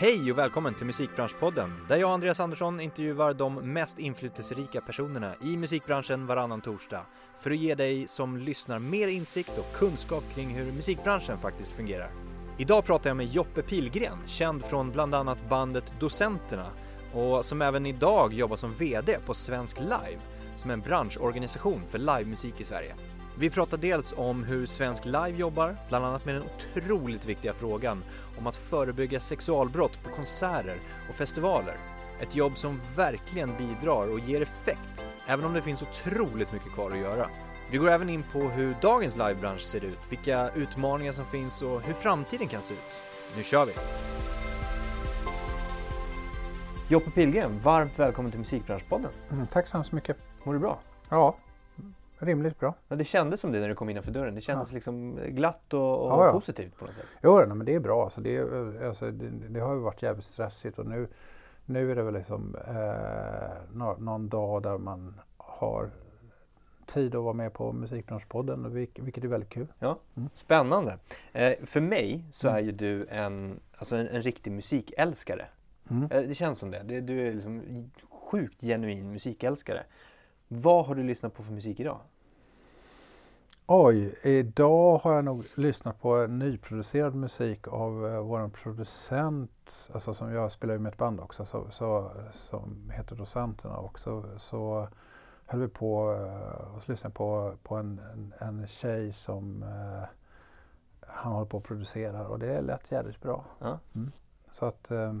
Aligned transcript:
Hej 0.00 0.32
och 0.32 0.38
välkommen 0.38 0.74
till 0.74 0.86
Musikbranschpodden 0.86 1.86
där 1.88 1.96
jag 1.96 2.08
och 2.08 2.14
Andreas 2.14 2.40
Andersson 2.40 2.80
intervjuar 2.80 3.34
de 3.34 3.54
mest 3.54 3.98
inflytelserika 3.98 4.80
personerna 4.80 5.34
i 5.44 5.56
musikbranschen 5.56 6.26
varannan 6.26 6.60
torsdag 6.60 7.06
för 7.38 7.50
att 7.50 7.56
ge 7.56 7.74
dig 7.74 8.06
som 8.06 8.36
lyssnar 8.36 8.78
mer 8.78 9.08
insikt 9.08 9.58
och 9.58 9.78
kunskap 9.78 10.24
kring 10.34 10.48
hur 10.48 10.72
musikbranschen 10.72 11.38
faktiskt 11.38 11.72
fungerar. 11.72 12.10
Idag 12.58 12.84
pratar 12.84 13.10
jag 13.10 13.16
med 13.16 13.26
Joppe 13.26 13.62
Pilgren, 13.62 14.18
känd 14.26 14.64
från 14.64 14.90
bland 14.90 15.14
annat 15.14 15.48
bandet 15.48 15.92
Docenterna 16.00 16.70
och 17.14 17.44
som 17.44 17.62
även 17.62 17.86
idag 17.86 18.32
jobbar 18.32 18.56
som 18.56 18.74
VD 18.74 19.18
på 19.26 19.34
Svensk 19.34 19.80
Live 19.80 20.20
som 20.56 20.70
är 20.70 20.74
en 20.74 20.80
branschorganisation 20.80 21.82
för 21.88 21.98
livemusik 21.98 22.60
i 22.60 22.64
Sverige. 22.64 22.94
Vi 23.40 23.50
pratar 23.50 23.76
dels 23.76 24.14
om 24.16 24.44
hur 24.44 24.66
Svensk 24.66 25.04
Live 25.04 25.30
jobbar, 25.36 25.76
bland 25.88 26.04
annat 26.04 26.24
med 26.24 26.34
den 26.34 26.42
otroligt 26.42 27.26
viktiga 27.26 27.54
frågan 27.54 28.04
om 28.38 28.46
att 28.46 28.56
förebygga 28.56 29.20
sexualbrott 29.20 30.04
på 30.04 30.10
konserter 30.10 30.76
och 31.08 31.14
festivaler. 31.14 31.76
Ett 32.20 32.36
jobb 32.36 32.58
som 32.58 32.80
verkligen 32.96 33.50
bidrar 33.58 34.12
och 34.12 34.18
ger 34.18 34.42
effekt, 34.42 35.06
även 35.26 35.44
om 35.44 35.54
det 35.54 35.62
finns 35.62 35.82
otroligt 35.82 36.52
mycket 36.52 36.72
kvar 36.72 36.90
att 36.90 36.98
göra. 36.98 37.26
Vi 37.70 37.78
går 37.78 37.90
även 37.90 38.08
in 38.08 38.24
på 38.32 38.38
hur 38.38 38.74
dagens 38.82 39.16
livebransch 39.16 39.60
ser 39.60 39.84
ut, 39.84 39.98
vilka 40.10 40.50
utmaningar 40.50 41.12
som 41.12 41.24
finns 41.24 41.62
och 41.62 41.82
hur 41.82 41.94
framtiden 41.94 42.48
kan 42.48 42.62
se 42.62 42.74
ut. 42.74 43.02
Nu 43.36 43.42
kör 43.42 43.66
vi! 43.66 43.72
Joppe 46.88 47.10
Pilgren, 47.10 47.60
varmt 47.60 47.98
välkommen 47.98 48.30
till 48.30 48.40
Musikbranschpodden. 48.40 49.10
Mm, 49.30 49.46
tack 49.46 49.68
så 49.68 49.76
hemskt 49.76 49.92
mycket. 49.92 50.16
Mår 50.44 50.52
du 50.52 50.58
bra? 50.58 50.78
Ja, 51.08 51.36
rimligt 52.18 52.58
bra. 52.60 52.74
Ja, 52.88 52.96
det 52.96 53.04
kändes 53.04 53.40
som 53.40 53.52
det 53.52 53.60
när 53.60 53.68
du 53.68 53.74
kom 53.74 53.90
innanför 53.90 54.10
dörren. 54.12 54.34
Det 54.34 54.40
kändes 54.40 54.70
Ja. 54.70 54.74
liksom 54.74 55.16
glatt 55.16 55.74
och, 55.74 56.04
och 56.06 56.10
Ja, 56.12 56.26
ja. 56.26 56.32
positivt 56.32 56.76
på 56.78 56.84
något 56.84 56.94
sätt. 56.94 57.06
Jo, 57.22 57.36
nej, 57.38 57.46
men 57.56 57.66
det 57.66 57.74
är 57.74 57.80
bra. 57.80 58.04
Alltså, 58.04 58.20
det, 58.20 58.40
alltså, 58.86 59.10
det, 59.10 59.28
det 59.48 59.60
har 59.60 59.74
ju 59.74 59.80
varit 59.80 60.02
jävligt 60.02 60.24
stressigt 60.26 60.78
och 60.78 60.86
nu, 60.86 61.08
nu 61.64 61.90
är 61.90 61.96
det 61.96 62.02
väl 62.02 62.14
liksom 62.14 62.56
eh, 62.68 63.76
nå, 63.76 63.96
någon 63.98 64.28
dag 64.28 64.62
där 64.62 64.78
man 64.78 65.20
har 65.36 65.90
tid 66.86 67.14
att 67.14 67.22
vara 67.22 67.32
med 67.34 67.52
på 67.52 67.72
Musikbranschpodden, 67.72 68.66
vilk- 68.66 69.02
vilket 69.02 69.24
är 69.24 69.28
väldigt 69.28 69.50
kul. 69.50 69.66
Ja, 69.78 69.98
Mm. 70.16 70.28
spännande. 70.34 70.98
Eh, 71.32 71.52
för 71.64 71.80
mig 71.80 72.24
så 72.32 72.48
Mm. 72.48 72.58
är 72.58 72.62
ju 72.62 72.72
du 72.72 73.06
en, 73.06 73.60
alltså 73.78 73.96
en, 73.96 74.08
en 74.08 74.22
riktig 74.22 74.52
musikälskare. 74.52 75.46
Mm. 75.90 76.02
Eh, 76.12 76.22
det 76.22 76.34
känns 76.34 76.58
som 76.58 76.70
det. 76.70 76.82
det. 76.84 77.00
Du 77.00 77.28
är 77.28 77.32
liksom 77.32 77.62
sjukt 78.10 78.60
genuin 78.60 79.12
musikälskare. 79.12 79.82
Vad 80.48 80.86
har 80.86 80.94
du 80.94 81.02
lyssnat 81.02 81.34
på 81.34 81.42
för 81.42 81.52
musik 81.52 81.80
idag? 81.80 81.98
Oj, 83.66 84.18
idag 84.22 84.98
har 84.98 85.14
jag 85.14 85.24
nog 85.24 85.44
lyssnat 85.54 86.00
på 86.00 86.26
nyproducerad 86.26 87.14
musik 87.14 87.68
av 87.68 88.06
eh, 88.06 88.20
vår 88.20 88.48
producent, 88.48 89.88
alltså 89.92 90.14
som 90.14 90.32
jag 90.32 90.52
spelar 90.52 90.78
med 90.78 90.92
ett 90.92 90.98
band 90.98 91.20
också, 91.20 91.46
så, 91.46 91.70
så, 91.70 92.10
som 92.32 92.90
heter 92.94 93.16
Docenterna 93.16 93.78
också. 93.78 94.24
Så 94.38 94.88
höll 95.46 95.60
vi 95.60 95.68
på 95.68 96.12
eh, 96.12 96.74
och 96.76 96.88
lyssnade 96.88 97.14
på, 97.14 97.54
på 97.62 97.74
en, 97.76 98.00
en, 98.12 98.34
en 98.38 98.66
tjej 98.66 99.12
som 99.12 99.62
eh, 99.62 100.08
han 101.00 101.32
håller 101.32 101.46
på 101.46 101.56
att 101.56 101.64
producera 101.64 102.28
och 102.28 102.38
det 102.38 102.60
lät 102.60 102.92
jävligt 102.92 103.20
bra. 103.20 103.44
Ja. 103.58 103.78
Mm. 103.94 104.12
Så 104.52 104.64
att 104.64 104.90
eh, 104.90 105.14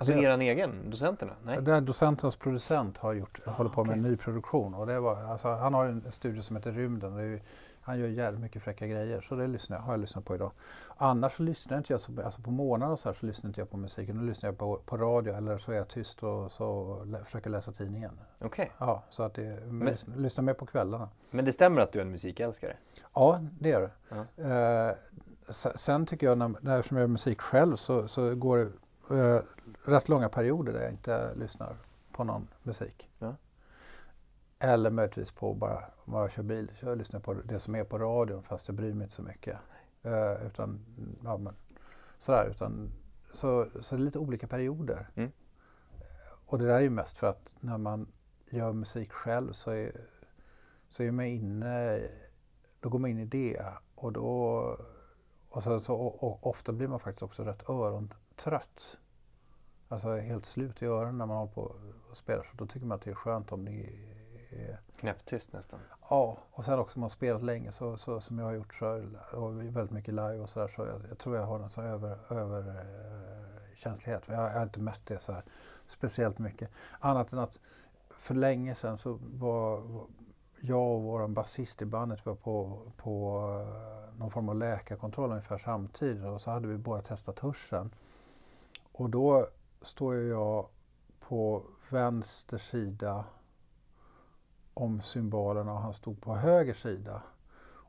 Alltså 0.00 0.12
Ja. 0.14 0.22
eran 0.22 0.40
egen, 0.40 0.90
docenterna? 0.90 1.32
Nej? 1.44 1.62
den 1.62 1.84
docenternas 1.84 2.36
producent 2.36 2.98
har 2.98 3.12
gjort, 3.12 3.40
Ah, 3.46 3.50
håller 3.50 3.70
på 3.70 3.84
med 3.84 3.92
en 3.92 4.00
okej. 4.00 4.10
ny 4.10 4.16
produktion 4.16 4.74
och 4.74 4.86
det 4.86 5.00
var, 5.00 5.22
alltså, 5.24 5.48
han 5.48 5.74
har 5.74 5.86
en 5.86 6.12
studio 6.12 6.42
som 6.42 6.56
heter 6.56 6.72
Rymden. 6.72 7.16
Det 7.16 7.24
ju- 7.24 7.40
han 7.80 7.98
gör 7.98 8.08
jävligt 8.08 8.40
mycket 8.40 8.62
fräcka 8.62 8.86
grejer 8.86 9.20
så 9.20 9.34
det 9.34 9.46
lyssnar, 9.46 9.76
jag- 9.76 9.82
har 9.82 9.92
jag 9.92 10.00
lyssnat 10.00 10.24
på 10.24 10.34
idag. 10.34 10.50
Annars 10.96 11.36
så 11.36 11.42
lyssnar 11.42 11.78
inte 11.78 11.92
jag, 11.92 12.00
så, 12.00 12.22
alltså 12.24 12.40
på 12.42 12.50
morgnar 12.50 12.88
och 12.90 12.98
så 12.98 13.08
här 13.08 13.14
så 13.14 13.26
lyssnar 13.26 13.48
inte 13.50 13.60
jag 13.60 13.70
på 13.70 13.76
musiken. 13.76 14.16
Då 14.18 14.22
lyssnar 14.22 14.48
jag 14.48 14.58
på, 14.58 14.80
på 14.86 14.96
radio 14.96 15.34
eller 15.34 15.58
så 15.58 15.72
är 15.72 15.76
jag 15.76 15.88
tyst 15.88 16.22
och 16.22 16.52
så 16.52 17.00
lä, 17.04 17.24
försöker 17.24 17.50
läsa 17.50 17.72
tidningen. 17.72 18.10
Okej. 18.40 18.70
Ja, 18.78 19.02
så 19.10 19.22
att 19.22 19.34
det, 19.34 19.58
men, 19.66 19.88
lyssnar, 19.88 20.16
lyssnar 20.16 20.44
mer 20.44 20.54
på 20.54 20.66
kvällarna. 20.66 21.08
Men 21.30 21.44
det 21.44 21.52
stämmer 21.52 21.80
att 21.80 21.92
du 21.92 21.98
är 21.98 22.02
en 22.02 22.10
musikälskare? 22.10 22.76
Ja, 23.14 23.40
det 23.60 23.72
är 23.72 23.80
det. 23.80 23.90
Ja. 24.36 24.44
Eh, 24.44 24.94
se- 25.48 25.78
sen 25.78 26.06
tycker 26.06 26.26
jag, 26.26 26.38
när, 26.38 26.54
när 26.60 26.78
eftersom 26.78 26.96
jag 26.96 27.02
gör 27.02 27.08
musik 27.08 27.40
själv 27.40 27.76
så, 27.76 28.08
så 28.08 28.34
går 28.34 28.56
det 28.58 28.68
eh, 29.10 29.40
rätt 29.84 30.08
långa 30.08 30.28
perioder 30.28 30.72
där 30.72 30.80
jag 30.80 30.90
inte 30.90 31.34
lyssnar 31.34 31.76
på 32.12 32.24
någon 32.24 32.48
musik. 32.62 33.10
Ja. 33.18 33.34
Eller 34.58 34.90
möjligtvis 34.90 35.30
på 35.30 35.54
bara 35.54 35.84
när 36.04 36.18
jag 36.18 36.30
kör 36.30 36.42
bil. 36.42 36.72
Så 36.80 36.86
jag 36.86 36.98
lyssnar 36.98 37.20
på 37.20 37.34
det 37.34 37.60
som 37.60 37.74
är 37.74 37.84
på 37.84 37.98
radion 37.98 38.42
fast 38.42 38.68
jag 38.68 38.74
bryr 38.74 38.94
mig 38.94 39.04
inte 39.04 39.16
så 39.16 39.22
mycket. 39.22 39.58
Eh, 40.02 40.46
utan, 40.46 40.80
ja, 41.24 41.36
men, 41.36 41.54
sådär, 42.18 42.46
utan, 42.50 42.90
så, 43.32 43.68
så 43.80 43.96
det 43.96 44.02
är 44.02 44.04
lite 44.04 44.18
olika 44.18 44.46
perioder. 44.46 45.08
Mm. 45.14 45.30
Och 46.46 46.58
det 46.58 46.66
där 46.66 46.74
är 46.74 46.80
ju 46.80 46.90
mest 46.90 47.18
för 47.18 47.26
att 47.26 47.54
när 47.60 47.78
man 47.78 48.12
gör 48.50 48.72
musik 48.72 49.12
själv 49.12 49.52
så 49.52 49.70
är, 49.70 49.92
så 50.88 51.02
är 51.02 51.10
man 51.10 51.24
inne, 51.24 52.02
då 52.80 52.88
går 52.88 52.98
man 52.98 53.10
in 53.10 53.18
i 53.18 53.24
det 53.24 53.62
och 53.94 54.12
då 54.12 54.76
och, 55.48 55.62
så, 55.62 55.80
så, 55.80 55.94
och, 55.94 56.22
och 56.22 56.46
ofta 56.46 56.72
blir 56.72 56.88
man 56.88 57.00
faktiskt 57.00 57.22
också 57.22 57.44
rätt 57.44 57.62
örontrött. 58.38 58.96
Alltså 59.88 60.16
helt 60.16 60.46
slut 60.46 60.82
i 60.82 60.86
öronen 60.86 61.18
när 61.18 61.26
man 61.26 61.36
håller 61.36 61.52
på 61.52 61.74
och 62.10 62.16
spelar 62.16 62.42
så 62.42 62.50
då 62.56 62.66
tycker 62.66 62.86
man 62.86 62.96
att 62.96 63.04
det 63.04 63.10
är 63.10 63.14
skönt 63.14 63.52
om 63.52 63.64
det 63.64 63.70
är 64.50 64.78
Knäpptyst 64.96 65.52
nästan. 65.52 65.80
Ja, 66.10 66.38
och 66.50 66.64
sen 66.64 66.78
också 66.78 66.96
om 66.96 67.00
man 67.00 67.10
spelat 67.10 67.42
länge 67.42 67.72
så, 67.72 67.96
så 67.96 68.20
som 68.20 68.38
jag 68.38 68.46
har 68.46 68.52
gjort 68.52 68.74
så, 68.74 68.86
och 69.32 69.60
väldigt 69.60 69.90
mycket 69.90 70.14
live 70.14 70.38
och 70.38 70.50
sådär 70.50 70.72
så 70.76 70.86
jag, 70.86 71.00
jag 71.08 71.18
tror 71.18 71.36
jag 71.36 71.46
har 71.46 71.60
en 71.60 71.70
sån 71.70 71.84
över, 71.84 72.18
över 72.32 72.68
eh. 72.68 73.94
Jag, 74.04 74.22
jag 74.26 74.50
har 74.50 74.62
inte 74.62 74.80
mätt 74.80 75.00
det 75.04 75.18
så 75.18 75.32
här 75.32 75.42
speciellt 75.86 76.38
mycket. 76.38 76.70
Annat 77.00 77.32
än 77.32 77.38
att 77.38 77.60
för 78.10 78.34
länge 78.34 78.74
sedan 78.74 78.98
så 78.98 79.18
var, 79.22 79.76
var 79.80 80.06
jag 80.60 80.82
och 80.82 81.02
vår 81.02 81.28
basist 81.28 81.82
i 81.82 81.84
bandet 81.84 82.26
var 82.26 82.34
på, 82.34 82.82
på 82.96 83.42
eh, 83.60 84.18
någon 84.18 84.30
form 84.30 84.48
av 84.48 84.56
läkarkontroll 84.56 85.30
ungefär 85.30 85.58
samtidigt 85.58 86.24
och 86.24 86.40
så 86.40 86.50
hade 86.50 86.68
vi 86.68 86.76
båda 86.76 87.02
testat 87.02 87.38
hörseln. 87.38 87.90
Och 88.98 89.10
då 89.10 89.46
står 89.82 90.14
jag 90.16 90.66
på 91.28 91.62
vänster 91.90 92.58
sida 92.58 93.24
om 94.74 95.00
symbolerna 95.00 95.72
och 95.72 95.78
han 95.80 95.94
stod 95.94 96.20
på 96.20 96.34
höger 96.34 96.74
sida. 96.74 97.22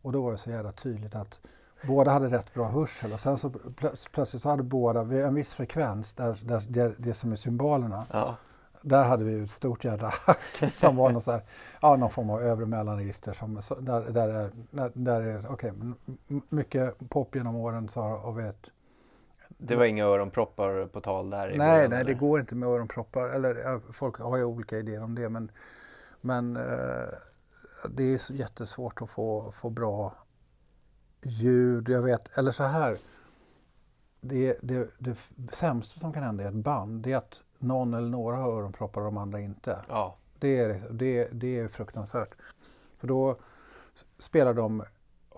Och 0.02 0.12
då 0.12 0.22
var 0.22 0.32
det 0.32 0.38
så 0.38 0.50
jävla 0.50 0.72
tydligt 0.72 1.16
att 1.16 1.40
båda 1.88 2.12
hade 2.12 2.28
rätt 2.28 2.54
bra 2.54 2.68
hörsel 2.68 3.14
och 3.14 3.20
sen 3.20 3.38
så 3.38 3.50
plö- 3.50 4.10
plötsligt 4.12 4.42
så 4.42 4.50
hade 4.50 4.64
båda 4.64 5.04
vid 5.04 5.22
en 5.26 5.34
viss 5.36 5.54
frekvens, 5.54 6.14
där, 6.14 6.40
där 6.44 6.64
det, 6.70 6.96
det 6.98 7.14
som 7.14 7.32
är 7.32 7.36
symbolerna, 7.36 8.06
Ja. 8.12 8.36
där 8.82 9.04
hade 9.04 9.24
vi 9.24 9.44
ett 9.44 9.52
stort 9.52 9.84
jädra 9.84 10.08
hack 10.26 10.74
som 10.74 10.96
var 10.96 11.10
någon, 11.12 11.22
så 11.22 11.32
här, 11.32 11.42
ja, 11.82 11.96
någon 11.96 12.10
form 12.10 12.30
av 12.30 12.42
övre 12.42 12.66
mellanregister. 12.66 13.34
Som, 13.34 13.62
så, 13.62 13.76
där, 13.76 14.02
där 14.02 14.30
är, 14.30 14.52
där, 14.72 14.92
där 14.94 15.22
är 15.22 15.66
m- 15.70 15.96
mycket 16.50 17.10
pop 17.10 17.36
genom 17.36 17.56
åren 17.56 17.90
så 17.90 18.02
har 18.02 18.18
har 18.18 18.32
vi 18.32 18.48
ett 18.48 18.70
Det 19.62 19.76
var 19.76 19.86
inga 19.86 20.06
öronproppar 20.06 20.86
på 20.86 21.02
tal 21.02 21.30
där 21.30 21.52
i 21.52 21.58
Nej, 21.58 21.68
början, 21.68 21.90
nej, 21.90 22.04
det 22.04 22.14
går 22.14 22.40
inte 22.40 22.56
med 22.56 22.70
öronproppar. 22.70 23.30
Eller 23.30 23.80
folk 23.94 24.18
har 24.18 24.38
ju 24.38 24.44
olika 24.44 24.78
idéer 24.78 25.04
om 25.04 25.16
det. 25.16 25.30
Men, 25.30 25.52
men 26.22 26.58
eh, 26.58 27.08
det 27.90 28.04
är 28.04 28.32
jättesvårt 28.32 29.02
att 29.02 29.10
få, 29.10 29.52
få 29.52 29.70
bra 29.70 30.14
ljud. 31.22 31.90
Jag 31.90 32.02
vet, 32.02 32.38
eller 32.38 32.52
så 32.52 32.64
här. 32.64 32.98
Det, 34.22 34.58
det, 34.62 34.90
det 34.98 35.16
sämsta 35.52 36.00
som 36.00 36.14
kan 36.14 36.24
hända 36.24 36.44
i 36.44 36.48
ett 36.48 36.54
band 36.54 37.04
det 37.04 37.12
är 37.12 37.18
att 37.18 37.42
någon 37.58 37.94
eller 37.94 38.10
några 38.10 38.36
har 38.36 38.52
öronproppar 38.52 39.02
och 39.02 39.06
de 39.06 39.18
andra 39.18 39.40
inte. 39.40 39.80
Ja. 39.90 40.16
Det 40.40 40.60
är, 40.60 40.82
det, 40.92 41.30
det 41.32 41.60
är 41.60 41.68
fruktansvärt. 41.68 42.36
För 42.98 43.08
då 43.08 43.38
spelar 44.18 44.54
de 44.54 44.84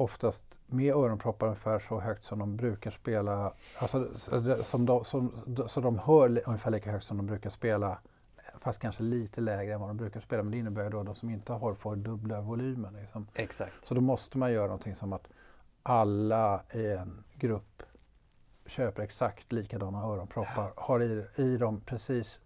oftast 0.02 0.60
med 0.66 0.94
öronproppar 0.96 1.48
ungefär 1.48 1.80
så 1.80 2.00
högt 2.00 2.24
som 2.24 2.40
de 2.40 2.58
brukar 2.58 2.92
spela. 2.92 3.54
Alltså 3.80 4.08
så 4.16 4.40
det- 4.40 4.64
som 4.64 4.86
de, 4.86 5.06
som, 5.06 5.32
så 5.68 5.82
de 5.82 6.00
hör 6.00 6.42
ungefär 6.46 6.72
lika 6.72 6.92
högt 6.92 7.06
som 7.06 7.18
de 7.18 7.26
brukar 7.26 7.50
spela. 7.50 7.98
Fast 8.60 8.80
kanske 8.80 9.04
lite 9.04 9.42
lägre 9.42 9.74
än 9.74 9.80
vad 9.80 9.90
de 9.90 9.98
brukar 9.98 10.20
spela. 10.20 10.44
Men 10.44 10.52
det 10.52 10.58
innebär 10.58 10.90
då 10.90 11.00
att 11.00 11.06
de 11.06 11.16
som 11.16 11.30
inte 11.30 11.54
har 11.54 11.74
får 11.74 11.96
dubbla 11.96 12.42
volymen. 12.42 12.94
Liksom. 12.94 13.28
Exakt. 13.34 13.74
Så 13.84 13.94
då 13.94 14.02
måste 14.02 14.38
man 14.38 14.52
göra 14.52 14.66
någonting 14.68 14.96
som 14.96 15.14
att 15.14 15.28
alla 15.84 16.62
i 16.74 16.86
en 16.92 17.24
grupp 17.36 17.84
köper 18.66 19.04
exakt 19.04 19.52
likadana 19.52 20.04
öronproppar. 20.04 20.74
Har 20.76 21.00
i, 21.02 21.26
i 21.36 21.58
dem 21.58 21.82
precis 21.86 22.40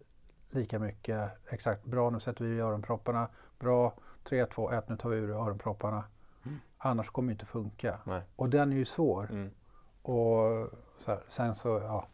lika 0.50 0.80
mycket. 0.80 1.32
Exakt, 1.50 1.86
bra 1.86 2.10
nu 2.10 2.20
sätter 2.20 2.46
vi 2.46 2.56
i 2.56 2.60
öronpropparna. 2.60 3.28
Bra, 3.60 3.94
3, 4.30 4.46
2, 4.46 4.72
1 4.72 4.90
nu 4.90 4.98
tar 4.98 5.10
vi 5.10 5.18
ur 5.18 5.30
öronpropparna. 5.30 6.04
Mm. 6.46 6.60
Annars 6.78 7.10
kommer 7.10 7.28
det 7.30 7.32
inte 7.32 7.46
funka. 7.46 8.00
Nej. 8.04 8.22
Och 8.36 8.50
den 8.50 8.72
är 8.72 8.76
ju 8.78 8.86
svår. 8.86 9.28
Mm. 9.32 9.50
Och 10.02 10.70
så 10.98 11.12
här, 11.12 11.20
sen 11.28 11.56
så, 11.56 11.68
ja. 11.80 12.08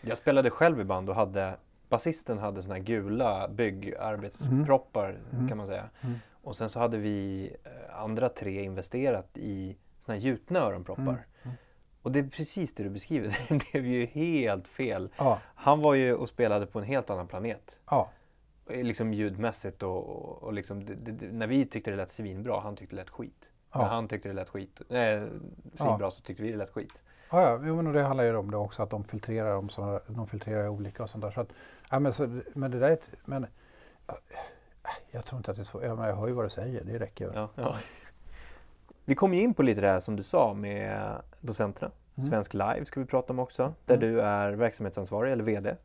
Jag 0.00 0.16
spelade 0.18 0.50
själv 0.50 0.80
i 0.80 0.84
band 0.84 1.08
och 1.08 1.14
hade 1.14 1.56
basisten 1.88 2.38
hade 2.38 2.62
såna 2.62 2.74
här 2.74 2.82
gula 2.82 3.48
byggarbetsproppar 3.48 5.18
Mm. 5.32 5.48
kan 5.48 5.56
man 5.58 5.66
säga. 5.66 5.84
Mm. 6.00 6.14
Och 6.42 6.56
sen 6.56 6.70
så 6.70 6.78
hade 6.80 6.98
vi 6.98 7.50
eh, 7.64 8.00
andra 8.00 8.28
tre 8.28 8.62
investerat 8.64 9.38
i 9.38 9.76
såna 10.04 10.16
här 10.18 10.22
gjutna 10.24 10.58
öronproppar. 10.58 11.02
Mm. 11.02 11.16
Mm. 11.42 11.56
Och 12.00 12.06
Och 12.06 12.12
det 12.12 12.18
är 12.18 12.28
precis 12.28 12.74
det 12.74 12.82
du 12.82 12.90
beskriver. 12.90 13.38
Det 13.48 13.58
blev 13.72 13.86
ju 13.86 14.06
helt 14.06 14.68
fel. 14.68 15.10
Ja, 15.18 15.38
Han 15.54 15.80
var 15.80 15.94
ju 15.94 16.14
och 16.14 16.28
spelade 16.28 16.66
på 16.66 16.78
en 16.78 16.84
helt 16.84 17.10
annan 17.10 17.26
planet. 17.26 17.78
ja, 17.90 18.10
Liksom 18.70 19.14
ljudmässigt 19.14 19.82
och, 19.82 20.08
och, 20.08 20.42
och 20.42 20.52
liksom, 20.52 20.84
det, 20.84 20.94
det, 20.94 21.32
när 21.32 21.46
vi 21.46 21.66
tyckte 21.66 21.90
det 21.90 21.96
lät 21.96 22.10
svinbra, 22.10 22.60
han 22.60 22.76
tyckte 22.76 22.96
det 22.96 23.02
lät 23.02 23.10
skit. 23.10 23.47
Ja. 23.72 23.78
När 23.80 23.88
han 23.88 24.08
tyckte 24.08 24.28
det 24.28 24.34
lät 24.34 24.48
skit, 24.48 24.80
äh, 24.88 25.22
svinbra 25.74 26.10
så 26.10 26.22
tyckte 26.22 26.42
vi 26.42 26.50
det 26.50 26.56
lät 26.56 26.70
skit. 26.70 27.02
ja, 27.30 27.42
ja 27.42 27.60
jo, 27.64 27.82
men 27.82 27.92
det 27.92 28.02
handlar 28.02 28.24
ju 28.24 28.36
om 28.36 28.50
det 28.50 28.56
också 28.56 28.82
att 28.82 28.90
de 28.90 29.04
filtrerar 29.04 29.56
om 29.56 29.68
såna, 29.68 30.00
de 30.06 30.26
filtrerar 30.26 30.68
olika 30.68 31.02
och 31.02 31.10
sånt 31.10 31.24
där. 31.24 31.30
Så 31.30 31.40
att, 31.40 31.48
ja, 31.90 31.98
men, 31.98 32.12
så, 32.12 32.40
men 32.54 32.70
det 32.70 32.78
där 32.78 32.88
är 32.88 32.92
ett, 32.92 33.08
men 33.24 33.46
ja, 34.06 34.18
jag 35.10 35.24
tror 35.24 35.38
inte 35.38 35.50
att 35.50 35.56
det 35.56 35.62
är 35.62 35.64
så. 35.64 35.82
Jag, 35.82 36.08
jag 36.08 36.16
hör 36.16 36.26
ju 36.26 36.32
vad 36.32 36.44
du 36.44 36.50
säger, 36.50 36.84
det 36.84 36.98
räcker 36.98 37.24
ju. 37.24 37.30
Ja, 37.34 37.48
ja. 37.54 37.76
Vi 39.04 39.14
kom 39.14 39.34
ju 39.34 39.40
in 39.42 39.54
på 39.54 39.62
lite 39.62 39.80
det 39.80 39.88
här 39.88 40.00
som 40.00 40.16
du 40.16 40.22
sa 40.22 40.54
med 40.54 41.12
docenterna. 41.40 41.90
Mm. 42.16 42.28
Svensk 42.30 42.54
Live 42.54 42.84
ska 42.84 43.00
vi 43.00 43.06
prata 43.06 43.32
om 43.32 43.38
också, 43.38 43.74
där 43.86 43.96
Mm. 43.96 44.08
du 44.08 44.20
är 44.20 44.52
verksamhetsansvarig 44.52 45.32
eller 45.32 45.44
VD. 45.44 45.76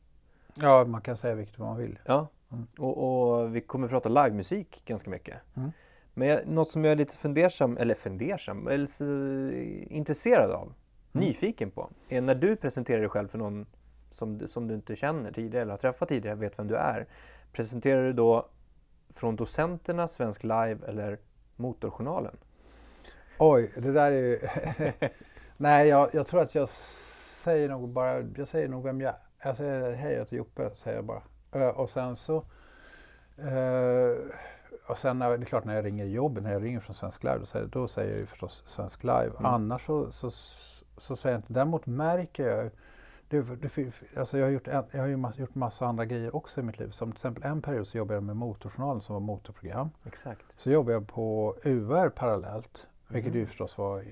Ja, 0.54 0.86
man 0.86 1.02
kan 1.02 1.18
säga 1.18 1.36
vilket 1.36 1.58
man 1.58 1.78
vill. 1.78 2.00
Ja, 2.06 2.28
Mm. 2.52 2.68
och, 2.80 2.98
och 3.42 3.56
vi 3.56 3.62
kommer 3.62 3.88
prata 3.88 4.10
livemusik 4.10 4.84
ganska 4.86 5.10
mycket. 5.10 5.38
Mm. 5.56 5.72
Men 6.14 6.28
jag, 6.28 6.48
något 6.48 6.70
som 6.70 6.86
jag 6.86 6.92
är 6.92 6.96
lite 6.96 7.18
fundersam, 7.18 7.78
eller 7.78 7.96
fundersam, 7.96 8.68
eller 8.68 8.86
så, 8.86 9.06
intresserad 9.94 10.52
av, 10.52 10.74
Mm. 11.16 11.28
nyfiken 11.28 11.72
på, 11.72 11.90
är 12.10 12.22
när 12.22 12.36
du 12.36 12.56
presenterar 12.56 13.00
dig 13.00 13.10
själv 13.10 13.28
för 13.28 13.38
någon 13.38 13.66
som, 14.12 14.48
som 14.48 14.68
du 14.68 14.74
inte 14.74 14.96
känner 14.96 15.32
tidigare 15.32 15.62
eller 15.62 15.72
har 15.72 15.78
träffat 15.78 16.10
tidigare, 16.10 16.36
vet 16.36 16.60
vem 16.60 16.68
du 16.68 16.76
är. 16.76 17.08
Presenterar 17.52 18.04
du 18.04 18.14
då 18.14 18.48
från 19.14 19.36
docenterna, 19.36 20.08
Svensk 20.08 20.44
Live 20.44 20.78
eller 20.88 21.18
Motorjournalen? 21.56 22.38
Oj, 23.38 23.72
det 23.76 23.92
där 23.92 24.12
är 24.12 24.22
ju... 24.22 24.40
Nej, 25.58 25.88
jag, 25.88 26.10
jag 26.14 26.28
tror 26.28 26.42
att 26.42 26.56
jag 26.56 26.70
säger 27.44 27.70
nog 27.70 27.90
bara, 27.90 28.22
jag 28.38 28.48
säger 28.48 28.68
nog 28.68 28.84
vem 28.84 29.02
jag 29.02 29.16
Jag 29.44 29.58
säger 29.58 29.94
hej, 29.94 30.12
jag 30.14 30.20
heter 30.20 30.38
Joppe, 30.38 30.70
säger 30.76 30.98
jag 30.98 31.06
bara. 31.06 31.22
Eh, 31.52 31.68
och 31.80 31.90
sen 31.90 32.16
så... 32.16 32.38
eh, 33.38 34.18
och 34.88 34.98
sen 34.98 35.20
när, 35.20 35.30
det 35.38 35.44
är 35.44 35.46
klart 35.46 35.66
när 35.66 35.76
jag 35.76 35.86
ringer 35.86 36.06
jobbet, 36.06 36.44
när 36.44 36.54
jag 36.54 36.64
ringer 36.64 36.80
från 36.80 36.94
Svensk 36.94 37.24
Live, 37.24 37.38
då 37.38 37.46
säger, 37.46 37.68
då 37.68 37.88
säger 37.88 38.12
jag 38.12 38.20
ju 38.20 38.26
förstås 38.26 38.64
Svensk 38.66 39.04
Live. 39.04 39.32
Mm. 39.40 39.46
Annars 39.46 39.86
så, 39.86 40.12
så, 40.12 40.30
så 40.98 41.16
säger 41.16 41.36
jag 41.36 41.40
inte. 41.40 41.54
Däremot 41.54 41.86
märker 41.86 42.48
jag 42.48 42.72
det, 43.28 43.42
det, 43.42 43.92
alltså 44.18 44.38
jag 44.38 44.46
har, 44.46 44.52
gjort, 44.52 44.68
jag 44.68 45.00
har 45.00 45.08
ju 45.08 45.18
mass, 45.18 45.38
gjort 45.38 45.56
massa 45.56 45.86
andra 45.86 46.06
grejer 46.06 46.36
också 46.36 46.60
i 46.60 46.64
mitt 46.64 46.80
liv. 46.80 46.90
Som 46.90 47.12
till 47.12 47.16
exempel 47.18 47.44
en 47.44 47.62
period 47.62 47.88
så 47.88 47.98
jobbade 47.98 48.16
jag 48.16 48.24
med 48.24 48.36
Motorjournalen 48.36 49.02
som 49.02 49.14
var 49.14 49.20
motorprogram. 49.20 49.90
Exakt. 50.06 50.60
Så 50.60 50.72
jobbade 50.72 50.94
jag 50.94 51.08
på 51.08 51.56
UR 51.64 52.10
parallellt, 52.10 52.88
vilket 53.08 53.32
Mhm. 53.32 53.40
ju 53.40 53.46
förstås 53.46 53.78
var... 53.78 54.04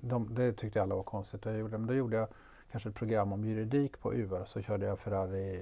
De, 0.00 0.34
det 0.34 0.52
tyckte 0.52 0.82
alla 0.82 0.94
var 0.94 1.02
konstigt. 1.02 1.44
Jag 1.44 1.58
gjorde, 1.58 1.78
men 1.78 1.86
då 1.86 1.94
gjorde 1.94 2.16
jag 2.16 2.28
kanske 2.70 2.88
ett 2.88 2.94
program 2.94 3.32
om 3.32 3.44
juridik 3.44 4.00
på 4.00 4.14
UR. 4.14 4.44
Så 4.44 4.60
körde 4.60 4.86
jag 4.86 4.98
Ferrari 4.98 5.56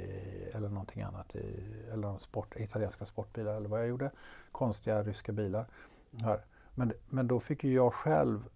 eller 0.55 0.69
någonting 0.69 1.03
annat, 1.03 1.37
i, 1.37 1.65
eller 1.93 2.03
någon 2.09 2.19
sport, 2.19 2.57
italienska 2.57 3.07
sportbilar 3.07 3.55
eller 3.55 3.69
vad 3.69 3.81
jag 3.81 3.89
gjorde. 3.89 4.11
Konstiga 4.53 5.03
ryska 5.03 5.33
bilar. 5.33 5.67
Här. 6.23 6.41
Men, 6.75 6.93
men 7.09 7.27
då 7.27 7.41
fick 7.41 7.65
ju 7.65 7.75
jag 7.75 7.95
själv 7.95 8.49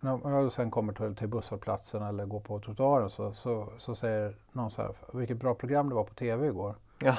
när 0.00 0.30
jag 0.30 0.52
sen 0.52 0.70
kommer 0.70 0.92
till, 0.92 1.16
till 1.16 1.28
busshållplatsen 1.28 2.02
eller 2.02 2.26
går 2.26 2.40
på 2.40 2.60
trottoaren 2.60 3.10
så, 3.10 3.32
så, 3.32 3.72
så 3.78 3.94
säger 3.94 4.36
någon 4.52 4.70
så 4.70 4.82
här, 4.82 4.94
vilket 5.12 5.36
bra 5.36 5.54
program 5.54 5.88
det 5.88 5.94
var 5.94 6.04
på 6.04 6.14
tv 6.14 6.46
igår. 6.46 6.74
Ja. 7.00 7.16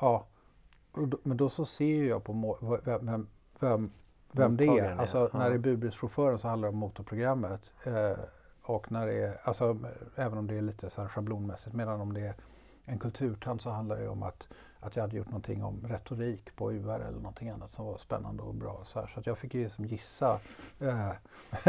Ja, 0.00 0.26
då, 0.94 1.18
men 1.22 1.36
då 1.36 1.48
så 1.48 1.64
ser 1.64 2.04
jag 2.04 2.24
på 2.24 2.58
vem, 2.84 3.06
vem, 3.06 3.28
vem, 3.60 3.90
vem 4.32 4.56
det 4.56 4.66
är. 4.66 4.96
Alltså 4.96 5.30
Ja. 5.32 5.38
när 5.38 5.50
det 5.50 5.56
är 5.56 5.58
budbilschauffören 5.58 6.38
så 6.38 6.48
handlar 6.48 6.68
det 6.68 6.72
om 6.72 6.78
motorprogrammet. 6.78 7.60
Eh, 7.84 8.10
och 8.66 8.92
när 8.92 9.06
det 9.06 9.14
är, 9.14 9.40
alltså 9.44 9.78
även 10.16 10.38
om 10.38 10.46
det 10.46 10.54
är 10.58 10.62
lite 10.62 10.90
så 10.90 11.02
här 11.02 11.08
schablonmässigt, 11.08 11.74
medan 11.76 12.00
om 12.00 12.12
det 12.14 12.20
är 12.20 12.34
en 12.84 12.98
kulturtant 12.98 13.62
så 13.62 13.70
handlar 13.70 13.96
det 13.96 14.08
om 14.08 14.22
att, 14.22 14.48
att 14.80 14.96
jag 14.96 15.02
hade 15.02 15.16
gjort 15.16 15.26
någonting 15.26 15.64
om 15.64 15.86
retorik 15.88 16.56
på 16.56 16.72
UR 16.72 16.94
eller 16.94 17.18
någonting 17.18 17.48
annat 17.48 17.72
som 17.72 17.86
var 17.86 17.96
spännande 17.96 18.42
och 18.42 18.54
bra. 18.54 18.80
Så, 18.84 19.00
här, 19.00 19.06
så 19.06 19.20
att 19.20 19.26
jag 19.26 19.38
fick 19.38 19.54
ju 19.54 19.64
liksom 19.64 19.84
gissa, 19.84 20.38
eh, 20.80 21.10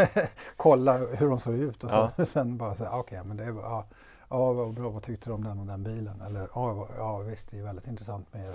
kolla 0.58 0.98
hur 0.98 1.30
de 1.30 1.40
såg 1.40 1.54
ut 1.54 1.84
och 1.84 1.90
sen, 1.90 2.26
sen 2.26 2.58
bara 2.58 2.76
säga, 2.76 2.92
okej, 2.92 3.24
men 3.24 3.38
det 3.38 3.52
var, 3.52 3.64
ja, 3.64 3.86
ja, 4.30 4.54
vad 4.54 4.74
bra, 4.74 4.90
vad 4.90 5.04
tyckte 5.04 5.30
du 5.30 5.34
om 5.34 5.44
den 5.44 5.60
och 5.60 5.66
den 5.66 5.84
bilen? 5.84 6.22
Eller 6.22 6.50
ja, 6.56 6.88
ja 6.98 7.18
visst, 7.18 7.52
det 7.52 7.60
är 7.60 7.64
väldigt 7.64 7.88
intressant 7.88 8.34
med, 8.34 8.54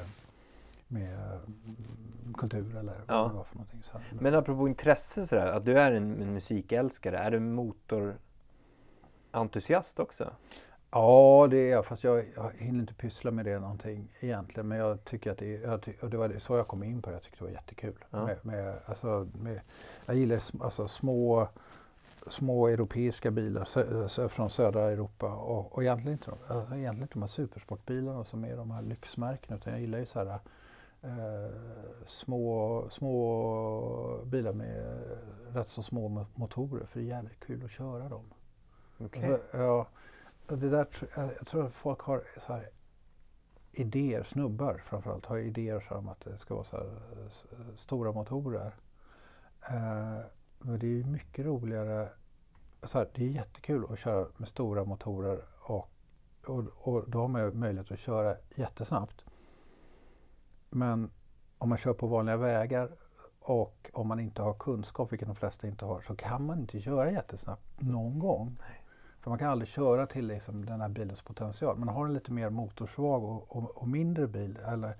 med 0.89 1.19
mm, 1.19 2.35
kultur 2.35 2.77
eller 2.77 2.95
Ja. 3.09 3.23
vad 3.23 3.31
det 3.31 3.35
var 3.37 3.45
för 3.45 3.57
någonting. 3.57 3.83
Så, 3.83 3.99
här. 3.99 4.07
Men 4.21 4.35
apropå 4.35 4.69
intresse 4.69 5.27
sådär, 5.27 5.47
att 5.47 5.65
du 5.65 5.79
är 5.79 5.93
en, 5.93 6.23
en 6.23 6.33
musikälskare, 6.33 7.19
är 7.19 7.31
du 7.31 7.41
motorentusiast 9.33 10.01
också? 10.01 10.31
Ja, 10.91 11.47
det 11.51 11.57
är 11.57 11.71
jag. 11.71 11.87
Fast 11.87 12.05
jag, 12.05 12.25
jag 12.37 12.51
hinner 12.59 12.81
inte 12.81 12.95
pyssla 12.95 13.31
med 13.31 13.45
det 13.45 13.59
någonting 13.59 14.09
egentligen. 14.21 14.69
Men 14.69 14.79
jag 14.79 15.05
tycker 15.05 15.33
att 15.33 15.39
det 15.39 15.47
jag 15.47 15.83
ty, 15.83 15.93
och 16.03 16.11
det 16.11 16.17
var 16.17 16.39
så 16.39 16.57
jag 16.57 16.69
kom 16.69 16.83
in 16.83 17.03
på 17.03 17.11
det. 17.11 17.15
Jag 17.17 17.23
tyckte 17.23 17.39
det 17.39 17.45
var 17.45 17.51
jättekul. 17.53 18.05
Ja. 18.11 18.27
Med, 18.27 18.39
med, 18.43 18.75
alltså, 18.87 19.29
med, 19.35 19.61
jag 20.07 20.17
gillar 20.17 20.41
alltså, 20.61 20.89
små, 20.89 21.49
små 22.27 22.69
europeiska 22.69 23.31
bilar 23.31 23.65
sö, 23.65 24.09
sö, 24.09 24.29
från 24.29 24.51
södra 24.51 24.91
Europa. 24.91 25.27
Och, 25.35 25.73
och 25.75 25.83
egentligen, 25.83 26.13
inte, 26.13 26.31
de- 26.31 26.55
alltså, 26.55 26.75
egentligen 26.75 27.03
inte 27.03 27.15
de 27.15 27.23
här 27.23 27.29
supersportbilarna 27.29 28.25
som 28.25 28.45
är 28.45 28.57
de 28.57 28.71
här 28.71 28.83
lyxmärkena. 28.83 29.57
Utan 29.57 29.73
jag 29.73 29.81
gillar 29.81 29.99
ju 29.99 30.07
så 30.07 30.19
här, 30.19 30.39
eh, 31.03 31.51
små, 32.07 32.85
små 32.91 34.21
bilar 34.25 34.53
med 34.53 34.85
rätt 35.53 35.69
så 35.69 35.83
små 35.83 36.09
mo- 36.09 36.27
motorer. 36.35 36.87
För 36.87 37.01
det 37.01 37.07
är 37.07 37.09
jävligt 37.09 37.41
kul 37.41 37.65
att 37.65 37.71
köra 37.71 38.09
dem. 38.09 38.25
Okej. 39.05 39.33
Alltså, 39.33 39.57
ja, 39.57 39.87
det 40.47 40.69
där, 40.69 40.87
jag 41.17 41.31
jag 41.39 41.47
tror 41.47 41.67
att 41.67 41.75
folk 41.75 42.01
har 42.01 42.23
så 42.39 42.53
här 42.53 42.69
idéer, 43.73 44.23
snubbar 44.23 44.83
framförallt, 44.85 45.27
har 45.27 45.39
idéer 45.39 45.81
så 45.89 45.95
om 45.95 46.09
att 46.09 46.21
det 46.21 46.39
ska 46.39 46.55
vara 46.55 46.65
så 46.65 46.77
här 46.77 46.89
stora 47.77 48.13
motorer. 48.13 48.75
Eh, 49.69 50.21
men 50.59 50.79
det 50.79 50.87
är 50.87 50.91
ju 50.91 51.05
mycket 51.05 51.47
roligare, 51.47 52.09
så 52.83 52.99
här, 52.99 53.09
det 53.15 53.25
är 53.25 53.29
jättekul 53.29 53.85
att 53.91 53.99
köra 53.99 54.27
med 54.37 54.49
stora 54.49 54.85
motorer 54.85 55.45
och, 55.61 55.91
och, 56.47 56.65
och 56.75 57.11
då 57.11 57.21
har 57.21 57.29
man 57.29 57.59
möjlighet 57.59 57.93
att 57.93 57.99
köra 57.99 58.37
jättesnabbt. 58.55 59.25
Men 60.71 61.11
om 61.59 61.69
man 61.69 61.79
kör 61.79 61.95
på 61.95 62.07
vanliga 62.07 62.37
vägar 62.37 62.91
och 63.41 63.91
om 63.93 64.09
man 64.09 64.21
inte 64.21 64.43
har 64.43 64.55
kunskap, 64.55 65.13
vilket 65.13 65.29
de 65.29 65.37
flesta 65.37 65.67
inte 65.67 65.85
har, 65.85 66.01
så 66.01 66.17
kan 66.17 66.47
man 66.47 66.59
inte 66.61 66.81
köra 66.81 67.11
jättesnabbt 67.11 67.81
någon 67.81 68.19
gång. 68.19 68.59
För 69.23 69.31
man 69.31 69.39
kan 69.39 69.49
aldrig 69.49 69.69
köra 69.69 70.07
till 70.07 70.27
liksom 70.27 70.65
den 70.67 70.81
här 70.81 70.89
bilens 70.89 71.23
potential. 71.23 71.77
Men 71.79 71.89
har 71.89 72.07
en 72.07 72.13
lite 72.15 72.33
mer 72.33 72.51
motorsvag 72.51 73.25
och, 73.25 73.57
och, 73.57 73.71
och 73.77 73.89
mindre 73.89 74.27
bil, 74.27 74.59
eller 74.67 74.95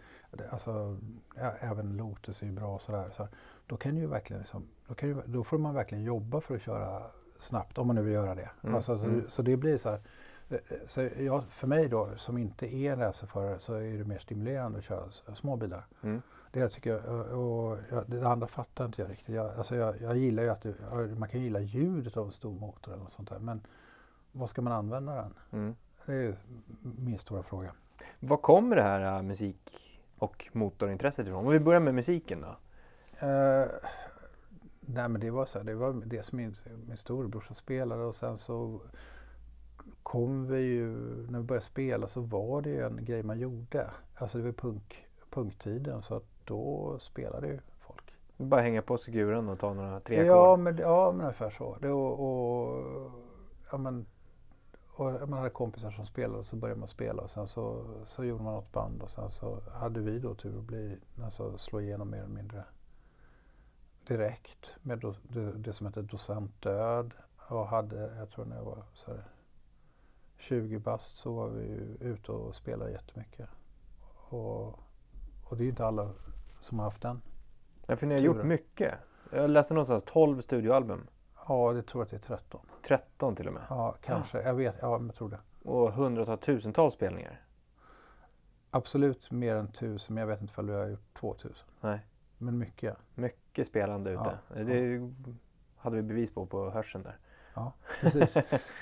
alltså, 0.51 0.99
ja, 1.37 1.53
även 1.61 1.97
Lotus 1.97 2.43
är 2.43 2.47
ju 2.47 2.53
bra 2.53 2.75
och 2.75 2.83
sådär. 2.83 3.11
Så 3.17 3.29
då, 3.67 3.77
kan 3.77 3.97
ju 3.97 4.07
verkligen 4.07 4.41
liksom, 4.43 4.63
då, 4.89 4.95
kan 4.95 5.09
ju, 5.09 5.17
då 5.27 5.45
får 5.45 5.59
man 5.59 5.75
verkligen 5.75 6.05
jobba 6.05 6.41
för 6.41 6.55
att 6.55 6.63
köra 6.63 7.03
snabbt, 7.39 7.79
om 7.79 7.87
man 7.87 7.97
nu 7.97 8.03
vill 8.03 8.13
göra 8.15 8.35
det. 8.35 8.51
Mm, 8.63 8.75
Alltså, 8.75 8.99
så, 8.99 9.05
mm. 9.07 9.25
så 9.29 9.43
det 9.43 9.57
blir 9.57 9.77
så 9.77 9.89
här, 9.89 10.01
eh, 10.51 10.59
så 10.87 11.09
jag, 11.19 11.45
för 11.49 11.67
mig 11.67 11.89
då, 11.89 12.09
som 12.17 12.39
inte 12.39 12.75
är 12.75 12.93
en 12.93 12.99
racerförare, 12.99 13.59
så 13.59 13.75
är 13.75 13.99
det 13.99 14.05
mer 14.05 14.19
stimulerande 14.19 14.79
att 14.79 14.85
köra 14.85 15.05
s- 15.09 15.23
små 15.35 15.57
bilar. 15.57 15.87
Mm. 16.03 16.23
Det 16.53 16.69
tycker 16.69 16.91
jag, 16.91 17.05
och 17.33 17.71
och 17.73 17.79
jag, 17.91 18.05
det 18.07 18.29
andra 18.29 18.47
fattar 18.47 18.85
inte 18.85 19.03
jag 19.03 19.11
riktigt. 19.11 19.35
Jag, 19.35 19.51
alltså 19.57 19.77
jag, 19.77 20.01
jag 20.01 20.17
gillar 20.17 20.43
ju 20.43 20.49
att 20.49 20.63
det, 20.63 20.75
man 21.19 21.29
kan 21.29 21.41
gilla 21.41 21.61
ljudet 21.61 22.17
av 22.17 22.27
en 22.27 22.33
stor 22.33 22.53
motor 22.53 22.93
eller 22.93 23.03
något 23.03 23.13
sånt 23.13 23.29
där. 23.29 23.39
Men 23.39 23.61
vad 24.33 24.49
ska 24.49 24.63
man 24.63 24.73
använda 24.73 25.15
den? 25.15 25.35
Mm. 25.53 25.77
Det 26.07 26.13
är 26.13 26.17
ju 26.17 26.35
min 26.83 27.19
stora 27.19 27.43
fråga. 27.43 27.73
Var 28.21 28.37
kommer 28.37 28.77
det 28.77 28.83
här 28.83 29.17
äh, 29.17 29.23
musik 29.23 29.91
och 30.19 30.49
motorintresset 30.53 31.27
ifrån? 31.27 31.47
Om 31.47 31.53
vi 31.53 31.61
börjar 31.61 31.81
med 31.81 31.95
musiken 31.95 32.41
då? 32.41 32.57
Eh, 33.27 33.67
nej 34.81 35.09
men 35.09 35.21
det 35.21 35.31
var 35.31 35.47
så 35.47 35.59
här, 35.59 35.67
det 35.67 35.75
var 35.75 36.03
det 36.07 36.23
som 36.23 36.37
min, 36.37 36.57
min 36.89 36.97
storebrorsa 36.97 37.55
spelade 37.55 38.03
och 38.03 38.15
sen 38.15 38.39
så 38.39 38.81
kom 40.03 40.47
vi 40.47 40.61
ju, 40.61 40.91
när 41.31 41.39
vi 41.39 41.45
började 41.45 41.65
spela 41.65 42.09
så 42.09 42.21
var 42.21 42.63
det 42.63 42.71
ju 42.71 42.87
en 42.87 43.05
grej 43.05 43.23
man 43.23 43.39
gjorde. 43.39 43.91
Alltså 44.15 44.39
det 44.39 44.45
var 44.45 44.53
punk, 44.53 45.07
punktiden 45.31 46.03
så 46.03 46.15
att 46.15 46.25
då 46.45 46.97
spelade 47.01 47.47
ju 47.47 47.59
folk. 47.81 48.15
Bara 48.37 48.61
hänga 48.61 48.83
på 48.83 48.97
sig 48.97 49.15
guren 49.15 49.49
och 49.49 49.59
ta 49.59 49.75
några 49.75 50.01
tre 50.01 50.25
Ja 50.25 50.57
men, 50.57 50.77
ja 50.77 51.13
men 51.13 51.21
ungefär 51.21 51.51
så. 51.51 51.77
Det, 51.81 51.89
och, 51.89 52.21
och, 52.21 52.85
ja, 53.71 53.79
men, 53.79 54.07
och 54.95 55.29
man 55.29 55.39
hade 55.39 55.51
kompisar 55.51 55.91
som 55.91 56.07
spelade 56.07 56.39
och 56.39 56.47
så 56.47 56.57
började 56.57 56.79
man 56.81 56.89
spela 56.89 57.23
och 57.23 57.31
sen 57.31 57.49
så, 57.49 57.85
så 58.07 58.25
gjorde 58.25 58.45
man 58.45 58.55
något 58.55 58.73
band 58.73 59.03
och 59.03 59.11
sen 59.11 59.31
så 59.31 59.61
hade 59.73 60.01
vi 60.01 60.19
då 60.19 60.35
tur 60.35 60.59
att 60.59 60.65
bli, 60.65 60.99
alltså 61.23 61.59
slå 61.59 61.81
igenom 61.81 62.11
mer 62.11 62.19
eller 62.19 62.29
mindre 62.29 62.65
direkt 64.07 64.71
med 64.83 64.99
do, 64.99 65.15
det, 65.23 65.53
det 65.53 65.73
som 65.73 65.87
heter 65.87 66.03
Docent 66.03 66.63
Död 66.63 67.13
och 67.37 67.67
hade, 67.67 68.17
jag 68.17 68.31
tror 68.31 68.45
när 68.45 68.57
jag 68.57 68.65
var 68.65 68.83
så 68.95 69.11
här 69.11 69.25
20 70.37 70.79
bast 70.79 71.17
så 71.17 71.33
var 71.33 71.49
vi 71.49 71.67
ju 71.67 71.97
ute 72.01 72.33
och 72.33 72.55
spelade 72.55 72.91
jättemycket. 72.91 73.49
Och, 74.29 74.69
och 75.45 75.57
det 75.57 75.63
är 75.63 75.65
ju 75.65 75.71
inte 75.71 75.87
alla 75.87 76.11
som 76.61 76.79
har 76.79 76.87
haft 76.87 77.03
den. 77.03 77.23
Ja, 77.87 77.97
för 77.97 78.07
ni 78.07 78.15
har 78.15 78.21
gjort 78.21 78.37
Turen. 78.37 78.49
mycket. 78.49 78.95
Jag 79.33 79.51
läste 79.51 79.75
någonstans 79.75 80.03
12 80.07 80.41
studioalbum. 80.41 81.07
Ja, 81.49 81.73
det 81.73 81.83
tror 81.83 82.01
jag 82.01 82.05
att 82.05 82.11
det 82.11 82.17
är 82.17 82.37
13. 82.37 82.61
13 82.83 83.37
till 83.37 83.47
och 83.49 83.55
med? 83.55 83.63
Ja, 83.69 83.97
kanske. 84.01 84.43
Jag 84.43 84.55
vet, 84.55 84.75
ja, 84.81 85.01
jag 85.07 85.15
tror 85.15 85.29
det. 85.29 85.39
Och 85.63 85.93
hundratals, 85.93 86.41
tusentals 86.41 86.95
spelningar? 86.95 87.41
Absolut 88.71 89.31
mer 89.31 89.55
än 89.55 89.73
tusen, 89.73 90.15
men 90.15 90.21
jag 90.21 90.29
vet 90.29 90.41
inte 90.43 90.61
om 90.61 90.67
vi 90.67 90.73
har 90.73 90.87
gjort 90.87 91.15
2000. 91.21 91.67
Nej. 91.81 92.07
Men 92.39 92.59
mycket. 92.59 92.97
Mycket 93.15 93.67
spelande 93.67 94.11
ute. 94.11 94.39
Ja, 94.55 94.63
det 94.63 95.11
hade 95.77 95.97
vi 95.97 96.03
bevis 96.03 96.35
på 96.35 96.47
på 96.47 96.71
hörseln 96.71 97.05
där. 97.05 97.19
Ja, 97.55 97.73
precis. 98.01 98.35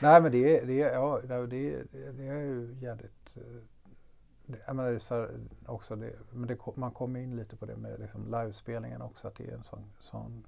Nej, 0.03 0.23
men 0.23 0.33
det 0.33 0.59
är, 0.59 0.67
det 0.67 0.83
är, 0.83 0.93
ja, 0.95 1.21
det 1.27 1.35
är, 1.35 1.87
det 2.13 2.27
är 2.29 2.35
ju 2.41 2.77
jävligt... 2.81 3.37
eh, 3.37 4.53
Jag 4.67 4.77
menar, 4.77 4.91
det 4.91 5.11
är 5.11 5.31
också 5.71 5.97
det, 5.97 6.13
men 6.33 6.47
det, 6.49 6.59
man 6.77 6.91
kommer 6.91 7.21
in 7.21 7.37
lite 7.37 7.57
på 7.57 7.67
det 7.67 7.77
med 7.77 8.01
liksom 8.01 8.25
livespelningen 8.25 9.03
också, 9.03 9.29
att 9.29 9.35
det 9.35 9.51
är 9.51 9.55
en 9.55 9.65
sån, 9.65 9.85
sån 10.01 10.45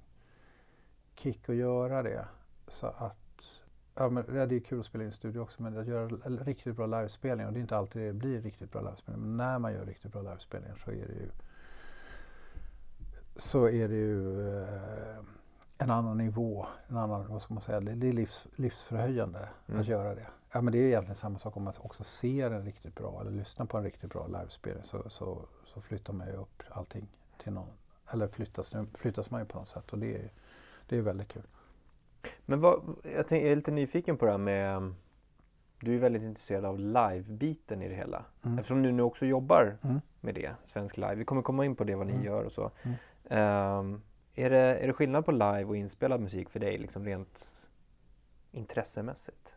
kick 1.15 1.49
att 1.49 1.55
göra 1.55 2.03
det. 2.03 2.25
Så 2.67 2.87
att, 2.87 3.17
ja, 3.95 4.09
men 4.09 4.25
det 4.49 4.55
är 4.55 4.59
kul 4.59 4.79
att 4.79 4.85
spela 4.85 5.03
in 5.03 5.09
i 5.09 5.13
studio 5.13 5.39
också, 5.39 5.63
men 5.63 5.77
att 5.77 5.87
göra 5.87 6.07
riktigt 6.25 6.75
bra 6.75 6.85
livespelning, 6.85 7.47
och 7.47 7.53
det 7.53 7.59
är 7.59 7.61
inte 7.61 7.77
alltid 7.77 8.01
det 8.01 8.13
blir 8.13 8.41
riktigt 8.41 8.71
bra 8.71 8.81
livespelning, 8.81 9.21
men 9.21 9.37
när 9.37 9.59
man 9.59 9.73
gör 9.73 9.85
riktigt 9.85 10.11
bra 10.11 10.21
livespelningar 10.21 10.75
så 10.85 10.91
är 10.91 11.07
det 11.07 11.13
ju 11.13 11.29
så 13.35 13.69
är 13.69 13.87
det 13.87 13.95
ju 13.95 14.49
eh, 14.61 15.19
en 15.77 15.91
annan 15.91 16.17
nivå, 16.17 16.65
en 16.87 16.97
annan, 16.97 17.27
vad 17.29 17.41
ska 17.41 17.53
man 17.53 17.63
säga, 17.63 17.79
det 17.79 18.07
är 18.07 18.13
livs, 18.13 18.47
livsförhöjande 18.55 19.49
Mm. 19.67 19.81
att 19.81 19.87
göra 19.87 20.15
det. 20.15 20.27
Ja 20.51 20.61
men 20.61 20.73
det 20.73 20.79
är 20.79 20.83
egentligen 20.83 21.15
samma 21.15 21.39
sak 21.39 21.57
om 21.57 21.63
man 21.63 21.73
också 21.79 22.03
ser 22.03 22.51
en 22.51 22.65
riktigt 22.65 22.95
bra 22.95 23.21
eller 23.21 23.31
lyssnar 23.31 23.65
på 23.65 23.77
en 23.77 23.83
riktigt 23.83 24.09
bra 24.09 24.27
livespelning 24.27 24.83
så, 24.83 25.09
så, 25.09 25.45
så 25.65 25.81
flyttar 25.81 26.13
man 26.13 26.27
ju 26.27 26.33
upp 26.33 26.63
allting 26.69 27.07
till 27.43 27.53
någon, 27.53 27.67
eller 28.11 28.27
flyttas, 28.27 28.73
flyttas 28.93 29.29
man 29.31 29.41
ju 29.41 29.45
på 29.45 29.59
något 29.59 29.67
sätt 29.67 29.93
och 29.93 29.99
det 29.99 30.15
är, 30.15 30.31
det 30.93 30.97
är 30.97 31.01
väldigt 31.01 31.27
kul. 31.27 31.43
Men 32.45 32.59
vad, 32.59 32.95
jag, 33.15 33.27
tänk, 33.27 33.43
jag 33.43 33.51
är 33.51 33.55
lite 33.55 33.71
nyfiken 33.71 34.17
på 34.17 34.25
det 34.25 34.31
här 34.31 34.37
med 34.37 34.93
du 35.79 35.95
är 35.95 35.99
väldigt 35.99 36.23
intresserad 36.23 36.65
av 36.65 36.79
live-biten 36.79 37.81
i 37.83 37.89
det 37.89 37.95
hela. 37.95 38.25
Mm. 38.43 38.57
Eftersom 38.59 38.83
du 38.83 38.91
nu 38.91 39.03
också 39.03 39.25
jobbar 39.25 39.77
Mm. 39.83 40.01
med 40.21 40.35
det, 40.35 40.55
Svensk 40.63 40.97
Live. 40.97 41.15
Vi 41.15 41.25
kommer 41.25 41.41
komma 41.41 41.65
in 41.65 41.75
på 41.75 41.83
det, 41.83 41.95
vad 41.95 42.07
ni 42.07 42.13
Mm. 42.13 42.25
gör 42.25 42.43
och 42.43 42.51
så. 42.51 42.71
Ehm, 43.29 44.01
är, 44.35 44.49
det, 44.49 44.57
är 44.57 44.87
det 44.87 44.93
skillnad 44.93 45.25
på 45.25 45.31
live 45.31 45.63
och 45.63 45.75
inspelad 45.77 46.21
musik 46.21 46.49
för 46.49 46.59
dig, 46.59 46.77
liksom 46.77 47.05
rent 47.05 47.41
intressemässigt? 48.51 49.55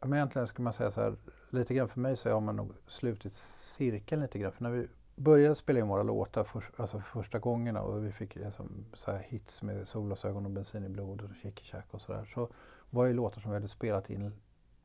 Men 0.00 0.14
egentligen 0.14 0.48
ska 0.48 0.62
man 0.62 0.72
säga 0.72 0.90
så 0.90 1.00
här, 1.00 1.16
lite 1.50 1.74
grann 1.74 1.88
för 1.88 2.00
mig 2.00 2.16
så 2.16 2.30
har 2.30 2.40
man 2.40 2.56
nog 2.56 2.72
slutit 2.86 3.32
cirkeln 3.32 4.22
lite 4.22 4.38
grann. 4.38 4.52
För 4.52 4.62
när 4.62 4.70
vi 4.70 4.88
började 5.18 5.54
spela 5.54 5.80
in 5.80 5.88
våra 5.88 6.02
låtar 6.02 6.44
för, 6.44 6.64
alltså 6.76 7.00
för 7.00 7.20
första 7.20 7.38
gångerna 7.38 7.82
och 7.82 8.04
vi 8.04 8.12
fick 8.12 8.34
liksom 8.34 8.84
så 8.94 9.10
här 9.10 9.18
hits 9.18 9.62
med 9.62 9.88
Solglasögon 9.88 10.44
och 10.44 10.50
Bensin 10.50 10.84
i 10.84 10.88
blodet 10.88 11.30
och 11.30 11.36
Chicky 11.36 11.64
Chack 11.64 11.86
och 11.90 12.00
sådär. 12.00 12.24
Så 12.34 12.48
var 12.90 13.06
det 13.06 13.12
låtar 13.12 13.40
som 13.40 13.50
vi 13.50 13.56
hade 13.56 13.68
spelat 13.68 14.10
in, 14.10 14.32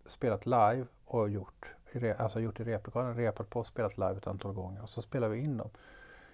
spelat 0.05 0.45
live 0.45 0.85
och 1.05 1.29
gjort, 1.29 1.75
i 1.91 2.11
alltså 2.11 2.39
gjort 2.39 2.59
i 2.59 2.63
replokalen, 2.63 3.15
repat 3.15 3.49
på 3.49 3.59
och 3.59 3.67
spelat 3.67 3.97
live 3.97 4.17
ett 4.17 4.27
antal 4.27 4.53
gånger. 4.53 4.81
Och 4.81 4.89
så 4.89 5.01
spelade 5.01 5.33
vi 5.33 5.39
in 5.39 5.57
dem. 5.57 5.69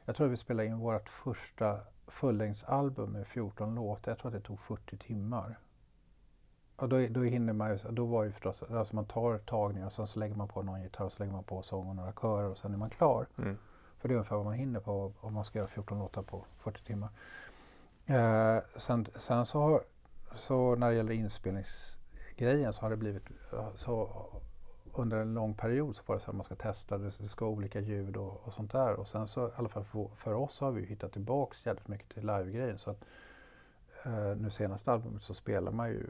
Jag 0.05 0.15
tror 0.15 0.27
att 0.27 0.33
vi 0.33 0.37
spelade 0.37 0.67
in 0.67 0.77
vårt 0.77 1.09
första 1.09 1.79
fullängdsalbum 2.07 3.11
med 3.11 3.27
14 3.27 3.75
låtar. 3.75 4.11
Jag 4.11 4.19
tror 4.19 4.27
att 4.27 4.37
det 4.41 4.47
tog 4.47 4.59
40 4.59 4.97
timmar. 4.97 5.59
Och 6.75 6.89
då, 6.89 7.07
då 7.09 7.23
hinner 7.23 7.53
man 7.53 7.71
ju, 7.71 7.77
då 7.91 8.05
var 8.05 8.23
det 8.23 8.27
ju 8.27 8.31
förstås, 8.31 8.63
alltså 8.63 8.95
man 8.95 9.05
tar 9.05 9.37
tagningar 9.37 9.85
och 9.85 9.93
sen 9.93 10.07
så 10.07 10.19
lägger 10.19 10.35
man 10.35 10.47
på 10.47 10.61
någon 10.61 10.81
gitarr 10.81 11.05
och 11.05 11.11
så 11.11 11.19
lägger 11.19 11.33
man 11.33 11.43
på 11.43 11.61
sång 11.61 11.89
och 11.89 11.95
några 11.95 12.11
körer 12.11 12.49
och 12.49 12.57
sen 12.57 12.73
är 12.73 12.77
man 12.77 12.89
klar. 12.89 13.27
Mm. 13.37 13.57
För 13.99 14.07
det 14.07 14.13
är 14.13 14.15
ungefär 14.15 14.35
vad 14.35 14.45
man 14.45 14.53
hinner 14.53 14.79
på 14.79 15.13
om 15.19 15.33
man 15.33 15.45
ska 15.45 15.59
göra 15.59 15.67
14 15.67 15.99
låtar 15.99 16.21
på 16.21 16.45
40 16.57 16.83
timmar. 16.83 17.09
Eh, 18.05 18.59
sen, 18.77 19.07
sen 19.15 19.45
så, 19.45 19.59
har, 19.59 19.83
så 20.35 20.75
när 20.75 20.89
det 20.89 20.95
gäller 20.95 21.13
inspelningsgrejen 21.13 22.73
så 22.73 22.81
har 22.81 22.89
det 22.89 22.97
blivit 22.97 23.23
så 23.75 24.25
under 24.93 25.17
en 25.17 25.33
lång 25.33 25.53
period 25.53 25.95
så 25.95 26.03
var 26.05 26.15
det 26.15 26.21
så 26.21 26.29
att 26.29 26.35
man 26.35 26.43
ska 26.43 26.55
testa, 26.55 26.97
det, 26.97 27.17
det 27.19 27.27
ska 27.27 27.45
vara 27.45 27.55
olika 27.55 27.79
ljud 27.79 28.17
och, 28.17 28.47
och 28.47 28.53
sånt 28.53 28.71
där. 28.71 28.93
Och 28.93 29.07
sen 29.07 29.27
så 29.27 29.47
i 29.47 29.51
alla 29.55 29.69
fall 29.69 29.83
för, 29.83 30.07
för 30.15 30.33
oss 30.33 30.53
så 30.53 30.65
har 30.65 30.71
vi 30.71 30.85
hittat 30.85 31.13
tillbaks 31.13 31.65
jävligt 31.65 31.87
mycket 31.87 32.09
till 32.09 32.25
livegrejen. 32.25 32.79
Så 32.79 32.91
att 32.91 33.05
eh, 34.03 34.35
nu 34.37 34.49
senaste 34.49 34.91
albumet 34.91 35.23
så 35.23 35.33
spelar 35.33 35.71
man 35.71 35.89
ju 35.89 36.09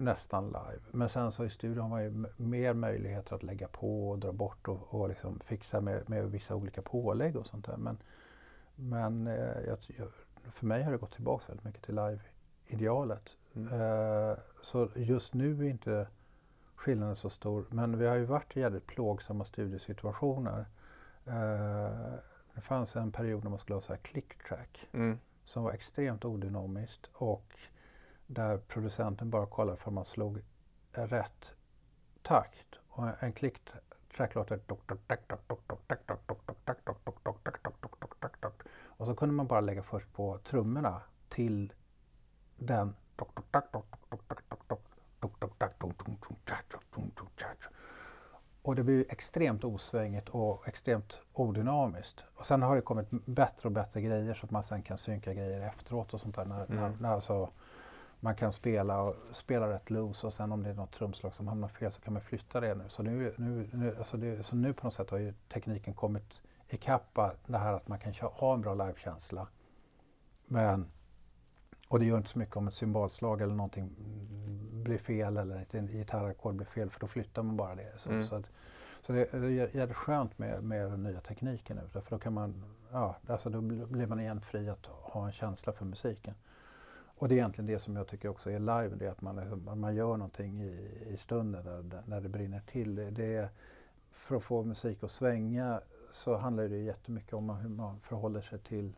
nästan 0.00 0.46
live. 0.46 0.80
Men 0.90 1.08
sen 1.08 1.32
så 1.32 1.44
i 1.44 1.50
studion 1.50 1.82
har 1.82 1.88
man 1.88 2.02
ju 2.02 2.26
mer 2.36 2.74
möjligheter 2.74 3.34
att 3.36 3.42
lägga 3.42 3.68
på 3.68 4.10
och 4.10 4.18
dra 4.18 4.32
bort 4.32 4.68
och, 4.68 4.94
och 4.94 5.08
liksom 5.08 5.40
fixa 5.40 5.80
med, 5.80 6.08
med 6.08 6.30
vissa 6.30 6.54
olika 6.54 6.82
pålägg 6.82 7.36
och 7.36 7.46
sånt 7.46 7.66
där. 7.66 7.76
Men, 7.76 7.98
men 8.74 9.26
eh, 9.26 9.60
jag, 9.66 9.78
jag, 9.96 10.08
för 10.52 10.66
mig 10.66 10.82
har 10.82 10.92
det 10.92 10.98
gått 10.98 11.14
tillbaka 11.14 11.44
väldigt 11.48 11.64
mycket 11.64 11.82
till 11.82 11.94
live-idealet. 11.94 13.36
Mm. 13.54 13.80
Eh, 13.80 14.36
så 14.62 14.88
just 14.94 15.34
nu 15.34 15.66
är 15.66 15.70
inte 15.70 16.08
skillnaden 16.74 17.16
så 17.16 17.30
stor. 17.30 17.66
Men 17.70 17.98
vi 17.98 18.06
har 18.06 18.16
ju 18.16 18.24
varit 18.24 18.56
i 18.56 18.60
jävligt 18.60 18.86
plågsamma 18.86 19.44
studiesituationer. 19.44 20.66
Eh, 21.26 22.14
det 22.54 22.60
fanns 22.60 22.96
en 22.96 23.12
period 23.12 23.42
när 23.42 23.50
man 23.50 23.58
skulle 23.58 23.76
ha 23.76 23.80
så 23.80 23.92
här 23.92 24.00
click 24.00 24.42
track 24.48 24.88
Mm. 24.92 25.18
som 25.44 25.62
var 25.62 25.72
extremt 25.72 26.24
odynamiskt 26.24 27.10
och 27.12 27.58
där 28.28 28.58
producenten 28.58 29.30
bara 29.30 29.46
kollade 29.46 29.76
för 29.76 29.90
man 29.90 30.04
slog 30.04 30.42
rätt 30.92 31.52
takt. 32.22 32.78
Och 32.88 33.22
en 33.22 33.32
klick 33.32 33.60
track 34.16 34.34
låter 34.34 34.60
och 38.86 39.06
så 39.06 39.14
kunde 39.14 39.34
man 39.34 39.46
bara 39.46 39.60
lägga 39.60 39.82
först 39.82 40.12
på 40.12 40.38
trummorna 40.38 41.02
till 41.28 41.72
den 42.56 42.94
och 48.62 48.76
det 48.76 48.82
blir 48.82 49.04
extremt 49.08 49.64
osvängigt 49.64 50.28
och 50.28 50.68
extremt 50.68 51.20
odynamiskt. 51.32 52.24
Och 52.34 52.46
sen 52.46 52.62
har 52.62 52.76
det 52.76 52.82
kommit 52.82 53.10
bättre 53.10 53.68
och 53.68 53.72
bättre 53.72 54.00
grejer 54.00 54.34
så 54.34 54.46
att 54.46 54.50
man 54.50 54.62
sen 54.62 54.82
kan 54.82 54.98
synka 54.98 55.34
grejer 55.34 55.60
efteråt 55.60 56.14
och 56.14 56.20
sånt 56.20 56.36
där. 56.36 56.44
När, 56.44 56.66
när, 56.68 56.86
Mm. 56.86 56.98
när 57.00 57.08
alltså 57.08 57.50
man 58.20 58.34
kan 58.34 58.52
spela, 58.52 59.02
och, 59.02 59.14
spela 59.32 59.68
rätt 59.70 59.90
loose 59.90 60.26
och 60.26 60.32
sen 60.32 60.52
om 60.52 60.62
det 60.62 60.70
är 60.70 60.74
något 60.74 60.92
trumslag 60.92 61.34
som 61.34 61.48
hamnar 61.48 61.68
fel 61.68 61.92
så 61.92 62.00
kan 62.00 62.12
man 62.12 62.22
flytta 62.22 62.60
det 62.60 62.74
nu. 62.74 62.84
Så 62.88 63.02
nu, 63.02 63.34
nu, 63.36 63.68
nu, 63.72 63.96
alltså 63.98 64.16
det, 64.16 64.42
så 64.42 64.56
nu 64.56 64.72
på 64.72 64.86
något 64.86 64.94
sätt 64.94 65.10
har 65.10 65.18
ju 65.18 65.34
tekniken 65.48 65.94
kommit 65.94 66.42
ikapp 66.68 67.18
det 67.46 67.58
här 67.58 67.72
att 67.72 67.88
man 67.88 67.98
kan 67.98 68.14
ha 68.14 68.54
en 68.54 68.60
bra 68.60 68.74
livekänsla. 68.74 69.48
Men, 70.46 70.86
och 71.88 71.98
det 71.98 72.04
gör 72.04 72.16
inte 72.18 72.28
så 72.30 72.38
mycket 72.38 72.56
om 72.56 72.68
ett 72.68 72.74
symbolslag 72.74 73.40
eller 73.40 73.54
någonting 73.54 73.90
blir 74.84 74.98
fel 74.98 75.36
eller 75.36 75.56
ett 75.56 75.72
gitarrackord 75.72 76.54
blir 76.54 76.66
fel 76.66 76.90
för 76.90 77.00
då 77.00 77.06
flyttar 77.06 77.42
man 77.42 77.56
bara 77.56 77.74
det. 77.74 77.92
Så, 77.96 78.10
Mm. 78.10 78.24
så, 78.26 78.34
att, 78.36 78.44
så 79.00 79.12
det 79.12 79.34
är 79.34 79.38
jä- 79.40 79.76
jävligt 79.76 79.96
skönt 79.96 80.38
med, 80.38 80.62
med 80.64 80.90
den 80.90 81.02
nya 81.02 81.20
tekniken 81.20 81.76
nu. 81.76 81.88
För 81.88 82.10
då 82.10 82.18
kan 82.18 82.32
man, 82.34 82.64
ja, 82.92 83.16
alltså 83.28 83.50
då 83.50 83.60
blir 83.60 83.86
blir 83.86 84.06
man 84.06 84.20
igen 84.20 84.40
fri 84.40 84.68
att 84.68 84.86
ha 84.86 85.26
en 85.26 85.32
känsla 85.32 85.72
för 85.72 85.84
musiken. 85.84 86.34
Och 87.18 87.28
det 87.28 87.34
är 87.34 87.36
egentligen 87.36 87.66
det 87.66 87.78
som 87.78 87.96
jag 87.96 88.06
tycker 88.06 88.28
också 88.28 88.50
är 88.50 88.58
live, 88.58 88.88
det 88.96 89.06
är 89.06 89.10
att 89.10 89.20
man, 89.22 89.38
är- 89.38 89.74
man 89.74 89.94
gör 89.94 90.16
någonting 90.16 90.62
i, 90.62 90.90
i 91.12 91.16
stunden 91.16 91.88
där, 91.88 92.02
när 92.06 92.20
det 92.20 92.28
brinner 92.28 92.60
till. 92.60 92.94
Det, 92.94 93.10
det 93.10 93.34
är, 93.34 93.48
för 94.10 94.36
att 94.36 94.42
få 94.42 94.62
musik 94.64 95.02
att 95.02 95.10
svänga 95.10 95.80
så 96.12 96.36
handlar 96.36 96.68
det 96.68 96.76
jättemycket 96.78 97.32
om 97.32 97.50
hur 97.50 97.68
man 97.68 98.00
förhåller 98.00 98.40
sig 98.40 98.58
till 98.58 98.92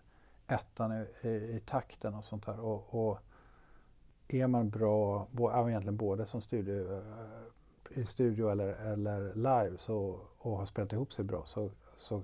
ettan 0.47 0.93
i, 0.93 1.29
i, 1.29 1.57
i 1.57 1.61
takten 1.67 2.15
och 2.15 2.25
sånt 2.25 2.47
där. 2.47 2.61
Och, 2.61 2.95
och 3.11 3.19
är 4.29 4.47
man 4.47 4.71
bra, 4.71 5.27
bo, 5.31 5.69
egentligen 5.69 5.97
både 5.97 6.27
som 6.27 6.41
studio, 6.41 6.93
eh, 6.97 7.99
i 8.01 8.07
studio 8.07 8.51
eller, 8.51 8.69
eller 8.69 9.35
live 9.35 9.79
så, 9.79 10.21
och 10.39 10.57
har 10.57 10.67
spelat 10.67 10.93
ihop 10.93 11.13
sig 11.13 11.25
bra 11.25 11.43
så, 11.45 11.71
så, 11.97 12.23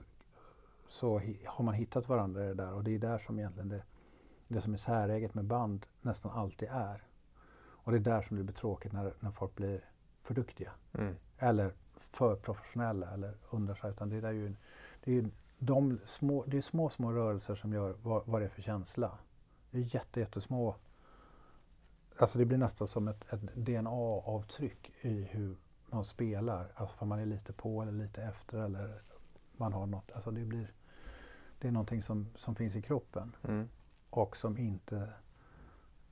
så 0.86 1.20
har 1.44 1.64
man 1.64 1.74
hittat 1.74 2.08
varandra 2.08 2.44
i 2.44 2.48
det 2.48 2.54
där 2.54 2.72
och 2.72 2.84
det 2.84 2.94
är 2.94 2.98
där 2.98 3.18
som 3.18 3.38
egentligen 3.38 3.68
det, 3.68 3.82
det 4.48 4.60
som 4.60 4.72
är 4.72 4.78
säräget 4.78 5.34
med 5.34 5.44
band 5.44 5.86
nästan 6.00 6.32
alltid 6.32 6.68
är. 6.72 7.02
Och 7.86 7.92
det 7.92 7.98
är 7.98 8.00
där 8.00 8.22
som 8.22 8.36
det 8.36 8.42
blir 8.42 8.54
tråkigt 8.54 8.92
när, 8.92 9.14
när 9.20 9.30
folk 9.30 9.54
blir 9.54 9.84
för 10.22 10.34
duktiga 10.34 10.72
Mm. 10.92 11.16
eller 11.38 11.72
för 11.98 12.36
professionella 12.36 13.10
eller 13.10 13.34
under 13.50 13.74
sig. 13.74 13.90
Utan 13.90 14.08
det 14.08 14.28
är 14.28 14.32
ju, 14.32 14.54
det 15.04 15.10
är 15.10 15.14
ju 15.14 15.30
de 15.58 15.98
små, 16.04 16.44
det 16.46 16.56
är 16.56 16.62
små, 16.62 16.90
små 16.90 17.12
rörelser 17.12 17.54
som 17.54 17.72
gör 17.72 17.96
vad, 18.02 18.26
vad 18.26 18.40
det 18.40 18.44
är 18.44 18.48
för 18.48 18.62
känsla. 18.62 19.18
Det 19.70 19.78
är 19.78 19.94
jätte, 19.94 20.20
jättesmå. 20.20 20.76
Alltså 22.18 22.38
det 22.38 22.44
blir 22.44 22.58
nästan 22.58 22.88
som 22.88 23.08
ett, 23.08 23.32
ett 23.32 23.54
DNA-avtryck 23.54 24.92
i 25.00 25.22
hur 25.22 25.56
man 25.86 26.04
spelar. 26.04 26.72
Alltså 26.74 26.96
för 26.96 27.06
man 27.06 27.18
är 27.18 27.26
lite 27.26 27.52
på 27.52 27.82
eller 27.82 27.92
lite 27.92 28.22
efter 28.22 28.58
eller 28.58 29.02
man 29.56 29.72
har 29.72 29.86
något. 29.86 30.12
Alltså 30.12 30.30
det 30.30 30.44
blir, 30.44 30.72
det 31.58 31.68
är 31.68 31.72
någonting 31.72 32.02
som, 32.02 32.26
som 32.36 32.54
finns 32.54 32.76
i 32.76 32.82
kroppen 32.82 33.36
Mm. 33.44 33.68
Och 34.16 34.36
som 34.36 34.58
inte 34.58 35.08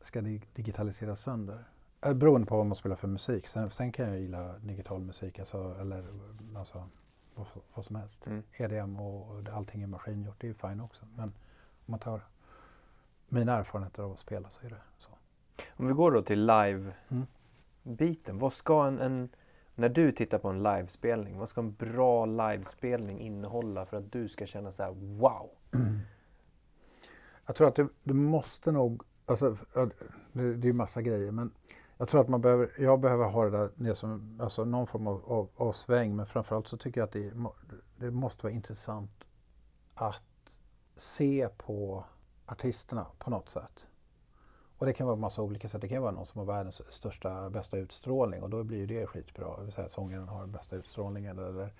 ska 0.01 0.21
dig- 0.21 0.49
digitaliseras 0.55 1.21
sönder. 1.21 1.65
Eh, 2.01 2.13
Beroende 2.15 2.47
på 2.47 2.57
vad 2.57 2.67
man 2.67 2.77
spelar 2.77 2.97
för 2.97 3.09
musik. 3.09 3.49
Sen, 3.49 3.71
sen 3.71 3.93
kan 3.93 4.09
jag 4.09 4.21
gilla 4.21 4.59
digital 4.59 5.01
musik, 5.01 5.39
alltså, 5.39 5.77
eller 5.81 6.05
alltså, 6.57 6.89
vad, 7.35 7.47
vad 7.75 7.85
som 7.85 7.97
helst. 7.97 8.27
Mm. 8.27 8.43
EDM 8.53 8.97
och, 9.01 9.37
och 9.37 9.49
allting 9.49 9.83
är 9.83 9.87
maskingjort, 9.87 10.35
det 10.41 10.47
är 10.47 10.49
ju 10.49 10.55
fine 10.55 10.81
också. 10.81 11.07
Men 11.17 11.25
om 11.25 11.33
man 11.85 12.01
tar 12.01 12.21
mina 13.29 13.53
erfarenheter 13.53 14.03
av 14.03 14.13
att 14.13 14.19
spela 14.19 14.51
så 14.51 14.67
är 14.67 14.71
det 14.71 14.81
så. 14.99 15.11
Om 15.77 15.87
vi 15.87 15.93
går 15.93 16.11
då 16.13 16.23
till 16.23 16.47
live-biten. 16.47 18.31
Mm. 18.35 18.39
Vad 18.39 18.53
ska 18.53 18.87
en, 18.87 18.99
en, 19.01 19.29
när 19.75 19.89
du 19.89 20.13
tittar 20.13 20.39
på 20.39 20.49
en 20.49 20.63
livespelning, 20.63 21.39
vad 21.39 21.49
ska 21.49 21.61
en 21.61 21.75
bra 21.75 22.27
livespelning 22.27 23.21
innehålla 23.21 23.87
för 23.87 23.97
att 23.97 24.13
du 24.13 24.29
ska 24.29 24.47
känna 24.47 24.73
så 24.73 24.83
här 24.83 24.91
wow? 24.93 25.51
Mm. 25.73 25.99
Jag 27.47 27.57
tror 27.57 27.69
att 27.69 27.75
det, 27.75 27.89
det 28.03 28.15
måste 28.15 28.73
nog, 28.73 29.03
alltså, 29.27 29.57
det, 30.33 30.55
det 30.57 30.67
är 30.67 30.67
ju 30.67 30.73
massa 30.73 31.03
grejer, 31.03 31.31
men 31.31 31.53
jag 31.97 32.09
tror 32.09 32.21
att 32.21 32.29
man 32.29 32.41
behöver, 32.41 32.73
jag 32.79 33.01
behöver 33.01 33.25
ha 33.25 33.45
det 33.45 33.51
där 33.51 33.71
det 33.75 33.95
som, 33.95 34.41
alltså 34.43 34.65
någon 34.65 34.87
form 34.87 35.07
av, 35.07 35.23
av, 35.27 35.49
av 35.57 35.73
sväng, 35.73 36.17
men 36.17 36.27
framförallt 36.27 36.69
så 36.69 36.77
tycker 36.77 37.01
jag 37.01 37.07
att 37.07 37.13
det, 37.13 37.33
det 37.97 38.11
måste 38.11 38.47
vara 38.47 38.55
intressant 38.55 39.25
att 39.95 40.23
se 40.97 41.49
på 41.57 42.05
artisterna 42.47 43.07
på 43.19 43.31
något 43.31 43.49
sätt. 43.49 43.87
Och 44.79 44.87
det 44.87 44.93
kan 44.93 45.07
vara 45.07 45.17
massa 45.17 45.43
olika 45.43 45.69
sätt. 45.69 45.81
Det 45.81 45.89
kan 45.89 46.03
vara 46.03 46.13
någon 46.13 46.27
som 46.27 46.39
har 46.39 46.47
världens 46.47 46.83
största, 46.93 47.51
bästa 47.51 47.79
utstrålning 47.79 48.43
och 48.43 48.51
då 48.51 48.65
blir 48.65 48.79
ju 48.79 48.87
det 48.87 49.07
skitbra. 49.07 49.57
Det 49.57 49.65
vill 49.65 49.73
säga 49.73 49.89
sångaren 49.89 50.29
har 50.29 50.41
den 50.41 50.53
bästa 50.53 50.77
utstrålningen 50.77 51.39
eller, 51.39 51.73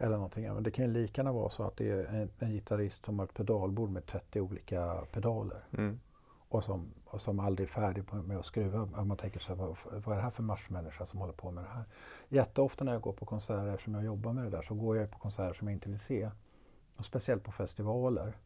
eller 0.00 0.16
någonting. 0.16 0.54
Men 0.54 0.62
det 0.62 0.70
kan 0.70 0.84
ju 0.84 0.90
lika 0.90 1.20
gärna 1.20 1.32
vara 1.32 1.48
så 1.48 1.64
att 1.64 1.76
det 1.76 1.90
är 1.90 2.04
en, 2.04 2.30
en 2.38 2.50
gitarrist 2.50 3.04
som 3.04 3.18
har 3.18 3.26
ett 3.26 3.34
pedalbord 3.34 3.90
med 3.90 4.06
30 4.06 4.40
olika 4.40 5.04
pedaler. 5.12 5.64
Mm. 5.72 6.00
Och, 6.48 6.64
som, 6.64 6.94
och 7.04 7.20
som 7.20 7.40
aldrig 7.40 7.68
är 7.68 7.72
färdig 7.72 8.04
med 8.12 8.38
att 8.38 8.44
skruva. 8.44 9.04
Man 9.04 9.16
tänker 9.16 9.40
sig, 9.40 9.56
vad, 9.56 9.76
vad 9.84 10.12
är 10.12 10.16
det 10.16 10.22
här 10.22 10.30
för 10.30 10.42
marschmänniska 10.42 11.06
som 11.06 11.20
håller 11.20 11.32
på 11.32 11.50
med 11.50 11.64
det 11.64 11.68
här? 11.68 11.84
Jätteofta 12.28 12.84
när 12.84 12.92
jag 12.92 13.02
går 13.02 13.12
på 13.12 13.26
konserter, 13.26 13.66
eftersom 13.66 13.94
jag 13.94 14.04
jobbar 14.04 14.32
med 14.32 14.44
det 14.44 14.50
där, 14.50 14.62
så 14.62 14.74
går 14.74 14.96
jag 14.96 15.10
på 15.10 15.18
konserter 15.18 15.52
som 15.52 15.68
jag 15.68 15.74
inte 15.74 15.88
vill 15.88 15.98
se. 15.98 16.30
Och 16.96 17.04
speciellt 17.04 17.44
på 17.44 17.52
festivaler. 17.52 18.36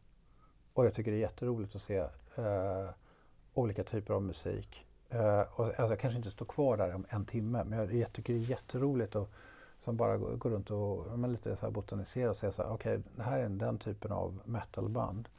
Och 0.73 0.85
jag 0.85 0.93
tycker 0.93 1.11
det 1.11 1.17
är 1.17 1.21
jätteroligt 1.21 1.75
att 1.75 1.81
se 1.81 1.97
eh, 2.35 2.89
olika 3.53 3.83
typer 3.83 4.13
av 4.13 4.23
musik. 4.23 4.85
Uh, 5.13 5.39
och, 5.39 5.65
alltså, 5.65 5.87
jag 5.89 5.99
kanske 5.99 6.17
inte 6.17 6.31
står 6.31 6.45
kvar 6.45 6.77
där 6.77 6.95
om 6.95 7.05
en 7.09 7.25
timme, 7.25 7.63
men 7.63 7.79
jag, 7.79 7.93
jag 7.93 8.13
tycker 8.13 8.33
det 8.33 8.39
är 8.39 8.49
jätteroligt 8.49 9.15
att 9.15 9.29
som 9.85 9.97
bara 9.97 10.17
går 10.17 10.49
runt 10.49 10.71
och 10.71 11.19
men 11.19 11.31
lite 11.31 11.55
så 11.55 11.65
här 11.65 11.71
botaniserar 11.71 12.29
och 12.29 12.37
säger 12.37 12.51
så 12.51 12.63
här, 12.63 12.69
okej, 12.69 12.97
okay, 12.97 13.11
det 13.15 13.23
här 13.23 13.39
är 13.39 13.49
den 13.49 13.77
typen 13.77 14.11
av 14.11 14.41
metalband 14.45 15.29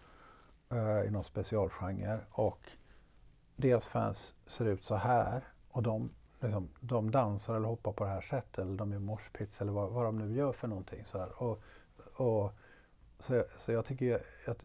uh, 0.73 1.07
i 1.07 1.11
någon 1.11 1.25
specialgenre 1.25 2.21
och 2.31 2.61
deras 3.57 3.87
fans 3.87 4.35
ser 4.47 4.65
ut 4.65 4.85
så 4.85 4.95
här 4.95 5.45
och 5.71 5.83
de, 5.83 6.11
liksom, 6.41 6.69
de 6.81 7.11
dansar 7.11 7.57
eller 7.57 7.69
hoppar 7.69 7.93
på 7.93 8.05
det 8.05 8.11
här 8.11 8.21
sättet 8.21 8.59
eller 8.59 8.77
de 8.77 8.93
gör 8.93 8.99
morspits 8.99 9.61
eller 9.61 9.73
vad, 9.73 9.91
vad 9.91 10.05
de 10.05 10.19
nu 10.19 10.37
gör 10.37 10.53
för 10.53 10.69
någonting. 10.69 11.05
Så, 11.05 11.19
här. 11.19 11.43
Och, 11.43 11.63
och, 12.17 12.53
så, 13.19 13.45
så 13.57 13.73
jag 13.73 13.85
tycker 13.85 14.23
att 14.47 14.65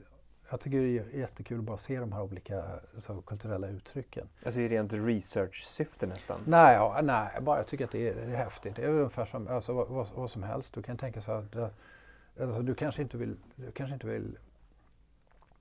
jag 0.51 0.59
tycker 0.59 0.77
det 0.77 0.97
är 1.15 1.19
jättekul 1.19 1.59
att 1.59 1.63
bara 1.65 1.77
se 1.77 1.99
de 1.99 2.11
här 2.11 2.21
olika 2.21 2.63
så, 2.99 3.21
kulturella 3.21 3.67
uttrycken. 3.67 4.29
Alltså 4.45 4.59
i 4.59 4.69
rent 4.69 4.93
research-syfte 4.93 6.07
nästan? 6.07 6.41
Nej, 6.45 6.75
ja, 6.75 6.99
nej, 7.03 7.41
bara 7.41 7.57
jag 7.57 7.67
tycker 7.67 7.85
att 7.85 7.91
det 7.91 8.09
är, 8.09 8.15
det 8.15 8.21
är 8.21 8.35
häftigt. 8.35 8.75
Det 8.75 8.83
är 8.83 8.89
ungefär 8.89 9.25
som 9.25 9.47
alltså, 9.47 9.73
vad, 9.73 9.87
vad, 9.87 10.07
vad 10.15 10.29
som 10.29 10.43
helst. 10.43 10.73
Du 10.73 10.83
kan 10.83 10.97
tänka 10.97 11.21
så 11.21 11.31
att 11.31 11.55
alltså, 12.39 12.61
du, 12.61 12.75
kanske 12.75 13.01
inte 13.01 13.17
vill, 13.17 13.35
du 13.55 13.71
kanske 13.71 13.93
inte 13.93 14.07
vill 14.07 14.37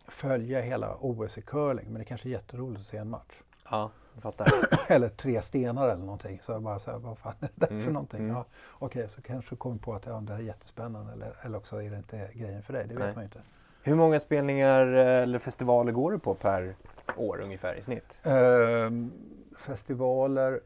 följa 0.08 0.60
hela 0.60 0.96
OS 1.00 1.38
i 1.38 1.42
curling, 1.42 1.86
men 1.86 1.98
det 1.98 2.04
kanske 2.04 2.28
är 2.28 2.30
jätteroligt 2.30 2.80
att 2.80 2.86
se 2.86 2.96
en 2.96 3.10
match. 3.10 3.34
Ja, 3.70 3.90
jag 4.14 4.22
fattar. 4.22 4.46
eller 4.92 5.08
tre 5.08 5.42
stenar 5.42 5.88
eller 5.88 6.04
någonting. 6.04 6.38
Så 6.42 6.52
jag 6.52 6.62
bara 6.62 6.80
så 6.80 6.90
här, 6.90 6.98
vad 6.98 7.18
fan 7.18 7.34
är 7.40 7.48
det 7.54 7.66
där 7.66 7.70
Mm, 7.70 7.84
för 7.84 7.92
någonting? 7.92 8.20
mm. 8.20 8.36
Ja, 8.36 8.44
Okej, 8.78 9.08
så 9.08 9.22
kanske 9.22 9.50
du 9.50 9.56
kommer 9.56 9.76
på 9.78 9.94
att 9.94 10.06
ja, 10.06 10.20
det 10.20 10.32
här 10.32 10.40
är 10.40 10.44
jättespännande 10.44 11.12
eller, 11.12 11.36
eller 11.42 11.58
också 11.58 11.82
är 11.82 11.90
det 11.90 11.96
inte 11.96 12.30
grejen 12.34 12.62
för 12.62 12.72
dig. 12.72 12.86
Det 12.88 12.94
vet 12.94 13.04
Nej. 13.04 13.14
man 13.14 13.22
ju 13.22 13.26
inte. 13.26 13.40
Hur 13.82 13.94
många 13.94 14.20
spelningar 14.20 14.86
eh, 14.92 15.22
eller 15.22 15.38
festivaler 15.38 15.92
går 15.92 16.12
du 16.12 16.18
på 16.18 16.34
per 16.34 16.74
år 17.16 17.40
ungefär 17.40 17.74
i 17.74 17.82
snitt? 17.82 18.22
Ehm, 18.24 19.12
festivaler, 19.58 20.60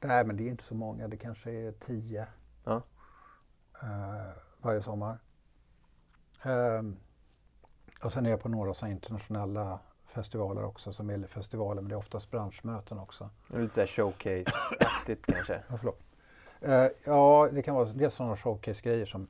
nej 0.00 0.24
men 0.24 0.36
det 0.36 0.42
är 0.42 0.48
inte 0.48 0.64
så 0.64 0.74
många, 0.74 1.08
det 1.08 1.16
kanske 1.16 1.50
är 1.50 1.72
tio 1.72 2.26
Ja. 2.64 2.82
eh, 3.82 4.32
varje 4.60 4.82
sommar. 4.82 5.18
Ehm, 6.42 6.96
och 8.02 8.12
sen 8.12 8.26
är 8.26 8.30
jag 8.30 8.40
på 8.42 8.48
några 8.48 8.74
så 8.74 8.86
internationella 8.86 9.78
festivaler 10.06 10.64
också 10.64 10.92
som 10.92 11.10
är 11.10 11.26
festivaler 11.26 11.82
men 11.82 11.88
det 11.88 11.94
är 11.94 11.98
oftast 11.98 12.30
branschmöten 12.30 12.98
också. 12.98 13.30
Lite 13.46 13.74
såhär 13.74 13.86
showcase-aktigt 13.86 15.32
kanske? 15.32 15.62
Ja, 15.68 15.76
förlåt. 15.78 16.00
Eh, 16.60 16.86
ja, 17.04 17.48
det 17.52 17.62
kan 17.62 17.74
vara 17.74 17.84
dels 17.84 18.14
sådana 18.14 18.36
showcase-grejer 18.36 19.06
som 19.06 19.28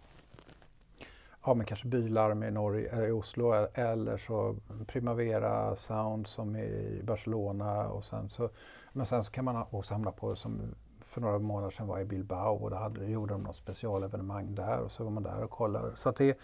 ja, 1.49 1.55
men 1.55 1.67
kanske 1.67 1.89
Bylarm 1.89 2.43
i, 2.43 2.51
Norge, 2.51 2.89
eh, 2.93 3.09
i 3.09 3.11
Oslo 3.11 3.55
e- 3.55 3.69
eller 3.75 4.17
så 4.17 4.57
Primavera 4.87 5.77
Sound 5.77 6.27
som 6.27 6.57
i 6.57 7.01
Barcelona. 7.05 7.89
Och 7.89 8.05
sen 8.05 8.29
så, 8.29 8.49
men 8.93 9.07
sen 9.07 9.25
så 9.25 9.33
kan 9.33 9.45
man 9.45 9.65
också 9.71 9.95
hamna 9.95 10.11
på 10.13 10.37
som 10.37 10.61
för 11.01 11.21
några 11.21 11.39
månader 11.39 11.71
sedan 11.71 11.87
var 11.87 12.01
i 12.01 12.05
Bilbao 12.05 12.55
och 12.55 12.71
då 12.71 12.77
hade, 12.77 13.05
gjorde 13.05 13.35
de 13.35 13.43
något 13.43 13.57
specialevenemang 13.57 14.55
där 14.55 14.81
och 14.81 14.93
så 14.93 15.05
var 15.05 15.11
man 15.11 15.23
där 15.23 15.43
och 15.45 15.51
kollade. 15.51 15.97
Så 15.97 16.11
det, 16.11 16.39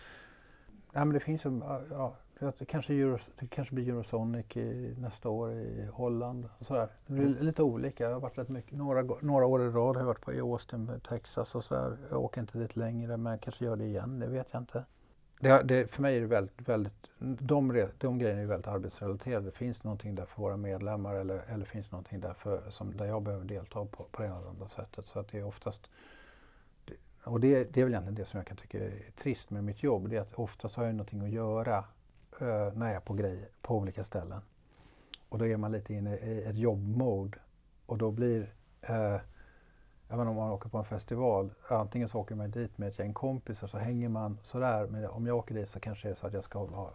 ja, 0.93 1.05
men 1.05 1.13
det 1.13 1.21
finns 1.21 1.45
ju, 1.45 1.61
ja, 1.91 2.15
det 2.59 2.65
kanske, 2.65 2.95
Euro, 2.95 3.19
det 3.39 3.47
kanske 3.47 3.75
blir 3.75 3.89
Eurosonic 3.89 4.57
i, 4.57 4.95
nästa 4.99 5.29
år 5.29 5.53
i 5.53 5.89
Holland. 5.93 6.49
Och 6.59 6.67
sådär. 6.67 6.89
Det 7.07 7.13
blir 7.13 7.27
Mm. 7.27 7.39
lite 7.45 7.63
olika. 7.63 8.05
Jag 8.05 8.13
har 8.13 8.21
varit 8.21 8.39
rätt 8.39 8.49
mycket, 8.49 8.79
några, 8.79 9.03
några 9.21 9.47
år 9.47 9.63
i 9.63 9.69
rad 9.69 9.97
har 9.97 10.03
jag 10.03 10.07
varit 10.07 10.21
på 10.21 10.33
i 10.33 10.41
Austin, 10.41 11.01
Texas 11.09 11.55
och 11.55 11.65
sådär. 11.65 11.97
Jag 12.11 12.21
åker 12.25 12.41
inte 12.41 12.59
dit 12.59 12.77
längre 12.77 13.17
men 13.17 13.31
jag 13.31 13.41
kanske 13.41 13.65
gör 13.65 13.77
det 13.77 13.85
igen, 13.85 14.19
det 14.19 14.27
vet 14.27 14.47
jag 14.51 14.63
inte. 14.63 14.85
Det, 15.45 15.63
det, 15.63 15.91
för 15.91 16.03
mig 16.03 16.17
är 16.17 16.21
det 16.21 16.27
väldigt, 16.27 16.69
väldigt 16.69 17.11
de, 17.19 17.73
re- 17.73 17.91
de 17.99 18.19
grejerna 18.19 18.41
är 18.41 18.47
väldigt 18.47 18.69
arbetsrelaterade. 18.69 19.51
Finns 19.51 19.79
det 19.79 19.85
någonting 19.85 20.15
där 20.15 20.25
för 20.25 20.43
våra 20.43 20.57
medlemmar 20.57 21.15
eller, 21.15 21.43
eller 21.49 21.65
finns 21.65 21.89
det 21.89 21.93
någonting 21.93 22.21
där, 22.21 22.35
för, 22.35 22.71
som, 22.71 22.97
där 22.97 23.05
jag 23.05 23.23
behöver 23.23 23.45
delta 23.45 23.85
på, 23.85 24.05
på 24.11 24.23
det 24.23 24.29
ena 24.29 24.39
eller 24.39 24.49
andra 24.49 24.69
sättet. 24.69 25.07
Så 25.07 25.19
att 25.19 25.29
det 25.29 25.39
är 25.39 25.45
oftast 25.45 25.91
och 27.25 27.41
det, 27.41 27.65
det 27.75 27.81
är 27.81 27.85
väl 27.85 27.93
egentligen 27.93 28.15
det 28.15 28.25
som 28.25 28.39
jag 28.39 28.47
kan 28.47 28.57
tycka 28.57 28.85
är 28.85 29.11
trist 29.17 29.51
med 29.51 29.65
mitt 29.65 29.83
jobb. 29.83 30.09
Det 30.09 30.17
är 30.17 30.21
att 30.21 30.35
oftast 30.35 30.77
har 30.77 30.85
jag 30.85 30.95
någonting 30.95 31.21
att 31.21 31.31
göra 31.31 31.77
eh, 32.41 32.73
när 32.75 32.87
jag 32.87 32.95
är 32.95 33.01
på 33.01 33.15
grejer 33.15 33.49
på 33.63 33.77
olika 33.77 34.05
ställen. 34.05 34.41
Och 35.29 35.39
då 35.39 35.47
är 35.47 35.57
man 35.57 35.73
lite 35.73 35.95
inne 35.95 36.17
i 36.17 36.43
ett 36.45 36.59
jobbmode. 36.59 37.39
Och 37.87 37.99
då 37.99 38.11
blir, 38.11 38.53
eh, 38.81 39.17
jag 40.09 40.19
menar 40.19 40.31
om 40.31 40.37
man 40.37 40.51
åker 40.51 40.69
på 40.69 40.79
en 40.79 40.85
festival, 40.85 41.51
antingen 41.69 42.09
så 42.09 42.19
åker 42.19 42.35
man 42.35 42.51
dit 42.51 42.79
med 42.79 42.89
ett 42.89 42.99
gäng 42.99 43.13
kompisar 43.13 43.67
så 43.67 43.79
hänger 43.79 44.09
man 44.09 44.39
sådär. 44.43 44.87
Men 44.87 45.07
om 45.07 45.27
jag 45.27 45.37
åker 45.37 45.55
dit 45.55 45.69
så 45.69 45.81
kanske 45.81 46.09
det 46.09 46.13
är 46.13 46.15
så 46.15 46.27
att 46.27 46.33
jag 46.33 46.45
ska 46.45 46.59
ha, 46.59 46.91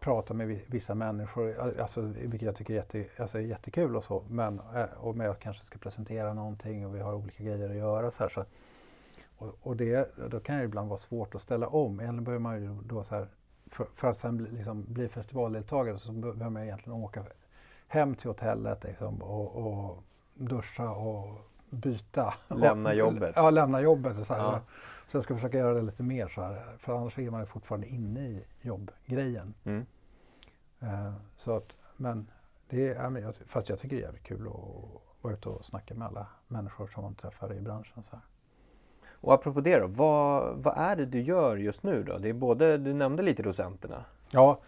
prata 0.00 0.34
med 0.34 0.60
vissa 0.66 0.94
människor, 0.94 1.74
alltså, 1.80 2.00
vilket 2.00 2.42
jag 2.42 2.56
tycker 2.56 2.74
är 2.74 2.76
jätte, 2.76 3.04
alltså, 3.18 3.38
är 3.38 3.42
jättekul 3.42 3.96
och 3.96 4.04
så. 4.04 4.22
Men 4.28 4.60
eh, 4.74 4.84
och 5.00 5.16
jag 5.16 5.38
kanske 5.38 5.64
ska 5.64 5.78
presentera 5.78 6.34
någonting 6.34 6.86
och 6.86 6.94
vi 6.94 7.00
har 7.00 7.14
olika 7.14 7.44
grejer 7.44 7.70
att 7.70 7.76
göra. 7.76 8.10
Så 8.10 8.22
här, 8.22 8.28
så, 8.28 8.44
och, 9.38 9.58
och 9.62 9.76
det, 9.76 10.16
då 10.30 10.40
kan 10.40 10.58
det 10.58 10.64
ibland 10.64 10.88
vara 10.88 10.98
svårt 10.98 11.34
att 11.34 11.40
ställa 11.40 11.68
om. 11.68 12.00
Egentligen 12.00 12.24
behöver 12.24 12.42
man 12.42 12.62
ju 12.62 12.76
då 12.84 13.04
så 13.04 13.14
här, 13.14 13.28
för, 13.66 13.86
för 13.94 14.08
att 14.08 14.18
sen 14.18 14.36
bli, 14.36 14.50
liksom, 14.50 14.84
bli 14.88 15.08
festivaldeltagare 15.08 15.98
så 15.98 16.12
behöver 16.12 16.50
man 16.50 16.62
egentligen 16.62 16.98
åka 16.98 17.24
hem 17.88 18.14
till 18.14 18.30
hotellet 18.30 18.84
liksom, 18.84 19.22
och, 19.22 19.56
och 19.56 20.02
duscha 20.34 20.90
och 20.90 21.40
byta. 21.70 22.34
Lämna 22.48 22.94
jobbet. 22.94 23.32
Ja, 23.36 23.50
lämna 23.50 23.80
jobbet. 23.80 24.18
Och 24.18 24.26
så 24.26 24.34
här. 24.34 24.42
Ja. 24.42 24.60
Så 25.10 25.16
jag 25.16 25.24
ska 25.24 25.34
försöka 25.34 25.58
göra 25.58 25.74
det 25.74 25.82
lite 25.82 26.02
mer 26.02 26.28
så 26.28 26.42
här. 26.42 26.76
För 26.78 26.96
annars 26.96 27.18
är 27.18 27.30
man 27.30 27.46
fortfarande 27.46 27.86
inne 27.86 28.20
i 28.20 28.44
jobbgrejen. 28.62 29.54
Mm. 29.64 29.86
Eh, 30.80 31.12
så 31.36 31.56
att, 31.56 31.68
men 31.96 32.30
det 32.68 32.88
är, 32.88 33.18
jag, 33.20 33.34
fast 33.46 33.68
jag 33.68 33.78
tycker 33.78 33.96
det 33.96 34.02
är 34.02 34.04
jävligt 34.04 34.24
kul 34.24 34.46
att 34.46 35.02
vara 35.22 35.34
ute 35.34 35.48
och 35.48 35.64
snacka 35.64 35.94
med 35.94 36.08
alla 36.08 36.26
människor 36.48 36.86
som 36.86 37.02
man 37.02 37.14
träffar 37.14 37.54
i 37.54 37.60
branschen. 37.60 38.02
Så 38.02 38.12
här. 38.12 38.22
Och 39.20 39.34
apropå 39.34 39.60
det 39.60 39.78
då, 39.78 39.86
vad, 39.86 40.56
vad 40.56 40.78
är 40.78 40.96
det 40.96 41.06
du 41.06 41.20
gör 41.20 41.56
just 41.56 41.82
nu 41.82 42.02
då? 42.02 42.18
Det 42.18 42.28
är 42.28 42.32
både, 42.32 42.78
du 42.78 42.94
nämnde 42.94 43.22
lite 43.22 43.42
docenterna. 43.42 44.04
Ja, 44.30 44.60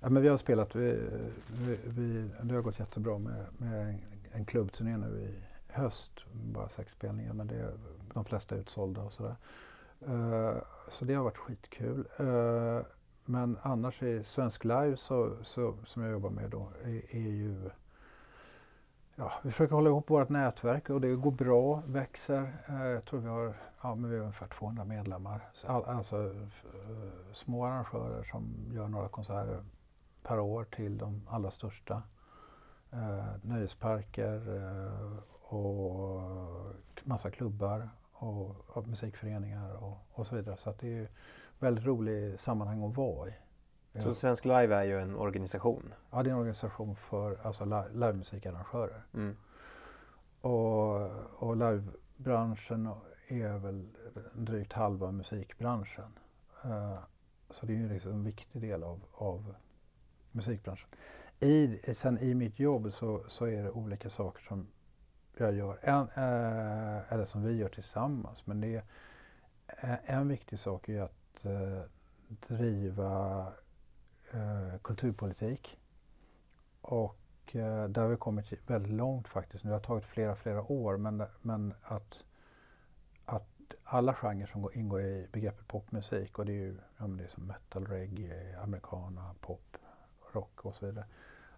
men 0.00 0.22
vi 0.22 0.28
har 0.28 0.36
spelat, 0.36 0.74
vi, 0.74 1.00
vi, 1.52 1.78
vi, 1.84 2.30
det 2.42 2.54
har 2.54 2.62
gått 2.62 2.78
jättebra 2.78 3.18
med, 3.18 3.46
med 3.58 3.88
en, 3.88 3.98
en 4.32 4.44
klubbturné 4.44 4.96
nu 4.96 5.06
i 5.06 5.45
höst. 5.76 6.10
Bara 6.32 6.68
sex 6.68 6.92
spelningar 6.92 7.32
men 7.32 7.46
det 7.46 7.54
är 7.54 7.72
de 8.14 8.24
flesta 8.24 8.54
är 8.54 8.58
utsålda 8.58 9.02
och 9.02 9.12
sådär. 9.12 9.36
Uh, 10.08 10.58
så 10.88 11.04
det 11.04 11.14
har 11.14 11.24
varit 11.24 11.36
skitkul. 11.38 12.08
Uh, 12.20 12.80
men 13.24 13.58
annars 13.62 14.02
i 14.02 14.24
Svensk 14.24 14.64
Live 14.64 14.96
så, 14.96 15.36
så, 15.42 15.74
som 15.84 16.02
jag 16.02 16.12
jobbar 16.12 16.30
med 16.30 16.50
då 16.50 16.68
är, 16.84 17.16
är 17.16 17.30
ju 17.30 17.70
Ja, 19.18 19.32
vi 19.42 19.50
försöker 19.50 19.74
hålla 19.74 19.90
ihop 19.90 20.10
vårt 20.10 20.28
nätverk 20.28 20.90
och 20.90 21.00
det 21.00 21.14
går 21.14 21.30
bra, 21.30 21.82
växer. 21.86 22.56
Uh, 22.70 22.86
jag 22.86 23.04
tror 23.04 23.20
vi 23.20 23.28
har, 23.28 23.54
ja, 23.82 23.94
men 23.94 24.10
vi 24.10 24.16
har 24.16 24.22
ungefär 24.22 24.48
200 24.48 24.84
medlemmar. 24.84 25.40
All, 25.66 25.84
alltså 25.84 26.34
små 27.32 27.64
arrangörer 27.64 28.24
som 28.24 28.54
gör 28.72 28.88
några 28.88 29.08
konserter 29.08 29.64
per 30.22 30.40
år 30.40 30.64
till 30.64 30.98
de 30.98 31.22
allra 31.30 31.50
största. 31.50 32.02
Eh, 32.92 33.26
nöjesparker 33.42 34.56
eh, 34.56 35.18
och 35.48 36.22
massa 37.04 37.30
klubbar 37.30 37.90
och, 38.12 38.76
och 38.76 38.88
musikföreningar 38.88 39.84
och, 39.84 39.98
och 40.12 40.26
så 40.26 40.36
vidare. 40.36 40.56
Så 40.56 40.74
det 40.80 40.86
är 40.86 40.90
ju 40.90 41.08
väldigt 41.58 41.84
roligt 41.84 42.40
sammanhang 42.40 42.82
att 42.82 42.96
vara 42.96 43.28
i. 43.28 43.32
Så 44.00 44.14
Svensk 44.14 44.44
Live 44.44 44.74
är 44.74 44.84
ju 44.84 45.00
en 45.00 45.16
organisation? 45.16 45.94
Ja, 46.10 46.22
det 46.22 46.30
är 46.30 46.32
en 46.32 46.38
organisation 46.38 46.96
för 46.96 47.46
alltså, 47.46 47.64
livemusikarrangörer. 47.92 49.02
Mm. 49.14 49.36
Och, 50.40 51.10
och 51.42 51.56
livebranschen 51.56 52.90
är 53.28 53.58
väl 53.58 53.88
drygt 54.34 54.72
halva 54.72 55.10
musikbranschen. 55.10 56.18
Uh, 56.64 56.98
så 57.50 57.66
det 57.66 57.72
är 57.72 57.76
ju 57.76 57.88
liksom 57.88 58.12
en 58.12 58.24
viktig 58.24 58.62
del 58.62 58.82
av, 58.82 59.00
av 59.12 59.54
musikbranschen. 60.30 60.88
I, 61.40 61.80
sen 61.94 62.18
i 62.18 62.34
mitt 62.34 62.58
jobb 62.58 62.92
så, 62.92 63.24
så 63.28 63.44
är 63.44 63.62
det 63.62 63.70
olika 63.70 64.10
saker 64.10 64.42
som 64.42 64.66
jag 65.44 65.54
gör, 65.54 65.78
en, 65.82 66.08
eh, 66.14 67.12
eller 67.12 67.24
som 67.24 67.42
vi 67.42 67.56
gör 67.56 67.68
tillsammans. 67.68 68.46
Men 68.46 68.60
det 68.60 68.82
är, 69.66 70.00
en 70.04 70.28
viktig 70.28 70.58
sak 70.58 70.88
är 70.88 71.02
att 71.02 71.44
eh, 71.44 71.82
driva 72.28 73.46
eh, 74.32 74.78
kulturpolitik. 74.82 75.78
Och 76.80 77.56
eh, 77.56 77.88
där 77.88 78.02
har 78.02 78.08
vi 78.08 78.16
kommit 78.16 78.52
väldigt 78.66 78.92
långt 78.92 79.28
faktiskt. 79.28 79.64
Nu 79.64 79.70
har 79.70 79.80
tagit 79.80 80.04
flera, 80.04 80.36
flera 80.36 80.72
år 80.72 80.96
men, 80.96 81.22
men 81.42 81.74
att, 81.82 82.24
att 83.24 83.48
alla 83.84 84.14
genrer 84.14 84.46
som 84.46 84.70
ingår 84.74 85.02
i 85.02 85.28
begreppet 85.32 85.68
popmusik 85.68 86.38
och 86.38 86.46
det 86.46 86.52
är 86.52 86.54
ju 86.54 86.76
ja, 86.98 87.06
det 87.06 87.24
är 87.24 87.28
som 87.28 87.46
metal, 87.46 87.86
reggae, 87.86 88.58
americana, 88.62 89.34
pop, 89.40 89.76
rock 90.32 90.64
och 90.64 90.74
så 90.74 90.86
vidare. 90.86 91.06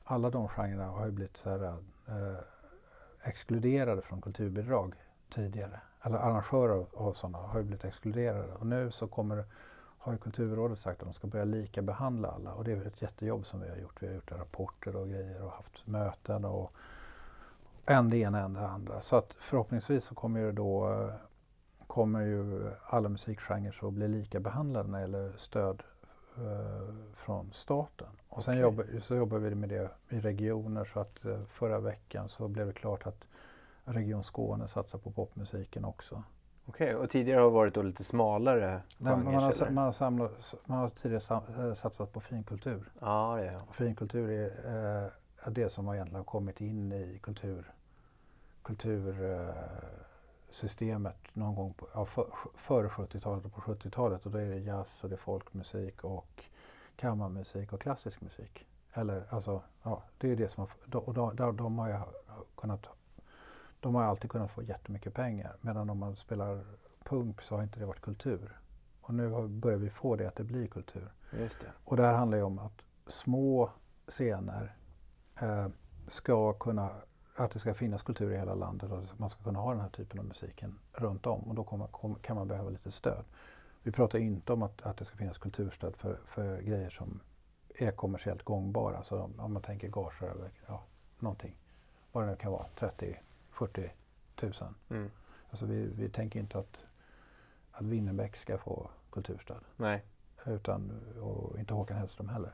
Alla 0.04 0.30
de 0.30 0.48
genrerna 0.48 0.86
har 0.86 1.06
ju 1.06 1.12
blivit 1.12 1.36
så 1.36 1.50
här, 1.50 1.76
eh, 2.08 2.40
exkluderade 3.28 4.02
från 4.02 4.20
kulturbidrag 4.20 4.94
tidigare. 5.30 5.80
Eller 6.02 6.18
arrangörer 6.18 6.86
av 6.94 7.12
sådana 7.12 7.38
har 7.38 7.58
ju 7.58 7.64
blivit 7.64 7.84
exkluderade 7.84 8.52
och 8.52 8.66
nu 8.66 8.90
så 8.90 9.06
kommer 9.06 9.44
har 9.98 10.12
ju 10.12 10.18
Kulturrådet 10.18 10.78
sagt 10.78 11.00
att 11.00 11.06
de 11.06 11.12
ska 11.12 11.26
börja 11.26 11.44
lika 11.44 11.82
behandla 11.82 12.28
alla 12.28 12.54
och 12.54 12.64
det 12.64 12.72
är 12.72 12.86
ett 12.86 13.02
jättejobb 13.02 13.46
som 13.46 13.60
vi 13.60 13.68
har 13.68 13.76
gjort. 13.76 14.02
Vi 14.02 14.06
har 14.06 14.14
gjort 14.14 14.32
rapporter 14.32 14.96
och 14.96 15.08
grejer 15.08 15.42
och 15.42 15.50
haft 15.50 15.86
möten 15.86 16.44
och 16.44 16.72
en 17.86 18.10
det 18.10 18.16
ena, 18.16 18.40
en 18.40 18.52
det 18.52 18.68
andra. 18.68 19.00
Så 19.00 19.16
att 19.16 19.34
förhoppningsvis 19.38 20.04
så 20.04 20.14
kommer 20.14 20.40
ju 20.40 20.52
då 20.52 20.92
eh, 20.92 21.10
kommer 21.86 22.20
ju 22.20 22.70
alla 22.86 23.08
musikgenrer 23.08 23.88
att 23.88 23.92
bli 23.92 24.08
lika 24.08 24.40
behandlade 24.40 24.88
när 24.88 24.98
det 24.98 25.02
gäller 25.02 25.32
stöd 25.36 25.82
från 27.12 27.52
staten. 27.52 28.06
Och 28.28 28.44
sen 28.44 28.54
okay. 28.54 28.62
jobbar, 28.62 29.00
så 29.00 29.14
jobbar 29.14 29.38
vi 29.38 29.54
med 29.54 29.68
det 29.68 29.90
i 30.08 30.20
regioner 30.20 30.84
så 30.84 31.00
att 31.00 31.24
eh, 31.24 31.44
förra 31.44 31.80
veckan 31.80 32.28
så 32.28 32.48
blev 32.48 32.66
det 32.66 32.72
klart 32.72 33.06
att 33.06 33.24
Region 33.84 34.22
Skåne 34.22 34.68
satsar 34.68 34.98
på 34.98 35.10
popmusiken 35.10 35.84
också. 35.84 36.22
Okej, 36.66 36.94
okay, 36.94 37.04
och 37.04 37.10
tidigare 37.10 37.40
har 37.40 37.46
det 37.46 37.54
varit 37.54 37.74
då 37.74 37.82
lite 37.82 38.04
smalare 38.04 38.82
Nej, 38.98 39.16
man, 39.16 39.26
har, 39.34 39.70
man, 39.70 39.84
har 39.84 39.92
samlat, 39.92 40.54
man 40.64 40.78
har 40.78 40.88
tidigare 40.88 41.68
eh, 41.68 41.74
satsat 41.74 42.12
på 42.12 42.20
finkultur. 42.20 42.92
Ja, 43.00 43.36
det 43.36 43.48
är. 43.48 43.62
Och 43.68 43.76
finkultur 43.76 44.30
är, 44.30 45.04
eh, 45.04 45.50
det 45.50 45.68
som 45.68 45.86
har 45.86 45.94
egentligen 45.94 46.24
kommit 46.24 46.60
in 46.60 46.92
i 46.92 47.18
kultur, 47.22 47.72
kultursystemet 48.62 49.46
eh, 49.50 50.07
någon 51.32 51.54
gång 51.54 51.74
på, 51.74 51.88
ja, 51.94 52.04
för, 52.04 52.26
före 52.54 52.88
70-talet 52.88 53.44
och 53.44 53.54
på 53.54 53.60
70-talet. 53.60 54.26
Och 54.26 54.32
då 54.32 54.38
är 54.38 54.46
det 54.46 54.58
jazz 54.58 55.04
och 55.04 55.08
det 55.08 55.14
är 55.14 55.18
folkmusik 55.18 56.04
och 56.04 56.44
kammarmusik 56.96 57.72
och 57.72 57.80
klassisk 57.80 58.20
musik. 58.20 58.66
Eller 58.92 59.26
alltså, 59.30 59.62
ja, 59.82 60.02
det 60.18 60.30
är 60.30 60.36
det 60.36 60.48
som 60.48 60.60
har, 60.60 61.00
och 61.00 61.14
de, 61.14 61.36
de, 61.36 61.56
de 61.56 61.78
har 61.78 61.88
ju 61.88 61.96
kunnat 62.56 62.86
de 63.80 63.94
har 63.94 64.02
alltid 64.02 64.30
kunnat 64.30 64.50
få 64.50 64.62
jättemycket 64.62 65.14
pengar. 65.14 65.56
Medan 65.60 65.90
om 65.90 65.98
man 65.98 66.16
spelar 66.16 66.64
punk 67.04 67.42
så 67.42 67.56
har 67.56 67.62
inte 67.62 67.78
det 67.78 67.86
varit 67.86 68.00
kultur. 68.00 68.58
Och 69.00 69.14
nu 69.14 69.48
börjar 69.48 69.78
vi 69.78 69.90
få 69.90 70.16
det 70.16 70.28
att 70.28 70.36
det 70.36 70.44
blir 70.44 70.66
kultur. 70.66 71.12
Just 71.32 71.60
det. 71.60 71.72
Och 71.84 71.96
det 71.96 72.02
här 72.02 72.12
handlar 72.14 72.38
ju 72.38 72.44
om 72.44 72.58
att 72.58 72.84
små 73.06 73.70
scener 74.08 74.76
eh, 75.40 75.68
ska 76.08 76.52
kunna, 76.52 76.90
att 77.44 77.50
det 77.50 77.58
ska 77.58 77.74
finnas 77.74 78.02
kultur 78.02 78.32
i 78.32 78.36
hela 78.36 78.54
landet 78.54 78.90
och 78.90 78.98
att 78.98 79.18
man 79.18 79.30
ska 79.30 79.42
kunna 79.42 79.58
ha 79.58 79.72
den 79.72 79.80
här 79.80 79.88
typen 79.88 80.18
av 80.18 80.24
musiken 80.24 80.78
runt 80.92 81.26
om. 81.26 81.40
Och 81.40 81.54
då 81.54 81.64
kommer, 81.64 81.86
kom, 81.86 82.14
kan 82.14 82.36
man 82.36 82.48
behöva 82.48 82.70
lite 82.70 82.90
stöd. 82.90 83.24
Vi 83.82 83.92
pratar 83.92 84.18
inte 84.18 84.52
om 84.52 84.62
att, 84.62 84.82
att 84.82 84.96
det 84.96 85.04
ska 85.04 85.16
finnas 85.16 85.38
kulturstöd 85.38 85.96
för, 85.96 86.18
för 86.24 86.60
grejer 86.60 86.90
som 86.90 87.20
är 87.74 87.90
kommersiellt 87.90 88.42
gångbara. 88.42 88.96
Alltså 88.96 89.22
om, 89.22 89.40
om 89.40 89.52
man 89.52 89.62
tänker 89.62 89.88
gager 89.88 90.26
över 90.26 90.50
ja, 90.66 90.82
någonting, 91.18 91.56
vad 92.12 92.24
det 92.24 92.30
nu 92.30 92.36
kan 92.36 92.52
vara, 92.52 92.66
30 92.78 93.18
40 93.50 93.90
000. 94.42 94.52
Mm. 94.88 95.10
Alltså 95.50 95.66
vi, 95.66 95.86
vi 95.86 96.08
tänker 96.08 96.40
inte 96.40 96.58
att, 96.58 96.80
att 97.72 97.86
Winnerbäck 97.86 98.36
ska 98.36 98.58
få 98.58 98.90
kulturstöd. 99.10 99.64
Nej. 99.76 100.04
Utan, 100.46 101.00
och 101.20 101.58
inte 101.58 101.74
Håkan 101.74 101.96
Hellström 101.96 102.28
heller. 102.28 102.52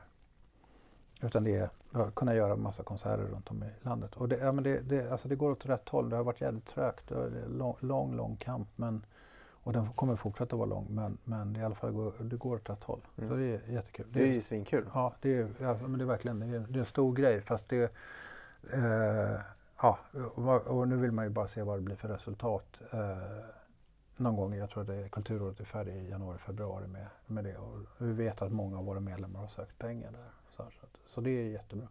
Utan 1.21 1.43
det 1.43 1.55
är 1.55 1.69
att 1.91 2.15
kunna 2.15 2.35
göra 2.35 2.55
massa 2.55 2.83
konserter 2.83 3.23
runt 3.23 3.51
om 3.51 3.63
i 3.63 3.69
landet. 3.81 4.15
Och 4.15 4.29
det, 4.29 4.37
ja, 4.37 4.51
men 4.51 4.63
det, 4.63 4.79
det, 4.79 5.11
alltså 5.11 5.27
det 5.27 5.35
går 5.35 5.51
åt 5.51 5.65
rätt 5.65 5.89
håll. 5.89 6.09
Det 6.09 6.15
har 6.15 6.23
varit 6.23 6.41
jävligt 6.41 6.65
trögt. 6.65 7.07
Det 7.07 7.15
är 7.15 7.47
lång, 7.47 7.75
lång, 7.79 8.15
lång 8.15 8.35
kamp. 8.35 8.67
Men, 8.75 9.05
och 9.51 9.73
den 9.73 9.93
kommer 9.93 10.15
fortsätta 10.15 10.55
vara 10.55 10.65
lång. 10.65 10.87
Men, 10.89 11.17
men 11.23 11.53
det, 11.53 11.59
i 11.59 11.63
alla 11.63 11.75
fall 11.75 11.91
går, 11.91 12.13
det 12.19 12.35
går 12.35 12.55
åt 12.55 12.69
rätt 12.69 12.83
håll. 12.83 13.01
Mm. 13.17 13.29
Så 13.29 13.35
det 13.35 13.45
är 13.45 13.71
jättekul. 13.73 14.05
Det 14.09 14.21
är 14.21 14.33
ju 14.33 14.41
svinkul. 14.41 14.85
Ja, 14.93 15.13
det 15.21 15.37
är, 15.37 15.47
ja, 15.59 15.77
men 15.81 15.97
det 15.97 16.03
är 16.03 16.07
verkligen 16.07 16.39
det 16.39 16.45
är, 16.45 16.65
det 16.69 16.77
är 16.77 16.79
en 16.79 16.85
stor 16.85 17.13
grej. 17.13 17.41
Fast 17.41 17.69
det, 17.69 17.91
eh, 18.73 19.39
ja, 19.81 19.99
och 20.65 20.87
nu 20.87 20.95
vill 20.95 21.11
man 21.11 21.25
ju 21.25 21.31
bara 21.31 21.47
se 21.47 21.63
vad 21.63 21.77
det 21.77 21.81
blir 21.81 21.95
för 21.95 22.07
resultat. 22.07 22.81
Eh, 22.91 23.17
någon 24.17 24.35
gång, 24.35 24.55
jag 24.55 24.69
tror 24.69 24.81
att 24.81 24.87
det 24.87 25.09
Kulturrådet 25.09 25.59
är 25.59 25.65
färdig 25.65 25.95
i 25.95 26.09
januari, 26.09 26.37
februari 26.37 26.87
med, 26.87 27.07
med 27.25 27.43
det. 27.43 27.57
Och 27.57 27.79
vi 27.97 28.13
vet 28.13 28.41
att 28.41 28.51
många 28.51 28.77
av 28.77 28.85
våra 28.85 28.99
medlemmar 28.99 29.39
har 29.39 29.47
sökt 29.47 29.77
pengar 29.77 30.11
där. 30.11 30.29
Så, 30.55 30.63
så, 30.63 30.87
så 31.15 31.21
det 31.21 31.29
är 31.29 31.49
jättebra. 31.49 31.87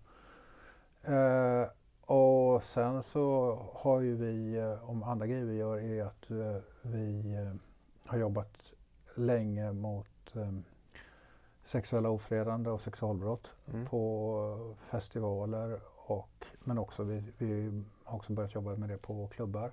Eh, 1.02 1.68
och 2.00 2.62
sen 2.62 3.02
så 3.02 3.54
har 3.74 4.00
ju 4.00 4.14
vi, 4.14 4.56
eh, 4.56 4.90
om 4.90 5.02
andra 5.02 5.26
grejer 5.26 5.44
vi 5.44 5.56
gör, 5.56 5.78
är 5.78 6.04
att 6.04 6.30
eh, 6.30 6.62
vi 6.82 7.34
eh, 7.34 7.54
har 8.06 8.18
jobbat 8.18 8.72
länge 9.14 9.72
mot 9.72 10.36
eh, 10.36 10.52
sexuella 11.64 12.08
ofredande 12.08 12.70
och 12.70 12.80
sexualbrott 12.80 13.50
mm. 13.72 13.86
på 13.86 14.74
festivaler 14.90 15.80
och, 16.06 16.46
men 16.60 16.78
också 16.78 17.02
vi, 17.02 17.24
vi 17.38 17.82
har 18.04 18.16
också 18.16 18.32
börjat 18.32 18.54
jobba 18.54 18.76
med 18.76 18.88
det 18.88 18.98
på 18.98 19.28
klubbar. 19.28 19.72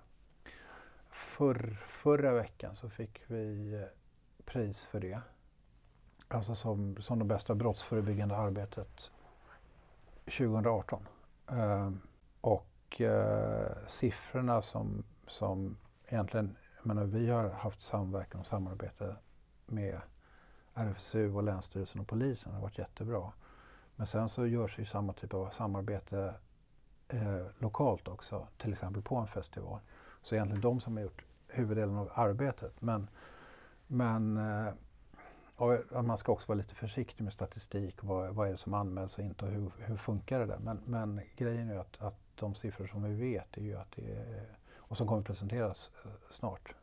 För, 1.09 1.55
förra 1.87 2.33
veckan 2.33 2.75
så 2.75 2.89
fick 2.89 3.21
vi 3.27 3.85
pris 4.45 4.85
för 4.85 4.99
det. 4.99 5.21
Alltså 6.27 6.55
som, 6.55 6.97
som 7.01 7.19
det 7.19 7.25
bästa 7.25 7.55
brottsförebyggande 7.55 8.35
arbetet 8.35 9.11
2018. 10.25 11.07
Ehm, 11.47 12.01
och 12.41 13.01
eh, 13.01 13.71
siffrorna 13.87 14.61
som, 14.61 15.03
som 15.27 15.77
egentligen, 16.07 16.55
jag 16.77 16.85
menar, 16.85 17.03
vi 17.03 17.29
har 17.29 17.49
haft 17.49 17.81
samverkan 17.81 18.41
och 18.41 18.47
samarbete 18.47 19.15
med 19.65 20.01
RFSU 20.73 21.33
och 21.33 21.43
Länsstyrelsen 21.43 22.01
och 22.01 22.07
polisen. 22.07 22.51
Det 22.51 22.55
har 22.55 22.61
varit 22.61 22.77
jättebra. 22.77 23.31
Men 23.95 24.07
sen 24.07 24.29
så 24.29 24.47
görs 24.47 24.79
ju 24.79 24.85
samma 24.85 25.13
typ 25.13 25.33
av 25.33 25.49
samarbete 25.49 26.33
eh, 27.07 27.45
lokalt 27.57 28.07
också, 28.07 28.47
till 28.57 28.73
exempel 28.73 29.01
på 29.01 29.15
en 29.15 29.27
festival. 29.27 29.79
Så 30.21 30.35
egentligen 30.35 30.61
de 30.61 30.79
som 30.79 30.97
har 30.97 31.03
gjort 31.03 31.25
huvuddelen 31.47 31.97
av 31.97 32.11
arbetet. 32.13 32.81
Men, 32.81 33.09
men 33.87 34.37
eh, 34.37 34.73
man 36.03 36.17
ska 36.17 36.31
också 36.31 36.47
vara 36.47 36.57
lite 36.57 36.75
försiktig 36.75 37.23
med 37.23 37.33
statistik. 37.33 38.03
Vad, 38.03 38.35
vad 38.35 38.47
är 38.47 38.51
det 38.51 38.57
som 38.57 38.73
anmäls 38.73 39.17
och 39.17 39.23
inte 39.23 39.45
och 39.45 39.51
hur, 39.51 39.71
hur 39.77 39.97
funkar 39.97 40.39
det 40.39 40.45
där? 40.45 40.59
Men, 40.59 40.79
men 40.85 41.21
grejen 41.37 41.69
är 41.69 41.77
att, 41.77 42.01
att 42.01 42.19
de 42.35 42.55
siffror 42.55 42.87
som 42.87 43.03
vi 43.03 43.13
vet 43.13 43.57
är 43.57 43.61
ju 43.61 43.77
att 43.77 43.91
det 43.95 44.11
är, 44.11 44.45
och 44.75 44.97
som 44.97 45.07
kommer 45.07 45.21
presenteras 45.21 45.91
eh, 46.05 46.11
snart 46.29 46.75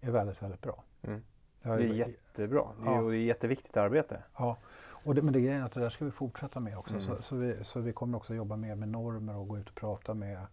är 0.00 0.10
väldigt, 0.10 0.42
väldigt 0.42 0.60
bra. 0.60 0.82
Mm. 1.02 1.22
Det 1.62 1.68
är 1.70 1.78
jättebra. 1.78 2.68
Det 2.82 2.90
är, 2.90 2.94
ja. 2.94 3.02
det 3.02 3.16
är 3.16 3.22
jätteviktigt 3.22 3.76
arbete. 3.76 4.22
Ja, 4.36 4.56
och 5.04 5.14
det, 5.14 5.22
men 5.22 5.32
det 5.32 5.38
är 5.38 5.40
grejen 5.40 5.62
att 5.62 5.72
det 5.72 5.80
där 5.80 5.90
ska 5.90 6.04
vi 6.04 6.10
fortsätta 6.10 6.60
med 6.60 6.78
också. 6.78 6.94
Mm. 6.94 7.06
Så, 7.06 7.22
så, 7.22 7.36
vi, 7.36 7.64
så 7.64 7.80
vi 7.80 7.92
kommer 7.92 8.18
också 8.18 8.34
jobba 8.34 8.56
mer 8.56 8.74
med 8.74 8.88
normer 8.88 9.36
och 9.36 9.48
gå 9.48 9.58
ut 9.58 9.68
och 9.68 9.74
prata 9.74 10.14
med, 10.14 10.46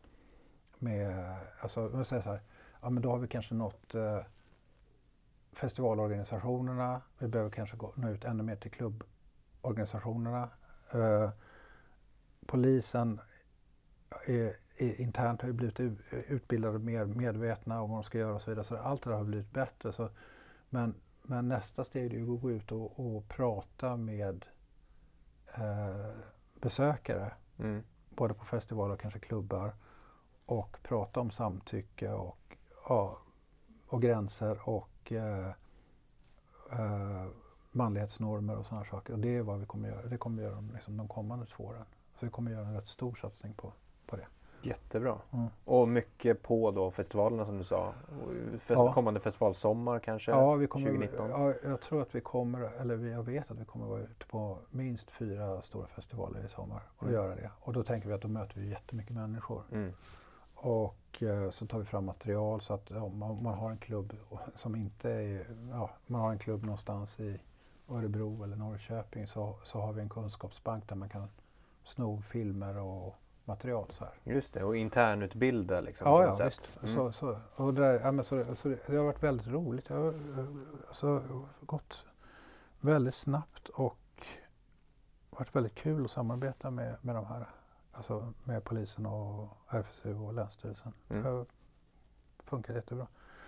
med 0.78 1.36
alltså 1.60 1.92
jag 1.94 2.08
säger 2.08 2.22
så 2.22 2.30
här, 2.30 2.42
ja 2.82 2.90
men 2.90 3.04
då 3.04 3.10
har 3.10 3.18
vi 3.18 3.28
kanske 3.28 3.54
nått 3.54 3.96
eh, 3.96 4.20
festivalorganisationerna. 5.58 7.02
Vi 7.20 7.28
behöver 7.28 7.52
kanske 7.52 7.78
gå, 7.78 7.94
nå 7.96 8.10
ut 8.10 8.26
ännu 8.26 8.44
mer 8.44 8.56
till 8.56 8.72
klubborganisationerna. 8.72 10.50
Eh, 10.92 11.30
polisen 12.46 13.22
är, 14.26 14.56
är, 14.78 15.02
internt 15.02 15.42
har 15.42 15.50
ju 15.50 15.54
blivit 15.54 15.80
utbildade 16.10 16.80
mer 16.80 17.06
medvetna 17.06 17.82
om 17.82 17.90
vad 17.90 18.00
de 18.00 18.04
ska 18.04 18.18
göra 18.18 18.36
och 18.36 18.42
så 18.42 18.52
vidare. 18.52 18.64
Så 18.64 18.78
allt 18.78 19.04
det 19.04 19.10
där 19.10 19.18
har 19.18 19.24
blivit 19.24 19.52
bättre. 19.52 19.92
Så, 19.92 20.10
men 20.70 20.96
men 21.30 21.48
nästa 21.48 21.84
steg 21.84 22.14
är 22.14 22.34
att 22.34 22.42
gå 22.42 22.52
ut 22.52 22.72
och, 22.72 23.00
och 23.00 23.28
prata 23.28 23.98
med 23.98 24.46
eh, 25.54 26.12
besökare, 26.62 27.32
mm. 27.58 27.84
både 28.10 28.34
på 28.34 28.46
festivaler 28.46 28.94
och 28.94 29.00
kanske 29.00 29.20
klubbar, 29.20 29.76
och 30.46 30.78
prata 30.84 31.20
om 31.20 31.32
samtycke 31.32 32.12
och, 32.12 32.58
ja, 32.90 33.18
och 33.88 34.02
gränser 34.02 34.70
och 34.70 34.90
eh, 35.12 35.48
eh, 36.72 37.26
manlighetsnormer 37.72 38.58
och 38.58 38.66
sådana 38.66 38.86
saker. 38.86 39.14
Och 39.14 39.20
det 39.20 39.36
är 39.38 39.42
vad 39.42 39.60
vi 39.60 39.66
kommer 39.66 39.90
göra. 39.90 40.02
Det 40.06 40.18
kommer 40.18 40.38
vi 40.38 40.44
göra 40.48 40.64
liksom, 40.74 40.98
de 40.98 41.08
kommande 41.08 41.46
två 41.46 41.64
åren. 41.64 41.86
Så 42.20 42.26
vi 42.26 42.32
kommer 42.32 42.52
göra 42.52 42.66
en 42.68 42.74
rätt 42.74 42.88
stor 42.88 43.16
satsning 43.16 43.54
på, 43.54 43.74
på 44.06 44.16
det. 44.16 44.26
Jättebra. 44.62 45.18
Mm. 45.34 45.48
Och 45.66 45.88
mycket 45.88 46.44
på 46.44 46.72
då 46.72 46.92
festivalerna 46.92 47.46
som 47.46 47.58
du 47.58 47.64
sa. 47.64 47.94
Fest 48.52 48.70
Ja. 48.70 48.94
Kommande 48.94 49.20
festivalsommar 49.20 50.00
kanske? 50.00 50.32
Ja, 50.32 50.54
vi 50.56 50.68
kommer, 50.68 50.86
2019? 50.88 51.30
ja, 51.30 51.54
jag 51.64 51.82
tror 51.82 52.02
att 52.02 52.16
vi 52.16 52.22
kommer, 52.22 52.62
eller 52.62 53.06
jag 53.08 53.24
vet 53.24 53.52
att 53.52 53.60
vi 53.60 53.66
kommer 53.66 53.86
vara 53.86 54.02
ute 54.02 54.26
på 54.26 54.58
minst 54.70 55.12
fyra 55.12 55.62
stora 55.62 55.88
festivaler 55.88 56.46
i 56.46 56.50
sommar 56.50 56.82
och 56.98 57.04
Mm. 57.04 57.14
göra 57.16 57.36
det. 57.36 57.52
Och 57.60 57.74
då 57.74 57.84
tänker 57.84 58.08
vi 58.08 58.14
att 58.14 58.22
då 58.22 58.28
möter 58.28 58.60
vi 58.60 58.70
jättemycket 58.70 59.16
människor. 59.16 59.64
Mm. 59.72 59.94
Och 60.60 61.24
eh, 61.24 61.50
så 61.50 61.68
tar 61.68 61.80
vi 61.80 61.86
fram 61.86 62.06
material 62.06 62.62
så 62.62 62.74
att 62.74 62.90
ja, 62.90 63.08
man, 63.08 63.44
man 63.44 63.54
har 63.54 63.72
en 63.72 63.78
klubb 63.78 64.14
som 64.56 64.76
inte 64.76 65.12
är, 65.12 65.46
ja, 65.72 65.90
man 66.08 66.22
har 66.22 66.32
en 66.32 66.40
klubb 66.40 66.64
någonstans 66.64 67.20
i 67.20 67.40
Örebro 67.90 68.44
eller 68.44 68.56
Norrköping 68.56 69.28
så, 69.28 69.56
så 69.64 69.80
har 69.80 69.94
vi 69.94 70.02
en 70.02 70.10
kunskapsbank 70.10 70.90
där 70.90 70.96
man 70.96 71.10
kan 71.10 71.30
sno 71.84 72.22
filmer 72.22 72.78
och 72.78 73.16
material 73.46 73.88
så 73.92 74.06
här. 74.06 74.14
Just 74.24 74.54
det, 74.54 74.64
och 74.64 74.78
internutbilda 74.78 75.82
liksom. 75.82 76.08
Ja, 76.08 76.24
ja 76.24 76.36
sätt. 76.36 76.48
visst. 76.48 76.78
Mm. 76.82 76.96
Så, 76.96 77.12
så, 77.12 77.40
och 77.56 77.74
det, 77.74 77.82
där, 77.82 78.00
ja, 78.00 78.12
men 78.12 78.26
så, 78.26 78.56
så 78.56 78.68
det, 78.68 78.80
det 78.88 78.98
har 78.98 79.06
varit 79.06 79.24
väldigt 79.24 79.48
roligt. 79.48 79.88
Det 79.88 79.94
har 79.94 80.14
alltså, 80.88 81.24
gått 81.62 82.06
väldigt 82.80 83.16
snabbt 83.16 83.70
och 83.70 84.26
varit 85.30 85.56
väldigt 85.56 85.76
kul 85.76 86.06
att 86.06 86.12
samarbeta 86.12 86.72
med, 86.72 86.96
med 87.02 87.16
de 87.16 87.26
här. 87.26 87.48
Alltså 87.98 88.34
med 88.44 88.64
polisen 88.64 89.06
och 89.06 89.50
RFSU 89.70 90.16
och 90.16 90.34
Länsstyrelsen. 90.34 90.94
Mm. 91.10 91.24
Det 91.24 91.30
har 91.30 91.46
funkat 92.40 92.76
jättebra. 92.76 93.08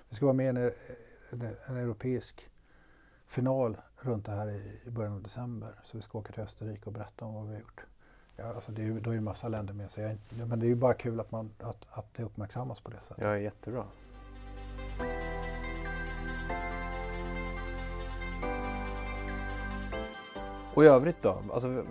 Vi 0.10 0.16
ska 0.16 0.26
vara 0.26 0.34
med 0.34 0.46
i 0.46 0.48
en, 0.50 0.58
en, 1.30 1.56
en 1.66 1.78
europeisk 1.78 2.50
final 3.28 3.78
runt 3.98 4.26
det 4.26 4.32
här 4.32 4.50
i, 4.50 4.90
början 4.90 5.14
av 5.14 5.22
december. 5.22 5.80
Så 5.84 5.98
vi 5.98 6.04
ska 6.04 6.18
åka 6.18 6.34
till 6.34 6.44
Österrike 6.44 6.86
och 6.86 6.92
berätta 6.92 7.26
om 7.26 7.34
vad 7.34 7.48
vi 7.48 7.54
har 7.54 7.60
gjort. 7.60 7.86
Ja, 8.36 8.54
alltså 8.54 8.72
det 8.72 8.82
är 8.82 8.86
ju, 8.86 9.00
då 9.00 9.12
är 9.12 9.16
det 9.16 9.22
massa 9.22 9.48
länder 9.48 9.74
med. 9.74 9.86
Inte- 9.98 10.46
men 10.46 10.60
det 10.60 10.66
är 10.66 10.70
ju 10.70 10.76
bara 10.76 10.94
kul 10.94 11.20
att, 11.20 11.32
man, 11.32 11.52
att, 11.60 11.86
att 11.90 12.14
det 12.14 12.24
uppmärksammas 12.24 12.80
på 12.80 12.92
det 12.92 13.00
sättet. 13.04 13.24
Ja, 13.24 13.38
jättebra. 13.38 13.86
Och 20.74 20.84
i 20.84 20.88
övrigt 20.88 21.22
då? 21.22 21.44
Alltså, 21.54 21.86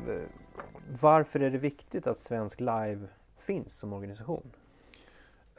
varför 1.01 1.40
är 1.40 1.51
det 1.51 1.59
viktigt 1.59 2.07
att 2.07 2.18
Svensk 2.18 2.61
Live 2.61 3.09
finns 3.37 3.79
som 3.79 3.92
organisation? 3.92 4.51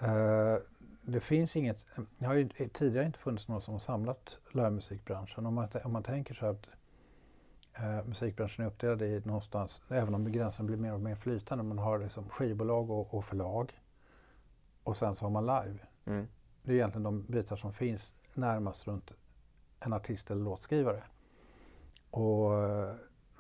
Eh, 0.02 0.58
det 1.02 1.20
finns 1.20 1.56
inget, 1.56 1.86
det 2.18 2.26
har 2.26 2.34
ju 2.34 2.50
tidigare 2.74 3.06
inte 3.06 3.20
funnits 3.20 3.48
någon 3.48 3.62
som 3.62 3.74
har 3.74 3.80
samlat 3.80 4.40
livemusikbranschen. 4.52 5.46
Om 5.46 5.54
man, 5.54 5.70
om 5.84 5.92
man 5.92 6.04
tänker 6.04 6.34
så 6.34 6.46
att 6.46 6.66
eh, 7.74 8.04
musikbranschen 8.06 8.66
är 8.66 8.68
uppdelad 8.70 9.02
i 9.02 9.22
någonstans, 9.26 9.82
även 9.90 10.16
om 10.16 10.32
gränsen 10.32 10.66
blir 10.66 10.78
mer 10.78 10.94
och 10.94 11.02
mer 11.02 11.16
flytande, 11.16 11.64
man 11.64 11.78
har 11.78 12.00
liksom 12.00 12.30
skivbolag 12.30 12.90
och, 12.90 13.14
och 13.14 13.26
förlag 13.26 13.80
och 14.84 14.98
sen 14.98 15.16
så 15.16 15.26
har 15.26 15.30
man 15.30 15.46
live. 15.46 15.80
Mm. 16.06 16.28
Det 16.64 16.72
är 16.72 16.76
egentligen 16.76 17.04
de 17.04 17.24
bitar 17.24 17.56
som 17.56 17.74
finns 17.74 18.14
närmast 18.34 18.88
runt 18.88 19.14
en 19.80 19.94
artist 19.94 20.32
eller 20.32 20.44
låtskrivare. 20.44 21.04
Och 22.12 22.64
eh, 22.64 22.96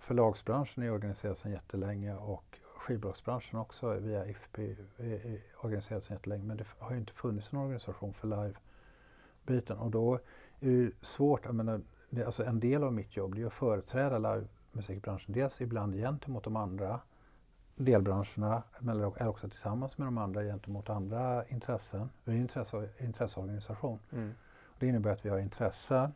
förlagsbranschen 0.09 0.83
är 0.83 0.91
organiserad 0.91 1.37
sedan 1.37 1.51
jättelänge 1.51 2.15
och 2.15 2.59
skivbolagsbranschen 2.75 3.59
också 3.59 3.93
via 3.93 4.25
IFP 4.25 4.75
är, 4.97 5.41
organiserad 5.63 6.03
sedan 6.03 6.15
jättelänge. 6.15 6.43
Men 6.43 6.57
det 6.57 6.65
har 6.79 6.91
ju 6.91 6.97
inte 6.97 7.13
funnits 7.13 7.53
en 7.53 7.59
organisation 7.59 8.13
för 8.13 8.27
live-biten 8.27 9.77
och 9.77 9.91
då 9.91 10.15
är 10.59 10.69
det 10.69 10.91
svårt, 11.01 11.45
jag 11.45 11.55
menar, 11.55 11.81
det, 12.09 12.25
alltså 12.25 12.43
en 12.43 12.59
del 12.59 12.83
av 12.83 12.93
mitt 12.93 13.17
jobb 13.17 13.35
det 13.35 13.41
är 13.41 13.45
att 13.45 13.53
företräda 13.53 14.17
livemusikbranschen. 14.17 15.33
Dels 15.33 15.61
ibland 15.61 15.95
gentemot 15.95 16.43
de 16.43 16.55
andra 16.55 16.99
delbranscherna 17.75 18.63
men 18.79 19.03
också 19.03 19.49
tillsammans 19.49 19.97
med 19.97 20.07
de 20.07 20.17
andra 20.17 20.43
gentemot 20.43 20.89
andra 20.89 21.45
intressen. 21.47 22.09
Vi 22.23 22.31
är 22.31 22.35
en 22.35 22.41
intresse, 22.41 22.89
intresseorganisation. 22.99 23.99
Mm. 24.11 24.33
Det 24.79 24.87
innebär 24.87 25.11
att 25.11 25.25
vi 25.25 25.29
har 25.29 25.39
intressen 25.39 26.13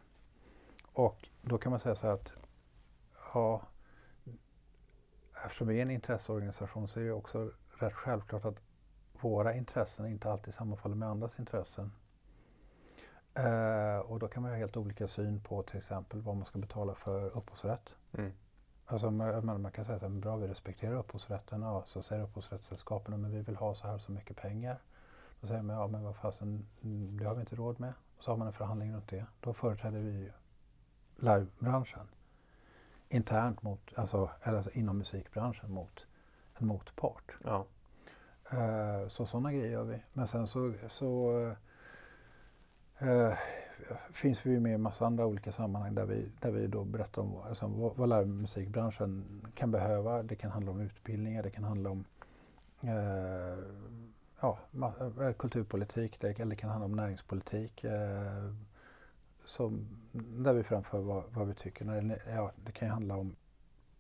och 0.94 1.28
då 1.42 1.58
kan 1.58 1.70
man 1.70 1.80
säga 1.80 1.96
så 1.96 2.08
här 2.08 2.14
att 2.14 2.34
ja, 3.34 3.62
eftersom 5.46 5.68
vi 5.68 5.78
är 5.78 5.82
en 5.82 5.92
intresseorganisation 5.92 6.88
så 6.88 7.00
är 7.00 7.04
det 7.04 7.12
också 7.12 7.52
rätt 7.70 7.94
självklart 7.94 8.46
att 8.46 8.60
våra 9.22 9.54
intressen 9.54 10.06
inte 10.06 10.32
alltid 10.32 10.54
sammanfaller 10.54 10.96
med 10.96 11.10
andras 11.10 11.40
intressen. 11.40 11.92
Eh, 13.34 13.98
och 13.98 14.20
då 14.20 14.28
kan 14.28 14.44
man 14.44 14.52
ha 14.52 14.58
helt 14.58 14.78
olika 14.78 15.08
syn 15.08 15.42
på 15.42 15.64
till 15.64 15.78
exempel 15.78 16.22
vad 16.22 16.36
man 16.36 16.46
ska 16.46 16.60
betala 16.60 16.96
för 16.96 17.38
upphovsrätt. 17.38 17.96
Mm. 18.12 18.32
Alltså 18.86 19.12
man, 19.12 19.62
man 19.62 19.72
kan 19.72 19.86
säga 19.86 20.06
att 20.06 20.12
bra 20.12 20.36
vi 20.36 20.48
respekterar 20.48 20.96
upphovsrätten. 20.96 21.62
Ja, 21.62 21.84
så 21.86 22.02
säger 22.02 22.24
upphovsrättssällskapen 22.24 23.22
men 23.22 23.32
vi 23.32 23.42
vill 23.42 23.56
ha 23.56 23.76
så 23.76 23.88
här 23.88 23.98
så 23.98 24.12
mycket 24.12 24.38
pengar. 24.38 24.82
Då 25.42 25.48
säger 25.48 25.62
man 25.62 25.76
ja 25.76 25.88
men 25.88 26.04
vad 26.04 26.16
fasen, 26.16 26.66
det 27.20 27.26
har 27.26 27.36
vi 27.36 27.42
inte 27.42 27.56
råd 27.56 27.80
med. 27.80 27.94
Och 28.18 28.24
så 28.24 28.32
har 28.32 28.38
man 28.38 28.48
en 28.48 28.54
förhandling 28.54 28.94
runt 28.94 29.08
det. 29.08 29.26
Då 29.40 29.54
företräder 29.54 30.00
vi 30.00 30.32
livebranschen 31.16 32.08
internt 33.14 33.62
mot, 33.64 33.94
alltså, 33.96 34.30
eller 34.44 34.58
alltså 34.58 34.72
inom 34.72 34.98
musikbranschen 34.98 35.72
mot 35.72 36.06
en 36.60 36.68
motpart. 36.68 37.32
Ja. 37.44 37.66
Eh, 38.52 39.08
så 39.08 39.26
sådana 39.26 39.52
grejer 39.54 39.72
gör 39.72 39.84
vi. 39.84 40.04
Men 40.14 40.28
sen 40.28 40.48
så, 40.48 40.74
så 40.88 41.32
eh, 42.98 43.34
finns 44.12 44.46
vi 44.46 44.52
ju 44.52 44.60
med 44.60 44.72
i 44.72 44.76
en 44.76 44.82
massa 44.82 45.06
andra 45.06 45.26
olika 45.26 45.52
sammanhang 45.52 45.96
där 45.96 46.06
vi, 46.06 46.32
där 46.40 46.52
vi 46.52 46.68
då 46.68 46.84
berättar 46.84 47.22
om 47.22 47.32
vad- 47.34 47.48
alltså, 47.48 47.68
vad, 47.68 47.96
vad 47.98 48.10
livemusikbranschen 48.10 49.42
kan 49.56 49.72
behöva. 49.72 50.24
Det 50.24 50.36
kan 50.36 50.52
handla 50.52 50.72
om 50.72 50.80
utbildningar, 50.82 51.44
det 51.44 51.52
kan 51.52 51.64
handla 51.64 51.90
om 51.90 52.06
eh, 52.82 53.58
ja, 54.42 54.58
kulturpolitik, 55.38 56.20
det, 56.20 56.40
eller 56.40 56.50
det 56.50 56.56
kan 56.56 56.70
handla 56.70 56.86
om 56.86 56.92
näringspolitik. 56.96 57.84
Eh, 57.84 58.54
som, 59.46 59.88
där 60.12 60.54
vi 60.54 60.64
framför 60.64 61.02
vad, 61.02 61.24
vad 61.30 61.48
vi 61.48 61.54
tycker. 61.54 61.86
När 61.86 62.22
ja, 62.28 62.52
det 62.66 62.72
kan 62.72 62.88
ju 62.88 62.92
handla 62.92 63.16
om, 63.16 63.36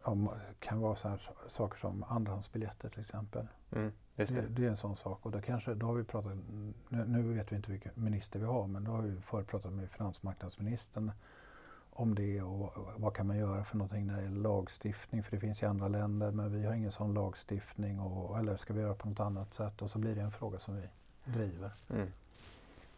om 0.01 0.29
kan 0.59 0.79
vara 0.79 0.95
så 0.95 1.07
här 1.07 1.29
saker 1.47 1.77
som 1.77 2.03
andrahandsbiljetter 2.03 2.89
till 2.89 3.01
exempel. 3.01 3.47
Mm. 3.71 3.91
Det, 4.15 4.25
det. 4.25 4.41
det 4.41 4.65
är 4.65 4.69
en 4.69 4.77
sån 4.77 4.95
sak 4.95 5.25
och 5.25 5.31
då, 5.31 5.41
kanske, 5.41 5.73
då 5.73 5.85
har 5.85 5.93
vi 5.93 6.03
pratat, 6.03 6.37
nu, 6.89 7.05
nu 7.05 7.21
vet 7.21 7.51
vi 7.51 7.55
inte 7.55 7.71
vilken 7.71 7.91
minister 7.95 8.39
vi 8.39 8.45
har 8.45 8.67
men 8.67 8.83
då 8.83 8.91
har 8.91 9.01
vi 9.01 9.21
förut 9.21 9.47
pratat 9.47 9.73
med 9.73 9.91
finansmarknadsministern 9.91 11.11
om 11.89 12.15
det 12.15 12.41
och 12.41 12.59
vad, 12.59 12.71
vad 12.97 13.15
kan 13.15 13.27
man 13.27 13.37
göra 13.37 13.63
för 13.63 13.77
någonting 13.77 14.07
när 14.07 14.17
det 14.17 14.23
gäller 14.23 14.41
lagstiftning 14.41 15.23
för 15.23 15.31
det 15.31 15.39
finns 15.39 15.63
i 15.63 15.65
andra 15.65 15.87
länder 15.87 16.31
men 16.31 16.51
vi 16.51 16.65
har 16.65 16.73
ingen 16.73 16.91
sån 16.91 17.13
lagstiftning 17.13 17.99
och, 17.99 18.39
eller 18.39 18.57
ska 18.57 18.73
vi 18.73 18.81
göra 18.81 18.95
på 18.95 19.09
något 19.09 19.19
annat 19.19 19.53
sätt 19.53 19.81
och 19.81 19.91
så 19.91 19.99
blir 19.99 20.15
det 20.15 20.21
en 20.21 20.31
fråga 20.31 20.59
som 20.59 20.75
vi 20.75 20.87
driver. 21.25 21.71
Mm. 21.89 22.07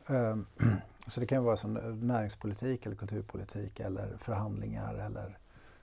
Ehm, 0.07 0.45
så 1.07 1.19
det 1.19 1.25
kan 1.25 1.43
vara 1.43 1.57
som 1.57 1.73
näringspolitik 2.07 2.85
eller 2.85 2.95
kulturpolitik 2.95 3.79
eller 3.79 4.17
förhandlingar 4.17 4.93
eller 4.93 5.37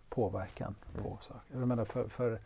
påverkan 0.09 0.75
på 0.95 1.01
Mm. 1.01 1.19
saker. 1.21 1.59
Jag 1.59 1.69
menar 1.69 1.85
för, 1.85 2.09
för 2.09 2.41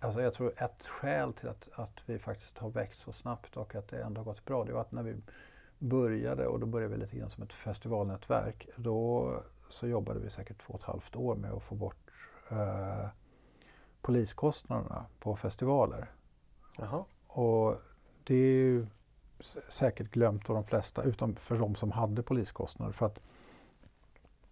Alltså 0.00 0.22
jag 0.22 0.34
tror 0.34 0.52
ett 0.56 0.86
skäl 0.86 1.32
till 1.32 1.48
att, 1.48 1.68
att 1.74 2.00
vi 2.06 2.18
faktiskt 2.18 2.58
har 2.58 2.70
växt 2.70 3.00
så 3.00 3.12
snabbt 3.12 3.56
och 3.56 3.74
att 3.74 3.88
det 3.88 4.02
ändå 4.02 4.20
har 4.20 4.24
gått 4.24 4.44
bra, 4.44 4.64
det 4.64 4.72
var 4.72 4.80
att 4.80 4.92
när 4.92 5.02
vi 5.02 5.16
började, 5.78 6.46
och 6.46 6.60
då 6.60 6.66
började 6.66 6.94
vi 6.94 7.00
lite 7.00 7.16
grann 7.16 7.30
som 7.30 7.42
ett 7.42 7.52
festivalnätverk, 7.52 8.68
då 8.76 9.32
så 9.70 9.86
jobbade 9.86 10.20
vi 10.20 10.30
säkert 10.30 10.62
två 10.66 10.72
och 10.74 10.80
ett 10.80 10.86
halvt 10.86 11.16
år 11.16 11.34
med 11.34 11.52
att 11.52 11.62
få 11.62 11.74
bort 11.74 12.10
eh, 12.50 13.06
poliskostnaderna 14.02 15.04
på 15.18 15.36
festivaler. 15.36 16.10
Jaha. 16.76 17.04
Och 17.26 17.76
det 18.24 18.34
är 18.34 18.54
ju 18.54 18.86
säkert 19.68 20.10
glömt 20.10 20.50
av 20.50 20.54
de 20.54 20.64
flesta, 20.64 21.02
utom 21.02 21.36
för 21.36 21.58
de 21.58 21.74
som 21.74 21.92
hade 21.92 22.22
poliskostnader. 22.22 22.92
För 22.92 23.06
att 23.06 23.20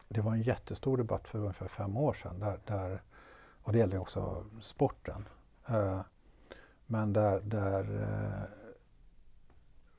det 0.09 0.21
var 0.21 0.33
en 0.33 0.43
jättestor 0.43 0.97
debatt 0.97 1.29
för 1.29 1.39
ungefär 1.39 1.69
fem 1.69 1.97
år 1.97 2.13
sedan, 2.13 2.41
där, 2.41 2.61
där, 2.67 3.03
och 3.63 3.73
det 3.73 3.79
gällde 3.79 3.99
också 3.99 4.45
sporten. 4.61 5.29
Eh, 5.67 6.01
men 6.87 7.13
där, 7.13 7.41
där 7.41 8.03
eh, 8.03 8.67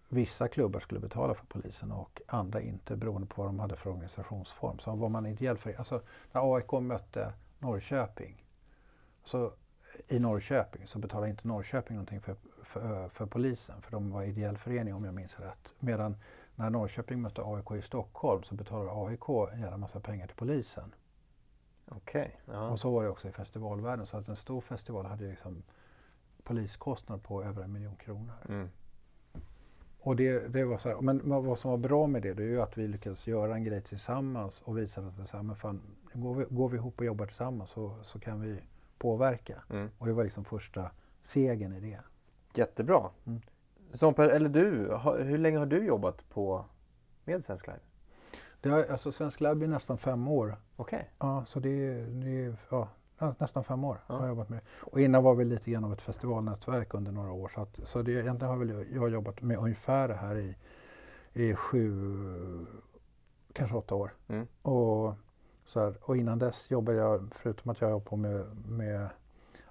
vissa 0.09 0.47
klubbar 0.47 0.79
skulle 0.79 0.99
betala 0.99 1.33
för 1.33 1.45
polisen 1.45 1.91
och 1.91 2.21
andra 2.27 2.61
inte 2.61 2.95
beroende 2.95 3.27
på 3.27 3.41
vad 3.41 3.49
de 3.49 3.59
hade 3.59 3.75
för 3.75 3.89
organisationsform. 3.89 4.79
Så 4.79 4.95
var 4.95 5.09
man 5.09 5.25
ideell 5.25 5.57
för 5.57 5.73
alltså 5.77 6.01
när 6.31 6.55
AIK 6.55 6.71
mötte 6.71 7.33
Norrköping 7.59 8.45
så 9.23 9.53
i 10.07 10.19
Norrköping 10.19 10.87
så 10.87 10.99
betalade 10.99 11.29
inte 11.29 11.47
Norrköping 11.47 11.95
någonting 11.95 12.21
för, 12.21 12.35
för, 12.63 13.09
för 13.09 13.25
polisen 13.25 13.81
för 13.81 13.91
de 13.91 14.11
var 14.11 14.23
ideell 14.23 14.57
förening 14.57 14.93
om 14.93 15.05
jag 15.05 15.13
minns 15.13 15.39
rätt. 15.39 15.73
Medan 15.79 16.15
när 16.55 16.69
Norrköping 16.69 17.21
mötte 17.21 17.41
AIK 17.45 17.71
i 17.71 17.81
Stockholm 17.81 18.43
så 18.43 18.55
betalade 18.55 18.91
AIK 18.91 19.53
en 19.53 19.61
jävla 19.61 19.77
massa 19.77 19.99
pengar 19.99 20.27
till 20.27 20.35
polisen. 20.35 20.93
Okej. 21.85 22.39
Ja. 22.45 22.69
Och 22.69 22.79
så 22.79 22.91
var 22.91 23.03
det 23.03 23.09
också 23.09 23.27
i 23.27 23.31
festivalvärlden 23.31 24.05
så 24.05 24.17
att 24.17 24.27
en 24.27 24.35
stor 24.35 24.61
festival 24.61 25.05
hade 25.05 25.27
liksom 25.27 25.63
poliskostnader 26.43 27.23
på 27.23 27.43
över 27.43 27.63
en 27.63 27.71
miljon 27.71 27.95
kronor. 27.95 28.33
Mm. 28.49 28.69
och 29.99 30.15
det, 30.15 30.47
det 30.47 30.63
var 30.63 30.77
så 30.77 30.89
här, 30.89 31.01
men 31.01 31.21
vad 31.23 31.59
som 31.59 31.71
var 31.71 31.77
bra 31.77 32.07
med 32.07 32.21
det, 32.21 32.33
det 32.33 32.43
är 32.43 32.47
ju 32.47 32.61
att 32.61 32.77
vi 32.77 32.87
lyckades 32.87 33.27
göra 33.27 33.55
en 33.55 33.63
grej 33.63 33.81
tillsammans 33.81 34.61
och 34.61 34.77
visa 34.77 35.01
att 35.01 35.17
det 35.17 35.25
så 35.25 35.37
här, 35.37 35.43
men 35.43 35.55
fan, 35.55 35.81
går 36.13 36.35
vi, 36.35 36.45
går 36.49 36.69
vi 36.69 36.77
ihop 36.77 36.99
och 36.99 37.05
jobbar 37.05 37.25
tillsammans 37.25 37.69
så, 37.69 37.95
så 38.03 38.19
kan 38.19 38.41
vi 38.41 38.59
påverka. 38.99 39.63
Mm. 39.69 39.89
Och 39.97 40.07
det 40.07 40.13
var 40.13 40.23
liksom 40.23 40.45
första 40.45 40.91
segern 41.21 41.73
i 41.73 41.79
det. 41.79 41.99
Jättebra. 42.53 43.09
Mm. 43.25 43.41
Som, 43.91 44.13
eller 44.17 44.49
du, 44.49 44.97
hur 45.23 45.37
länge 45.37 45.57
har 45.57 45.65
du 45.65 45.85
jobbat 45.85 46.29
på, 46.29 46.65
med 47.23 47.43
Svensk 47.43 47.67
Live? 47.67 47.79
det 48.61 48.69
har, 48.69 48.83
alltså 48.85 49.11
Svensk 49.11 49.41
Lab 49.41 49.63
är 49.63 49.67
nästan 49.67 49.97
fem 49.97 50.27
år. 50.27 50.57
Okej. 50.75 51.09
Ja, 51.19 51.45
så 51.45 51.59
det 51.59 51.69
är, 51.69 52.05
det 52.07 52.45
är 52.45 52.55
ja, 52.69 52.89
nä- 53.19 53.35
nästan 53.39 53.63
fem 53.63 53.83
år 53.83 53.97
Ja. 54.07 54.13
har 54.15 54.21
jag 54.21 54.29
jobbat 54.29 54.49
med 54.49 54.59
det. 54.59 54.89
Och 54.91 55.01
innan 55.01 55.23
var 55.23 55.35
vi 55.35 55.45
lite 55.45 55.71
grann 55.71 55.83
av 55.85 55.93
ett 55.93 56.01
festivalnätverk 56.01 56.93
under 56.93 57.11
några 57.11 57.31
år. 57.31 57.47
Så, 57.47 57.61
att, 57.61 57.79
så 57.83 58.01
det, 58.01 58.11
egentligen 58.11 58.49
har 58.51 58.57
väl 58.57 58.69
jag, 58.69 58.91
jag 58.91 59.01
har 59.01 59.07
jobbat 59.07 59.41
med 59.41 59.57
ungefär 59.57 60.07
det 60.07 60.13
här 60.15 60.37
i, 60.37 60.55
i 61.33 61.55
sju, 61.55 62.65
kanske 63.53 63.77
åtta 63.77 63.95
år. 63.95 64.13
Mm. 64.27 64.47
Och, 64.61 65.13
så 65.67 65.79
här, 65.79 65.93
och 66.01 66.17
innan 66.17 66.39
dess 66.39 66.71
jobbade 66.71 66.97
jag, 66.97 67.29
förutom 67.35 67.71
att 67.71 67.81
jag 67.81 67.89
jobbade 67.89 68.09
på 68.09 68.15
med, 68.15 68.45
med 68.67 69.09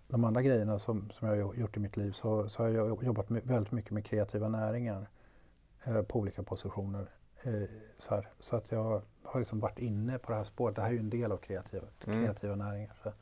de 0.08 0.24
andra 0.24 0.42
grejerna 0.42 0.78
som, 0.78 1.10
som 1.10 1.28
jag 1.28 1.46
har 1.46 1.54
gjort 1.54 1.76
i 1.76 1.80
mitt 1.80 1.96
liv, 1.96 2.12
så, 2.12 2.48
så 2.48 2.62
har 2.62 2.70
jag 2.70 3.04
jobbat 3.04 3.28
med, 3.30 3.42
väldigt 3.44 3.72
mycket 3.72 3.90
med 3.90 4.04
kreativa 4.04 4.48
näringar 4.48 5.06
eh, 5.84 6.02
på 6.02 6.18
olika 6.18 6.42
positioner. 6.42 7.06
Eh, 7.42 7.62
så, 7.98 8.14
här, 8.14 8.28
så 8.40 8.56
att 8.56 8.72
jag 8.72 9.02
har 9.22 9.38
liksom 9.38 9.60
varit 9.60 9.78
inne 9.78 10.18
på 10.18 10.30
det 10.32 10.36
här 10.36 10.44
spåret. 10.44 10.76
Det 10.76 10.82
här 10.82 10.88
är 10.88 10.92
ju 10.92 10.98
en 10.98 11.10
del 11.10 11.32
av 11.32 11.36
kreativa, 11.36 11.86
Mm. 12.06 12.24
kreativa 12.24 12.54
näringar. 12.54 12.94
Så. 13.02 13.12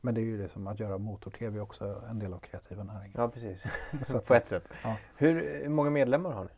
Men 0.00 0.14
det 0.14 0.20
är 0.20 0.24
ju 0.24 0.38
det 0.38 0.48
som 0.48 0.66
att 0.66 0.80
göra 0.80 0.98
motor-tv 0.98 1.60
också 1.60 2.02
en 2.10 2.18
del 2.18 2.32
av 2.32 2.38
kreativa 2.38 2.84
näringar. 2.84 3.20
Ja, 3.20 3.28
precis. 3.28 3.66
Så 4.06 4.20
på 4.20 4.34
ett 4.34 4.46
sätt. 4.46 4.64
Ja. 4.84 4.96
Hur, 5.16 5.60
hur 5.62 5.68
många 5.68 5.90
medlemmar 5.90 6.30
har 6.30 6.44
ni? 6.44 6.50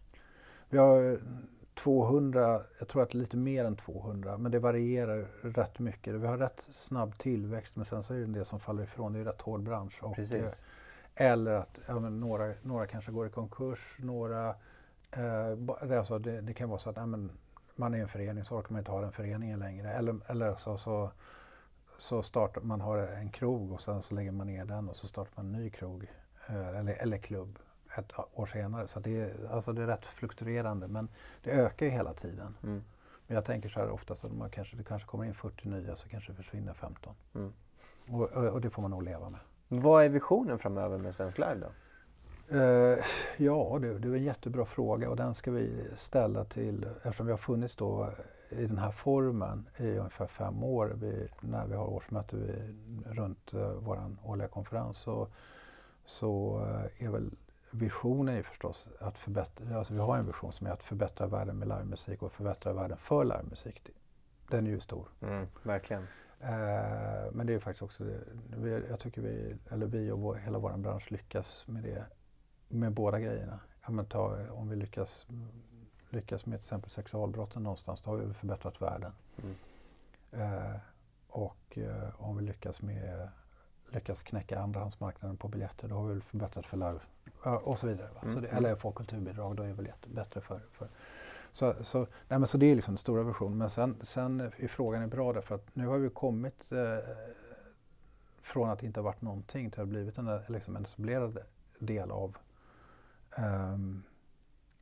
Vi 0.69 0.79
har 0.79 1.21
200, 1.83 2.63
jag 2.79 2.89
tror 2.89 3.03
att 3.03 3.15
lite 3.15 3.37
mer 3.37 3.65
än 3.65 3.77
200, 3.77 4.39
men 4.39 4.53
det 4.53 4.59
varierar 4.59 5.27
rätt 5.43 5.79
mycket. 5.79 6.15
Vi 6.15 6.27
har 6.27 6.39
rätt 6.39 6.69
snabb 6.73 7.19
tillväxt 7.19 7.77
men 7.77 7.85
sen 7.85 8.03
så 8.03 8.15
är 8.15 8.19
det 8.19 8.25
en 8.25 8.33
del 8.33 8.45
som 8.45 8.61
faller 8.61 8.83
ifrån. 8.83 9.13
Det 9.13 9.19
är 9.19 9.21
en 9.21 9.27
rätt 9.27 9.41
hård 9.41 9.63
bransch. 9.63 10.03
Och, 10.03 10.17
Precis. 10.17 10.63
eh, 11.15 11.27
eller 11.27 11.53
att 11.53 11.79
ja, 11.87 11.99
några, 11.99 12.53
några 12.63 12.87
kanske 12.87 13.13
går 13.13 13.27
i 13.27 13.31
konkurs, 13.31 13.97
några... 13.99 14.49
Eh, 15.11 15.51
det, 15.83 15.99
alltså, 15.99 16.19
det, 16.19 16.41
det 16.41 16.55
kan 16.55 16.69
vara 16.69 16.79
så 16.79 16.91
att 16.91 16.97
ja, 16.97 17.07
men 17.07 17.31
man 17.77 17.95
är 17.95 17.99
en 17.99 18.09
förening 18.09 18.45
så 18.45 18.57
orkar 18.57 18.73
man 18.73 18.79
inte 18.79 18.91
ha 18.91 19.01
den 19.01 19.13
föreningen 19.13 19.59
längre. 19.59 19.93
Eller, 19.93 20.17
eller 20.27 20.55
så, 20.55 20.79
så, 20.79 21.11
så 21.99 22.23
startar 22.23 22.61
man 22.61 22.81
har 22.81 22.99
en 22.99 23.31
krog 23.31 23.73
och 23.73 23.81
sen 23.81 24.03
så 24.03 24.15
lägger 24.15 24.33
man 24.33 24.47
ner 24.47 24.65
den 24.65 24.89
och 24.89 24.97
så 24.97 25.07
startar 25.07 25.33
man 25.37 25.47
en 25.47 25.53
ny 25.53 25.71
krog 25.71 26.07
eh, 26.49 26.69
eller, 26.69 26.93
eller 26.93 27.19
klubb 27.19 27.59
ett 27.99 28.13
år 28.35 28.47
senare. 28.47 28.89
Så 28.89 29.01
det 29.01 29.21
är, 29.21 29.35
alltså 29.51 29.73
det 29.73 29.83
är 29.83 29.87
rätt 29.87 30.05
fluktuerande 30.05 30.89
men 30.89 31.09
det 31.43 31.51
ökar 31.51 31.87
ju 31.87 31.93
hela 31.93 32.15
tiden. 32.15 32.57
Mm. 32.63 32.83
Men 33.27 33.35
jag 33.35 33.45
tänker 33.45 33.69
så 33.69 33.81
här 33.81 33.91
oftast 33.91 34.25
att 34.25 34.33
man 34.33 34.51
kanske, 34.51 34.77
det 34.77 34.85
kanske 34.85 35.09
kommer 35.09 35.25
in 35.25 35.35
40 35.35 35.69
nya 35.69 35.97
så 35.97 36.09
kanske 36.09 36.33
det 36.33 36.37
försvinner 36.37 36.75
15. 36.75 37.15
Mm. 37.35 37.53
Och, 38.09 38.23
och, 38.23 38.45
och 38.45 38.61
det 38.61 38.71
får 38.71 38.83
man 38.83 38.91
nog 38.91 39.03
leva 39.03 39.31
med. 39.31 39.41
Vad 39.69 40.05
är 40.05 40.09
visionen 40.09 40.59
framöver 40.59 40.99
med 40.99 41.15
Svensk 41.15 41.39
Live 41.39 41.57
då? 41.61 41.67
Eh, 42.57 42.99
ja, 43.37 43.79
det, 43.81 43.99
det 43.99 44.09
är 44.09 44.15
en 44.15 44.23
jättebra 44.23 44.65
fråga 44.65 45.11
och 45.11 45.17
den 45.17 45.35
ska 45.35 45.51
vi 45.51 45.85
ställa 45.97 46.45
till, 46.45 46.87
eftersom 47.03 47.27
vi 47.27 47.33
har 47.33 47.39
funnits 47.39 47.77
då 47.77 48.11
i 48.51 48.67
den 48.67 48.79
här 48.79 48.91
formen 48.91 49.69
i 49.77 49.99
ungefär 49.99 50.27
fem 50.27 50.65
år 50.65 50.93
vi, 50.95 51.29
när 51.41 51.67
vi 51.67 51.75
har 51.75 51.87
årsmöte 51.87 52.37
vi, 52.37 52.53
runt 53.05 53.55
uh, 53.55 53.73
vår 53.73 54.17
årliga 54.25 54.49
konferens 54.49 54.99
så, 54.99 55.29
så 56.07 56.61
eh, 56.67 57.07
är 57.07 57.11
väl 57.11 57.31
visionen 57.71 58.37
är 58.37 58.43
förstås 58.43 58.89
att 59.01 59.19
förbättra, 59.19 59.79
alltså 59.79 59.95
vi 59.95 60.01
har 60.01 60.17
en 60.17 60.27
vision 60.27 60.53
som 60.53 60.67
är 60.67 60.71
att 60.71 60.83
förbättra 60.83 61.27
världen 61.27 61.59
med 61.59 61.69
livemusik 61.69 62.23
och 62.23 62.33
förbättra 62.33 62.73
världen 62.73 62.97
för 62.97 63.25
livemusik. 63.25 63.91
Den 64.49 64.67
är 64.67 64.71
ju 64.71 64.81
stor. 64.81 65.09
Mm, 65.21 65.47
verkligen. 65.63 66.03
Eh, 66.41 67.33
men 67.33 67.47
det 67.47 67.55
är 67.55 67.59
faktiskt 67.59 67.83
också 67.83 68.05
det. 68.05 68.21
Vi, 68.57 68.85
jag 68.89 69.01
tycker 69.01 69.23
vi, 69.23 69.57
eller 69.71 69.87
vi 69.87 70.11
och 70.11 70.21
vår, 70.21 70.35
hela 70.35 70.59
vår 70.59 70.77
bransch 70.77 71.13
lyckas 71.13 71.65
med 71.67 71.83
det, 71.83 72.05
med 72.69 72.93
båda 72.93 73.21
grejerna. 73.21 73.61
Ja, 73.87 74.05
ta, 74.05 74.51
om 74.51 74.69
vi 74.69 74.77
lyckas, 74.77 75.27
lyckas 76.11 76.47
med 76.47 76.59
till 76.59 76.65
exempel 76.67 76.91
sexualbrotten 76.91 77.63
någonstans, 77.63 78.01
då 78.01 78.11
har 78.11 78.17
vi 78.17 78.35
förbättrat 78.35 78.83
världen. 78.83 79.13
Mm. 79.43 79.57
Eh, 80.33 80.77
och 81.29 81.79
eh, 81.79 82.23
om 82.23 82.37
vi 82.37 82.43
lyckas 82.43 82.83
med 82.83 83.29
lyckas 83.93 84.23
knäcka 84.23 84.61
andrahandsmarknaden 84.61 85.37
på 85.37 85.49
biljetter, 85.49 85.89
då 85.89 85.95
har 85.95 86.07
vi 86.07 86.13
väl 86.13 86.23
förbättrat 86.23 86.67
för 86.67 86.77
live 86.77 87.01
och 87.43 87.79
så 87.79 87.87
vidare. 87.87 88.09
Mm, 88.23 88.35
Så 88.35 88.41
det, 88.41 88.49
mm. 88.49 88.65
eller 88.65 88.77
få 88.77 88.93
kulturbidrag, 88.93 89.57
då 89.57 89.63
är 89.63 89.67
det 89.67 89.75
väl 89.75 89.93
bättre 90.07 90.41
för, 90.41 90.61
för 90.73 90.89
så, 91.53 91.75
så, 91.85 91.99
nej 91.99 92.39
men 92.39 92.47
så 92.47 92.59
det 92.59 92.67
är 92.67 92.75
liksom 92.75 92.95
den 92.95 92.99
stora 92.99 93.23
versionen. 93.23 93.59
Men 93.59 93.71
sen, 93.71 93.97
sen 94.03 94.41
är 94.41 94.69
frågan 94.69 95.03
är 95.03 95.07
bra 95.07 95.33
därför 95.33 95.55
att 95.55 95.77
nu 95.77 95.87
har 95.87 95.99
vi 95.99 96.11
kommit 96.11 96.73
eh, 96.73 96.99
från 98.43 98.71
att 98.71 98.79
det 98.79 98.87
inte 98.87 99.01
har 99.01 99.05
varit 99.05 99.23
någonting 99.23 99.71
till 99.71 99.81
att 99.81 99.87
ha 99.87 99.91
blivit 99.91 100.19
en, 100.19 100.41
liksom 100.49 100.77
en 100.77 100.85
etablerad 100.85 101.39
del 101.79 102.11
av 102.11 102.37
ehm, 103.37 104.03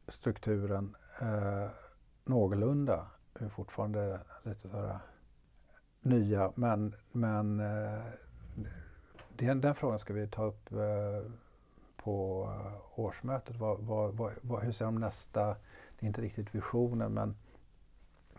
strukturen 0.08 0.96
eh, 1.20 1.68
någorlunda. 2.24 3.06
Vi 3.38 3.44
är 3.44 3.48
fortfarande 3.48 4.20
lite 4.42 4.68
sådär 4.68 4.98
nya 6.00 6.52
men, 6.54 6.94
men 7.12 7.60
eh, 7.60 8.02
den, 9.38 9.60
den 9.60 9.74
frågan 9.74 9.98
ska 9.98 10.12
vi 10.12 10.26
ta 10.26 10.44
upp 10.44 10.72
eh, 10.72 11.32
på 11.96 12.48
eh, 12.64 13.00
årsmötet. 13.00 13.56
Vad, 13.56 13.80
vad, 13.80 14.34
vad, 14.42 14.62
hur 14.62 14.72
ser 14.72 14.84
de 14.84 14.94
nästa, 14.94 15.46
det 15.98 16.06
är 16.06 16.06
inte 16.06 16.22
riktigt 16.22 16.54
visioner 16.54 17.08
men 17.08 17.36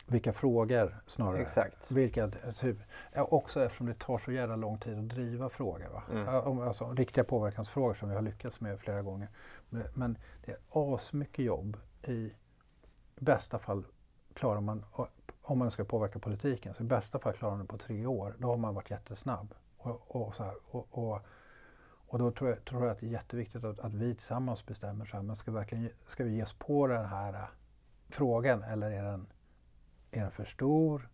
vilka 0.08 0.34
frågor 0.34 1.02
snarare. 1.08 1.42
Exakt. 1.42 1.92
Vilka, 1.92 2.32
typ, 2.60 2.78
också 3.16 3.64
eftersom 3.64 3.88
det 3.88 4.00
tar 4.00 4.18
så 4.18 4.32
jävla 4.32 4.56
lång 4.56 4.78
tid 4.78 4.98
att 4.98 5.10
driva 5.10 5.50
frågor. 5.50 5.88
Va? 5.90 6.04
Mm. 6.12 6.60
Alltså, 6.60 6.94
riktiga 6.94 7.24
påverkansfrågor 7.24 7.94
som 7.94 8.10
vi 8.10 8.16
har 8.16 8.22
lyckats 8.22 8.62
med 8.62 8.80
flera 8.80 9.02
gånger. 9.02 9.28
Men, 9.70 9.84
men 9.94 10.18
det 10.46 10.52
är 10.52 10.58
asmycket 10.70 11.46
jobb. 11.46 11.78
I 12.04 12.32
bästa 13.16 13.60
fall 13.60 13.84
klarar 14.34 14.62
man, 14.62 14.86
om 15.42 15.58
man 15.58 15.72
ska 15.72 15.84
påverka 15.84 16.20
politiken, 16.20 16.74
så 16.74 16.84
i 16.84 16.86
bästa 16.86 17.20
fall 17.20 17.34
klarar 17.34 17.56
man 17.56 17.66
det 17.66 17.72
på 17.72 17.78
tre 17.78 18.06
år. 18.06 18.36
Då 18.38 18.48
har 18.48 18.58
man 18.58 18.76
varit 18.76 18.92
jättesnabb. 18.92 19.56
Och, 19.80 20.16
och, 20.16 20.36
så 20.36 20.44
här, 20.44 20.54
och, 20.66 20.88
och, 20.92 21.20
och 22.08 22.20
då 22.20 22.32
tror 22.32 22.50
jag, 22.50 22.66
tror 22.66 22.84
jag 22.84 22.92
att 22.92 23.00
det 23.00 23.06
är 23.06 23.12
jätteviktigt 23.12 23.64
att, 23.64 23.80
att 23.80 23.94
vi 23.94 24.16
tillsammans 24.16 24.66
bestämmer 24.66 25.06
så 25.06 25.16
här, 25.18 25.24
men 25.24 25.36
ska, 25.36 25.52
verkligen, 25.52 25.90
ska 26.08 26.24
vi 26.24 26.36
ge 26.36 26.44
oss 26.44 26.54
på 26.54 26.88
den 26.88 27.06
här 27.06 27.34
äh, 27.34 27.48
frågan 28.10 28.64
eller 28.64 28.92
är 28.92 29.04
den, 29.04 29.28
är 30.12 30.22
den 30.22 30.32
för 30.32 30.46
stor? 30.46 31.10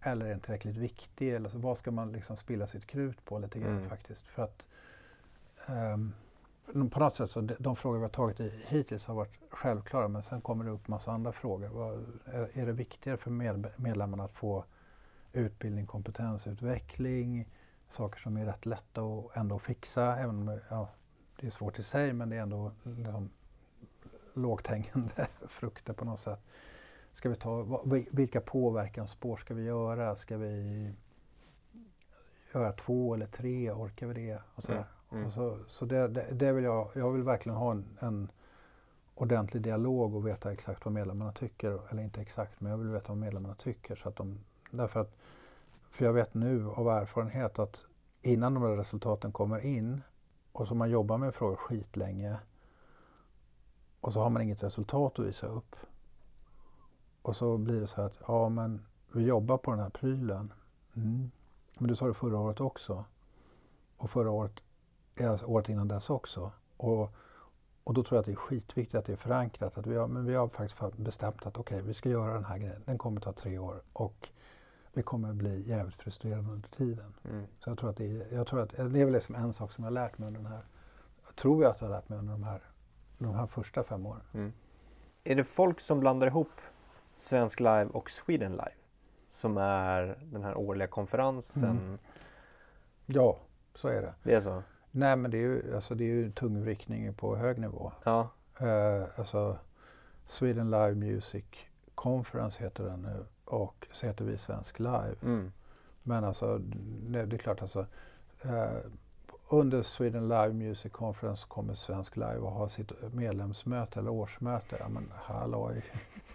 Eller 0.00 0.26
är 0.26 0.30
den 0.30 0.40
tillräckligt 0.40 0.76
viktig? 0.76 1.34
Eller 1.34 1.48
så, 1.48 1.58
vad 1.58 1.78
ska 1.78 1.90
man 1.90 2.12
liksom 2.12 2.36
spilla 2.36 2.66
sitt 2.66 2.86
krut 2.86 3.24
på 3.24 3.38
lite 3.38 3.58
grann 3.58 3.76
Mm. 3.76 3.88
faktiskt? 3.88 4.26
För 4.26 4.42
att 4.42 4.66
ehm, 5.66 6.12
på 6.90 7.00
något 7.00 7.14
sätt 7.14 7.30
så 7.30 7.40
de, 7.40 7.54
de 7.58 7.76
frågor 7.76 7.98
vi 7.98 8.04
har 8.04 8.08
tagit 8.08 8.40
i, 8.40 8.62
hittills 8.66 9.06
har 9.06 9.14
varit 9.14 9.38
självklara 9.50 10.08
men 10.08 10.22
sen 10.22 10.40
kommer 10.40 10.64
det 10.64 10.70
upp 10.70 10.88
massa 10.88 11.12
andra 11.12 11.32
frågor. 11.32 11.68
Vad, 11.68 12.20
är, 12.24 12.58
är 12.58 12.66
det 12.66 12.72
viktigare 12.72 13.16
för 13.16 13.30
med, 13.30 13.66
medlemmarna 13.76 14.24
att 14.24 14.32
få 14.34 14.64
utbildning, 15.32 15.86
kompetensutveckling, 15.86 17.48
saker 17.92 18.20
som 18.20 18.36
är 18.36 18.44
rätt 18.44 18.66
lätta 18.66 19.02
att 19.02 19.36
ändå 19.36 19.58
fixa. 19.58 20.16
Även 20.16 20.48
om 20.48 20.60
ja, 20.70 20.88
det 21.40 21.46
är 21.46 21.50
svårt 21.50 21.78
i 21.78 21.82
sig 21.82 22.12
men 22.12 22.30
det 22.30 22.36
är 22.36 22.40
ändå 22.40 22.72
liksom, 22.82 23.30
lågt 24.34 24.66
hängande 24.66 25.28
frukter 25.48 25.92
på 25.92 26.04
något 26.04 26.20
sätt. 26.20 26.40
Ska 27.12 27.28
vi 27.28 27.36
ta, 27.36 27.82
vilka 28.10 28.40
påverkansspår 28.40 29.36
ska 29.36 29.54
vi 29.54 29.62
göra? 29.62 30.16
Ska 30.16 30.36
vi 30.36 30.94
göra 32.54 32.72
två 32.72 33.14
eller 33.14 33.26
tre? 33.26 33.70
Orkar 33.70 34.06
vi 34.06 34.14
det? 34.14 34.42
Och 34.54 34.62
sådär. 34.62 34.84
Mm. 35.12 35.26
Och 35.26 35.32
så 35.32 35.58
så 35.68 35.84
det, 35.84 36.08
det, 36.08 36.26
det 36.32 36.52
vill 36.52 36.64
jag, 36.64 36.90
jag 36.94 37.12
vill 37.12 37.22
verkligen 37.22 37.56
ha 37.56 37.70
en, 37.70 37.98
en 38.00 38.30
ordentlig 39.14 39.62
dialog 39.62 40.14
och 40.14 40.26
veta 40.26 40.52
exakt 40.52 40.84
vad 40.84 40.94
medlemmarna 40.94 41.32
tycker. 41.32 41.80
Eller 41.90 42.02
inte 42.02 42.20
exakt, 42.20 42.60
men 42.60 42.70
jag 42.70 42.78
vill 42.78 42.88
veta 42.88 43.08
vad 43.08 43.18
medlemmarna 43.18 43.54
tycker. 43.54 43.94
Så 43.94 44.08
att 44.08 44.16
de, 44.16 44.38
därför 44.70 45.00
att, 45.00 45.16
för 45.92 46.04
jag 46.04 46.12
vet 46.12 46.34
nu 46.34 46.68
av 46.68 46.88
erfarenhet 46.88 47.58
att 47.58 47.84
innan 48.22 48.54
de 48.54 48.62
där 48.62 48.76
resultaten 48.76 49.32
kommer 49.32 49.58
in 49.58 50.02
och 50.52 50.68
så 50.68 50.74
man 50.74 50.90
jobbar 50.90 51.18
med 51.18 51.34
frågor 51.34 51.56
skitlänge 51.56 52.36
och 54.00 54.12
så 54.12 54.20
har 54.20 54.30
man 54.30 54.42
inget 54.42 54.62
resultat 54.62 55.18
att 55.18 55.26
visa 55.26 55.46
upp. 55.46 55.76
Och 57.22 57.36
så 57.36 57.58
blir 57.58 57.80
det 57.80 57.86
så 57.86 57.96
här 57.96 58.06
att, 58.06 58.16
ja 58.26 58.48
men 58.48 58.86
vi 59.12 59.24
jobbar 59.24 59.58
på 59.58 59.70
den 59.70 59.80
här 59.80 59.90
prylen. 59.90 60.52
Mm. 60.96 61.30
Men 61.78 61.88
du 61.88 61.96
sa 61.96 62.06
det 62.06 62.14
förra 62.14 62.38
året 62.38 62.60
också. 62.60 63.04
Och 63.96 64.10
förra 64.10 64.30
året, 64.30 64.52
alltså 65.20 65.46
året 65.46 65.68
innan 65.68 65.88
dess 65.88 66.10
också. 66.10 66.52
Och, 66.76 67.14
och 67.84 67.94
då 67.94 68.02
tror 68.02 68.16
jag 68.16 68.20
att 68.20 68.26
det 68.26 68.32
är 68.32 68.36
skitviktigt 68.36 68.94
att 68.94 69.04
det 69.04 69.12
är 69.12 69.16
förankrat. 69.16 69.78
Att 69.78 69.86
vi 69.86 69.96
har, 69.96 70.06
men 70.06 70.26
vi 70.26 70.34
har 70.34 70.48
faktiskt 70.48 70.96
bestämt 70.96 71.46
att 71.46 71.58
okej, 71.58 71.82
vi 71.82 71.94
ska 71.94 72.08
göra 72.08 72.34
den 72.34 72.44
här 72.44 72.58
grejen. 72.58 72.82
Den 72.84 72.98
kommer 72.98 73.20
ta 73.20 73.32
tre 73.32 73.58
år. 73.58 73.82
Och 73.92 74.28
vi 74.92 75.02
kommer 75.02 75.32
bli 75.32 75.68
jävligt 75.68 76.02
frustrerade 76.02 76.48
under 76.48 76.68
tiden. 76.68 77.14
Mm. 77.24 77.46
Så 77.58 77.70
jag 77.70 77.78
tror 77.78 77.90
att 77.90 77.96
det 77.96 78.06
är, 78.06 78.34
jag 78.34 78.46
tror 78.46 78.60
att, 78.60 78.70
det 78.70 79.00
är 79.00 79.04
väl 79.04 79.12
liksom 79.12 79.34
en 79.34 79.52
sak 79.52 79.72
som 79.72 79.84
jag 79.84 79.90
har 79.90 79.94
lärt 79.94 80.18
mig 80.18 80.26
under 80.26 80.40
den 80.40 80.52
här, 80.52 80.62
tror 81.36 81.62
jag 81.62 81.70
att 81.70 81.80
jag 81.80 81.88
har 81.88 81.94
lärt 81.94 82.08
mig 82.08 82.18
under 82.18 82.32
de 82.32 82.42
här, 82.42 82.60
de 83.18 83.34
här 83.34 83.46
första 83.46 83.82
fem 83.82 84.06
åren. 84.06 84.22
Mm. 84.34 84.52
är 85.24 85.36
det 85.36 85.44
folk 85.44 85.80
som 85.80 86.00
blandar 86.00 86.26
ihop 86.26 86.60
Svensk 87.16 87.60
Live 87.60 87.86
och 87.86 88.10
Sweden 88.10 88.52
Live 88.52 88.76
som 89.28 89.56
är 89.56 90.18
den 90.22 90.44
här 90.44 90.58
årliga 90.58 90.88
konferensen? 90.88 91.70
Mm. 91.70 91.98
Ja, 93.06 93.38
så 93.74 93.88
är 93.88 94.02
det. 94.02 94.14
Det 94.22 94.34
är 94.34 94.40
så? 94.40 94.62
Nej, 94.90 95.16
men 95.16 95.30
det 95.30 95.36
är 95.36 95.40
ju, 95.40 95.74
alltså, 95.74 95.94
det 95.94 96.04
är 96.04 96.08
ju 96.08 96.32
tungvrickning 96.32 97.14
på 97.14 97.36
hög 97.36 97.58
nivå. 97.58 97.92
Ja. 98.04 98.28
Eh, 98.58 99.04
alltså, 99.16 99.58
Sweden 100.26 100.70
Live 100.70 100.94
Music 100.94 101.44
Conference 101.94 102.62
heter 102.62 102.84
den 102.84 103.02
nu 103.02 103.26
och 103.52 103.86
så 103.92 104.06
heter 104.06 104.24
vi 104.24 104.38
Svensk 104.38 104.78
Live. 104.78 105.14
Mm. 105.22 105.52
Men 106.02 106.24
alltså, 106.24 106.58
det, 107.08 107.26
det 107.26 107.36
är 107.36 107.38
klart 107.38 107.62
alltså. 107.62 107.86
Eh, 108.42 108.76
under 109.48 109.82
Sweden 109.82 110.28
Live 110.28 110.52
Music 110.52 110.92
Conference 110.92 111.46
kommer 111.48 111.74
Svensk 111.74 112.16
Live 112.16 112.46
att 112.46 112.52
ha 112.52 112.68
sitt 112.68 112.92
medlemsmöte 113.12 114.00
eller 114.00 114.10
årsmöte. 114.10 114.76
Ja, 114.80 114.88
men 114.88 115.12
halloj! 115.14 115.84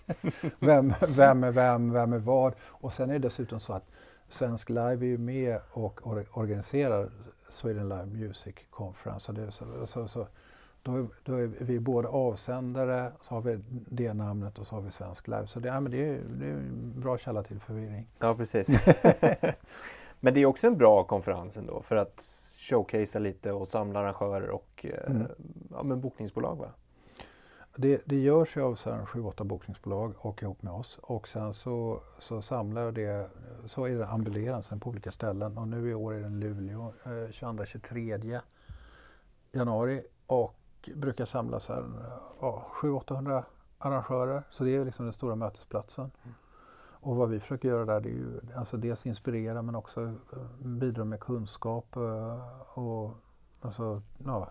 vem, 0.60 0.94
vem 1.08 1.44
är 1.44 1.52
vem, 1.52 1.94
vem 1.94 2.14
är 2.14 2.18
vad? 2.18 2.54
Och 2.62 2.94
sen 2.94 3.10
är 3.10 3.14
det 3.14 3.20
dessutom 3.20 3.60
så 3.60 3.74
att 3.74 3.86
Svensk 4.30 4.70
Live 4.70 5.06
är 5.06 5.10
ju 5.10 5.18
med 5.18 5.60
och 5.72 6.08
or 6.08 6.26
organiserar 6.32 7.10
Sweden 7.50 7.90
Live 7.90 8.06
Music 8.06 8.56
Conference. 8.70 9.26
Så, 9.26 9.32
det, 9.32 9.52
så, 9.52 9.88
så, 9.88 10.08
så 10.08 10.28
då, 10.88 10.98
är, 10.98 11.08
då 11.24 11.36
är 11.36 11.48
vi 11.48 11.80
både 11.80 12.08
avsändare, 12.08 13.12
så 13.22 13.36
har 13.36 13.42
vi 13.42 13.60
det 13.70 14.14
namnet 14.14 14.60
och 14.60 14.68
så 14.68 14.76
har 14.76 14.82
vi 14.82 14.92
Svensk 14.92 15.28
Live. 15.28 15.48
Så 15.48 15.60
det, 15.60 15.68
ja, 15.68 15.80
men 15.80 15.92
det, 15.92 16.10
är, 16.10 16.22
det 16.40 16.46
är 16.46 16.52
en 16.52 16.94
bra 16.96 17.18
källa 17.18 17.44
till 17.44 17.60
förvirring. 17.60 18.08
Ja, 18.20 18.36
precis. 18.36 18.70
men 20.20 20.34
det 20.34 20.40
är 20.40 20.46
också 20.46 20.68
en 20.68 20.78
bra 20.78 21.04
konferens 21.04 21.58
ändå 21.58 21.82
för 21.82 21.96
att 21.96 22.22
showcasea 22.58 23.20
lite 23.20 23.52
och 23.52 23.68
samla 23.68 24.00
arrangörer 24.00 24.50
och 24.50 24.86
eh, 24.86 25.12
mm. 25.12 25.28
ja, 25.72 25.84
men 25.84 26.02
bokningsbolag 26.02 26.56
va? 26.56 26.70
Det, 27.76 28.02
det 28.06 28.16
görs 28.16 28.58
ju 28.58 28.62
av 28.62 29.06
sju, 29.06 29.24
åtta 29.24 29.44
bokningsbolag 29.44 30.14
och 30.18 30.44
ihop 30.44 30.62
med 30.62 30.74
oss 30.74 31.00
och 31.02 31.28
sen 31.28 31.54
så, 31.54 32.02
så 32.20 32.42
samlar 32.42 32.92
det, 32.92 33.30
så 33.66 33.86
är 33.86 33.98
det 33.98 34.08
ambuleransen 34.08 34.80
på 34.80 34.90
olika 34.90 35.12
ställen 35.12 35.58
och 35.58 35.68
nu 35.68 35.90
i 35.90 35.94
år 35.94 36.14
är 36.14 36.20
den 36.20 36.40
Luleå 36.40 36.94
eh, 37.04 37.10
22-23 37.10 38.42
januari 39.52 40.04
och 40.28 40.57
brukar 40.96 41.26
samla 41.26 41.60
så 41.60 41.74
här, 41.74 41.84
ja, 42.42 42.66
700-800 42.74 43.44
arrangörer 43.78 44.44
så 44.50 44.64
det 44.64 44.76
är 44.76 44.86
liksom 44.86 45.06
den 45.06 45.14
stora 45.14 45.36
mötesplatsen. 45.36 46.12
Mm. 46.24 46.36
Och 47.00 47.16
vad 47.16 47.30
vi 47.30 47.40
försöker 47.40 47.70
göra 47.70 47.86
där 47.86 48.00
det 48.00 48.10
är 48.10 48.14
ju 48.14 48.40
alltså 48.56 48.78
dels 48.78 49.06
inspirera 49.06 49.62
men 49.62 49.76
också 49.76 50.02
eh, 50.04 50.14
bidra 50.60 51.06
med 51.06 51.20
kunskap 51.20 51.96
eh, 51.96 52.62
och 52.74 53.14
alltså, 53.62 54.02
ja, 54.26 54.50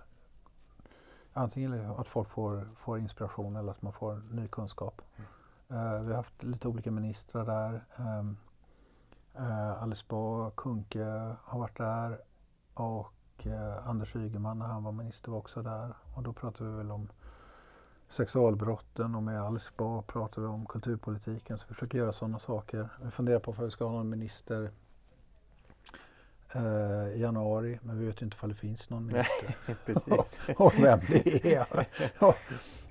antingen 1.32 1.91
att 1.91 2.09
folk 2.09 2.30
får, 2.30 2.68
får 2.76 2.99
inspiration 2.99 3.57
eller 3.57 3.70
att 3.70 3.82
man 3.82 3.93
får 3.93 4.22
ny 4.30 4.49
kunskap. 4.49 5.03
Mm. 5.16 5.28
Uh, 5.70 6.01
vi 6.03 6.09
har 6.09 6.16
haft 6.16 6.43
lite 6.43 6.68
olika 6.68 6.91
ministrar 6.91 7.45
där. 7.45 7.84
Um, 7.99 8.37
Alice 9.80 10.05
Bah 10.09 10.51
Kuhnke 10.51 11.34
har 11.45 11.59
varit 11.59 11.76
där 11.76 12.20
och 12.74 13.12
uh, 13.47 13.89
Anders 13.89 14.16
Ygeman 14.16 14.59
när 14.59 14.66
han 14.66 14.84
var 14.84 14.93
minister 14.93 15.30
var 15.30 15.39
också 15.39 15.62
där. 15.62 15.95
Och 16.14 16.22
då 16.22 16.32
pratade 16.32 16.70
vi 16.70 16.76
väl 16.76 16.91
om 16.91 17.09
sexualbrotten 18.09 19.14
och 19.14 19.22
med 19.22 19.43
Alice 19.43 19.70
Bah 19.76 20.03
pratar 20.03 20.43
vi 20.43 20.49
om 20.49 20.66
kulturpolitiken. 20.66 21.59
Så 21.59 21.64
vi 21.68 21.74
försöker 21.74 21.99
göra 21.99 22.12
sådana 22.12 22.39
saker. 22.39 22.89
Vi 23.03 23.11
funderar 23.11 23.39
på 23.39 23.51
om 23.51 23.64
vi 23.64 23.70
ska 23.70 23.84
ha 23.84 23.93
någon 23.93 24.09
minister 24.09 24.70
eh, 26.53 27.09
i 27.14 27.20
januari, 27.20 27.78
men 27.82 27.99
vi 27.99 28.07
vet 28.07 28.22
inte 28.22 28.37
om 28.41 28.49
det 28.49 28.55
finns 28.55 28.91
någon 28.91 29.07
minister. 29.07 29.76
Precis. 29.87 30.43
och, 30.57 30.72
vem 30.78 31.01
det 31.09 31.55
är. 31.55 31.66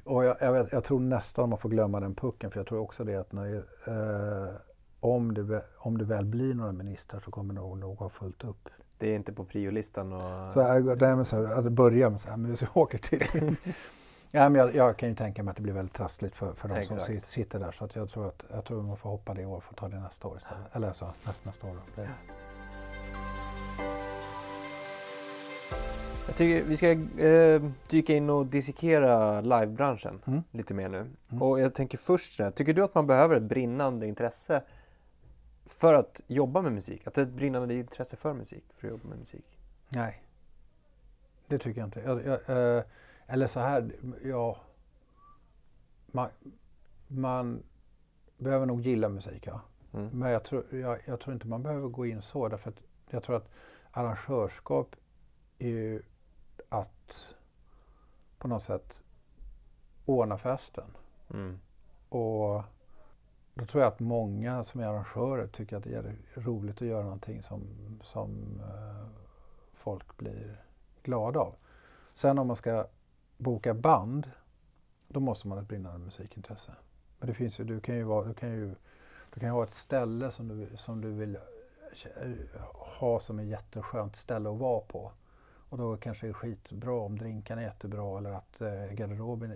och 0.03 0.25
jag, 0.25 0.37
jag, 0.39 0.53
vet, 0.53 0.71
jag, 0.71 0.83
tror 0.83 0.99
nästan 0.99 1.49
man 1.49 1.57
får 1.57 1.69
glömma 1.69 1.99
den 1.99 2.15
pucken, 2.15 2.51
för 2.51 2.59
jag 2.59 2.67
tror 2.67 2.79
också 2.79 3.03
det 3.03 3.15
att 3.15 3.31
när, 3.31 3.55
eh, 3.85 4.55
om, 5.05 5.33
det, 5.33 5.63
om 5.77 5.97
det 5.97 6.05
väl 6.05 6.25
blir 6.25 6.53
några 6.53 6.71
ministrar 6.71 7.19
så 7.19 7.31
kommer 7.31 7.53
det 7.53 7.59
nog, 7.59 7.97
ha 7.97 8.09
fullt 8.09 8.43
upp. 8.43 8.69
Det 8.97 9.11
är 9.11 9.15
inte 9.15 9.33
på 9.33 9.45
priolistan? 9.45 10.13
Och... 10.13 10.53
Så, 10.53 10.59
jag, 10.59 10.99
det 10.99 11.15
med 11.15 11.27
så 11.27 11.45
här, 11.45 11.53
att 11.53 11.71
börja 11.71 12.09
med 12.09 12.21
så 12.21 12.29
här, 12.29 12.37
men 12.37 12.55
vi 12.55 12.67
åker 12.73 12.97
till 12.97 13.55
Ja, 14.31 14.49
men 14.49 14.61
jag, 14.61 14.75
jag, 14.75 14.97
kan 14.97 15.09
ju 15.09 15.15
tänka 15.15 15.43
mig 15.43 15.51
att 15.51 15.55
det 15.55 15.61
blir 15.61 15.73
väldigt 15.73 15.95
trassligt 15.95 16.35
för, 16.35 16.53
för 16.53 16.67
de 16.67 16.75
Exakt. 16.75 17.03
som 17.03 17.21
sitter 17.21 17.59
där. 17.59 17.71
Så 17.71 17.85
att 17.85 17.95
jag, 17.95 18.09
tror 18.09 18.27
att, 18.27 18.43
jag 18.51 18.65
tror 18.65 18.79
att 18.79 18.85
man 18.85 18.97
får 18.97 19.09
hoppa 19.09 19.33
det 19.33 19.41
i 19.41 19.45
år 19.45 19.63
och 19.69 19.75
ta 19.75 19.87
det 19.87 19.99
nästa 19.99 20.27
år 20.27 20.37
istället. 20.37 20.75
Eller 20.75 20.93
så 20.93 21.13
näst, 21.25 21.45
nästa 21.45 21.67
år. 21.67 21.75
Då. 21.95 22.03
Jag 26.27 26.35
tycker 26.35 26.65
vi 26.65 26.77
ska 26.77 26.91
eh, 27.23 27.61
dyka 27.89 28.13
in 28.13 28.29
och 28.29 28.45
dissekera 28.45 29.41
livebranschen 29.41 30.21
mm. 30.25 30.43
lite 30.51 30.73
mer 30.73 30.89
nu. 30.89 30.97
Mm. 30.99 31.41
Och 31.41 31.59
jag 31.59 31.73
tänker 31.73 31.97
först, 31.97 32.41
tycker 32.55 32.73
du 32.73 32.83
att 32.83 32.95
man 32.95 33.07
behöver 33.07 33.35
ett 33.35 33.43
brinnande 33.43 34.07
intresse 34.07 34.61
för 35.65 35.93
att 35.93 36.21
jobba 36.27 36.61
med 36.61 36.71
musik? 36.71 37.07
Att 37.07 37.13
det 37.13 37.21
är 37.21 37.25
ett 37.25 37.31
brinnande 37.31 37.73
intresse 37.73 38.15
för 38.15 38.33
musik, 38.33 38.63
för 38.77 38.87
att 38.87 38.91
jobba 38.91 39.07
med 39.09 39.19
musik? 39.19 39.59
Nej, 39.89 40.23
det 41.47 41.57
tycker 41.57 41.81
jag 41.81 41.87
inte. 41.87 41.99
Jag, 41.99 42.25
jag, 42.25 42.77
eh, 42.77 42.83
eller 43.27 43.47
så 43.47 43.59
här, 43.59 43.91
ja. 44.23 44.57
Man, 46.07 46.29
man 47.07 47.63
behöver 48.37 48.65
nog 48.65 48.81
gilla 48.81 49.09
musik, 49.09 49.47
ja. 49.47 49.61
Mm. 49.93 50.09
Men 50.13 50.31
jag 50.31 50.43
tror, 50.43 50.75
jag, 50.75 50.99
jag, 51.05 51.19
tror 51.19 51.33
inte 51.33 51.47
man 51.47 51.63
behöver 51.63 51.87
gå 51.87 52.05
in 52.05 52.21
så, 52.21 52.47
därför 52.47 52.69
att 52.69 52.81
jag 53.09 53.23
tror 53.23 53.35
att 53.35 53.49
arrangörskap 53.91 54.95
är 55.59 55.67
ju 55.67 56.01
att 56.69 57.35
på 58.37 58.47
något 58.47 58.63
sätt 58.63 59.01
ordna 60.05 60.37
festen. 60.37 60.87
Mm. 61.33 61.59
Och 62.09 62.63
då 63.55 63.65
tror 63.65 63.83
jag 63.83 63.93
att 63.93 63.99
många 63.99 64.63
som 64.63 64.81
är 64.81 64.85
arrangörer 64.85 65.47
tycker 65.47 65.77
att 65.77 65.83
det 65.83 65.95
är 65.95 66.15
roligt 66.33 66.81
att 66.81 66.87
göra 66.87 67.03
någonting 67.03 67.43
som, 67.43 67.61
som 68.03 68.61
eh, 68.61 69.07
folk 69.73 70.17
blir 70.17 70.61
glada 71.03 71.39
av. 71.39 71.55
Sen 72.13 72.39
om 72.39 72.47
man 72.47 72.55
ska 72.55 72.87
boka 73.37 73.73
band, 73.73 74.31
då 75.07 75.19
måste 75.19 75.47
man 75.47 75.57
ha 75.57 75.61
ett 75.61 75.67
brinnande 75.67 75.99
musikintresse. 75.99 76.71
Men 77.19 77.27
det 77.27 77.33
finns 77.33 77.59
ju, 77.59 77.63
du 77.63 77.79
kan 77.79 77.95
ju, 77.95 78.03
vara, 78.03 78.25
du 78.25 78.33
kan 78.33 78.49
ju, 78.49 78.75
du 79.33 79.39
kan 79.39 79.49
ju 79.49 79.53
ha 79.53 79.63
ett 79.63 79.73
ställe 79.73 80.31
som 80.31 80.47
du, 80.47 80.77
som 80.77 81.01
du 81.01 81.11
vill 81.11 81.35
eh, 81.35 82.61
ha 82.99 83.19
som 83.19 83.39
ett 83.39 83.47
jätteskönt 83.47 84.15
ställe 84.15 84.49
att 84.49 84.57
vara 84.57 84.79
på. 84.79 85.11
Och 85.75 85.81
då 85.81 85.97
kanske 85.97 86.25
det 86.25 86.31
är 86.31 86.33
skitbra 86.33 86.93
om 86.93 87.17
drinkarna 87.17 87.61
är 87.61 87.65
jättebra 87.65 88.17
eller 88.17 88.31
att 88.31 88.61
eh, 88.61 88.93
garderoben, 88.93 89.51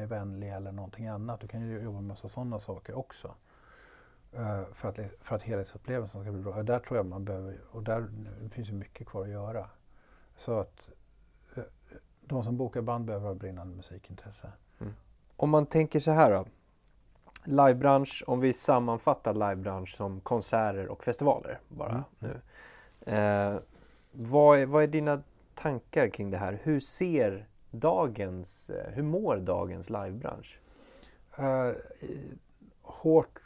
är 0.00 0.06
vänlig 0.06 0.52
eller 0.52 0.72
någonting 0.72 1.06
annat. 1.06 1.40
Du 1.40 1.48
kan 1.48 1.60
ju 1.60 1.80
jobba 1.80 2.00
med 2.00 2.04
massa 2.04 2.28
sådana 2.28 2.60
saker 2.60 2.98
också. 2.98 3.34
Uh, 4.38 4.64
för, 4.74 4.88
att, 4.88 4.98
för 5.20 5.36
att 5.36 5.42
helhetsupplevelsen 5.42 6.22
ska 6.22 6.32
bli 6.32 6.42
bra. 6.42 6.54
Och 6.54 6.64
där 6.64 6.78
tror 6.78 6.96
jag 6.96 7.06
man 7.06 7.24
behöver, 7.24 7.60
och 7.70 7.82
där 7.82 8.08
finns 8.50 8.68
ju 8.68 8.72
mycket 8.72 9.06
kvar 9.06 9.22
att 9.22 9.28
göra. 9.28 9.70
Så 10.36 10.58
att 10.58 10.90
uh, 11.58 11.64
de 12.20 12.44
som 12.44 12.56
bokar 12.56 12.80
band 12.80 13.04
behöver 13.04 13.26
ha 13.26 13.34
brinnande 13.34 13.76
musikintresse. 13.76 14.52
Mm. 14.80 14.94
Om 15.36 15.50
man 15.50 15.66
tänker 15.66 16.00
så 16.00 16.10
här 16.10 16.30
då. 16.30 16.46
Livebransch, 17.44 18.24
om 18.26 18.40
vi 18.40 18.52
sammanfattar 18.52 19.34
livebransch 19.34 19.96
som 19.96 20.20
konserter 20.20 20.88
och 20.88 21.04
festivaler 21.04 21.60
bara 21.68 21.90
mm. 21.90 22.04
nu. 22.18 22.40
Eh, 23.12 23.58
vad 24.16 24.58
är, 24.58 24.66
vad 24.66 24.82
är 24.82 24.86
dina 24.86 25.22
tankar 25.54 26.08
kring 26.08 26.30
det 26.30 26.38
här? 26.38 26.60
Hur 26.62 26.80
ser 26.80 27.46
dagens, 27.70 28.70
eh, 28.70 28.92
hur 28.92 29.02
mår 29.02 29.36
dagens 29.36 29.90
livebransch? 29.90 30.60
Uh, 31.38 31.72
hårt, 32.82 33.40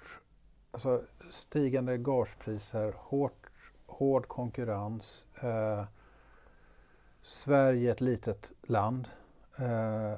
alltså 0.71 1.03
stigande 1.31 1.99
gaspriser, 1.99 2.95
hårt, 2.97 3.51
hård 3.87 4.29
konkurrens. 4.29 5.27
Uh, 5.45 5.85
Sverige 7.23 7.89
är 7.89 7.93
ett 7.93 8.01
litet 8.01 8.53
land. 8.62 9.09
Uh, 9.61 10.14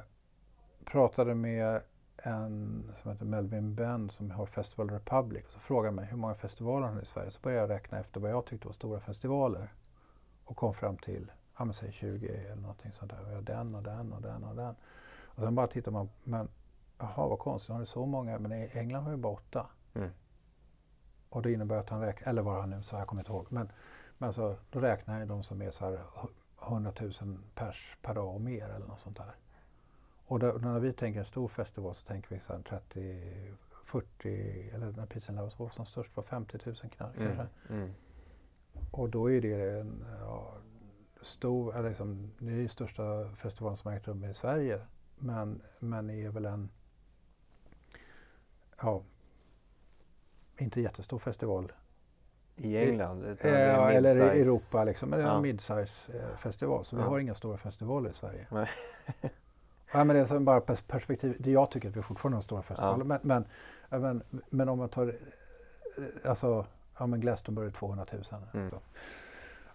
pratade 0.84 1.34
med 1.34 1.80
en 2.16 2.84
som 2.96 3.10
heter 3.10 3.24
Melvin 3.24 3.74
Benn 3.74 4.10
som 4.10 4.30
har 4.30 4.46
Festival 4.46 4.90
Republic 4.90 5.44
och 5.46 5.52
så 5.52 5.58
frågade 5.58 5.94
mig 5.94 6.04
hur 6.04 6.16
många 6.16 6.34
festivaler 6.34 6.86
han 6.86 6.94
har 6.94 7.02
i 7.02 7.06
Sverige. 7.06 7.30
Så 7.30 7.40
började 7.40 7.62
jag 7.62 7.70
räkna 7.76 7.98
efter 7.98 8.20
vad 8.20 8.30
jag 8.30 8.46
tyckte 8.46 8.66
var 8.66 8.72
stora 8.72 9.00
festivaler 9.00 9.68
och 10.50 10.56
kom 10.56 10.74
fram 10.74 10.96
till, 10.96 11.32
ja 11.58 11.64
men 11.64 11.74
säg 11.74 11.92
20 11.92 12.28
eller 12.28 12.56
någonting 12.56 12.92
sånt 12.92 13.10
där. 13.10 13.34
Har 13.34 13.42
den 13.42 13.74
och 13.74 13.82
den 13.82 14.12
och 14.12 14.22
den 14.22 14.44
och 14.44 14.56
den. 14.56 14.74
Och 15.22 15.42
sen 15.42 15.54
bara 15.54 15.66
tittar 15.66 15.92
man, 15.92 16.10
men 16.24 16.48
jaha 16.98 17.28
vad 17.28 17.38
konstigt, 17.38 17.70
har 17.70 17.80
det 17.80 17.86
så 17.86 18.06
många? 18.06 18.38
Men 18.38 18.52
i 18.52 18.70
England 18.72 19.04
har 19.04 19.10
ju 19.10 19.16
bara 19.16 19.32
åtta. 19.32 19.66
Mm. 19.94 20.10
Och 21.28 21.42
det 21.42 21.52
innebär 21.52 21.76
att 21.76 21.90
han 21.90 22.00
räknar, 22.00 22.28
eller 22.28 22.42
vad 22.42 22.60
han 22.60 22.70
nu 22.70 22.82
sa, 22.82 22.98
jag 22.98 23.06
kommer 23.06 23.22
inte 23.22 23.32
ihåg. 23.32 23.46
Men, 23.48 23.72
men 24.18 24.26
alltså, 24.26 24.56
då 24.70 24.80
räknar 24.80 25.14
han 25.14 25.22
ju 25.22 25.28
de 25.28 25.42
som 25.42 25.62
är 25.62 25.70
så 25.70 25.84
här 25.84 26.00
100 26.62 26.92
000 27.00 27.38
pers 27.54 27.96
per 28.02 28.14
dag 28.14 28.34
och 28.34 28.40
mer 28.40 28.68
eller 28.68 28.86
något 28.86 29.00
sånt 29.00 29.16
där. 29.16 29.34
Och 30.26 30.38
då, 30.38 30.46
när 30.46 30.78
vi 30.78 30.92
tänker 30.92 31.20
en 31.20 31.26
stor 31.26 31.48
festival 31.48 31.94
så 31.94 32.06
tänker 32.06 32.34
vi 32.34 32.40
så 32.40 32.52
här 32.52 32.62
30, 32.62 33.54
40 33.84 34.70
eller 34.70 34.92
när 34.92 35.06
Peace 35.06 35.32
and 35.32 35.52
var 35.58 35.68
som 35.68 35.86
störst 35.86 36.16
var 36.16 36.24
50 36.24 36.58
000 36.64 36.76
kanske. 36.98 37.20
Mm. 37.20 37.46
Mm. 37.68 37.94
Och 38.90 39.08
då 39.08 39.30
är 39.30 39.40
det 39.40 39.80
en 39.80 40.04
ja, 40.20 40.54
stor, 41.22 41.76
eller 41.76 41.88
liksom, 41.88 42.30
det 42.38 42.52
är 42.52 42.56
den 42.56 42.68
största 42.68 43.30
festivalen 43.36 43.76
som 43.76 43.90
har 43.90 43.96
ägt 43.98 44.08
rum 44.08 44.24
i 44.24 44.34
Sverige. 44.34 44.80
Men, 45.18 45.62
men 45.78 46.10
är 46.10 46.28
väl 46.28 46.44
en 46.44 46.70
ja, 48.82 49.02
inte 50.58 50.80
jättestor 50.80 51.18
festival. 51.18 51.72
I 52.56 52.76
England? 52.76 53.24
Utan 53.24 53.50
ja, 53.50 53.90
eller 53.90 54.34
i 54.36 54.40
Europa 54.40 54.84
liksom. 54.84 55.10
Det 55.10 55.22
är 55.22 55.36
en 55.36 55.42
midsize 55.42 56.12
eh, 56.18 56.36
festival. 56.36 56.84
Så 56.84 56.96
vi 56.96 57.02
Ja. 57.02 57.08
har 57.08 57.18
inga 57.18 57.34
stora 57.34 57.56
festivaler 57.58 58.10
i 58.10 58.14
Sverige. 58.14 58.46
Nej. 58.50 58.68
Ja, 59.92 60.04
men 60.04 60.16
det 60.16 60.22
är 60.22 60.26
så 60.26 60.40
bara 60.40 60.60
pers- 60.60 60.84
perspektiv. 60.86 61.36
Det 61.38 61.50
jag 61.50 61.70
tycker 61.70 61.88
att 61.88 61.96
vi 61.96 62.02
fortfarande 62.02 62.36
har 62.36 62.42
stora 62.42 62.62
festivaler. 62.62 62.98
Ja. 62.98 63.04
Men, 63.04 63.18
men, 63.22 63.44
ja, 63.88 63.98
men, 63.98 64.22
men 64.50 64.68
om 64.68 64.78
man 64.78 64.88
tar, 64.88 65.06
eh, 65.06 66.30
alltså, 66.30 66.66
ja 66.98 67.06
men 67.06 67.20
Glastonbury 67.20 67.66
är 67.66 67.70
200 67.70 68.06
000. 68.12 68.22
Mm. 68.54 68.74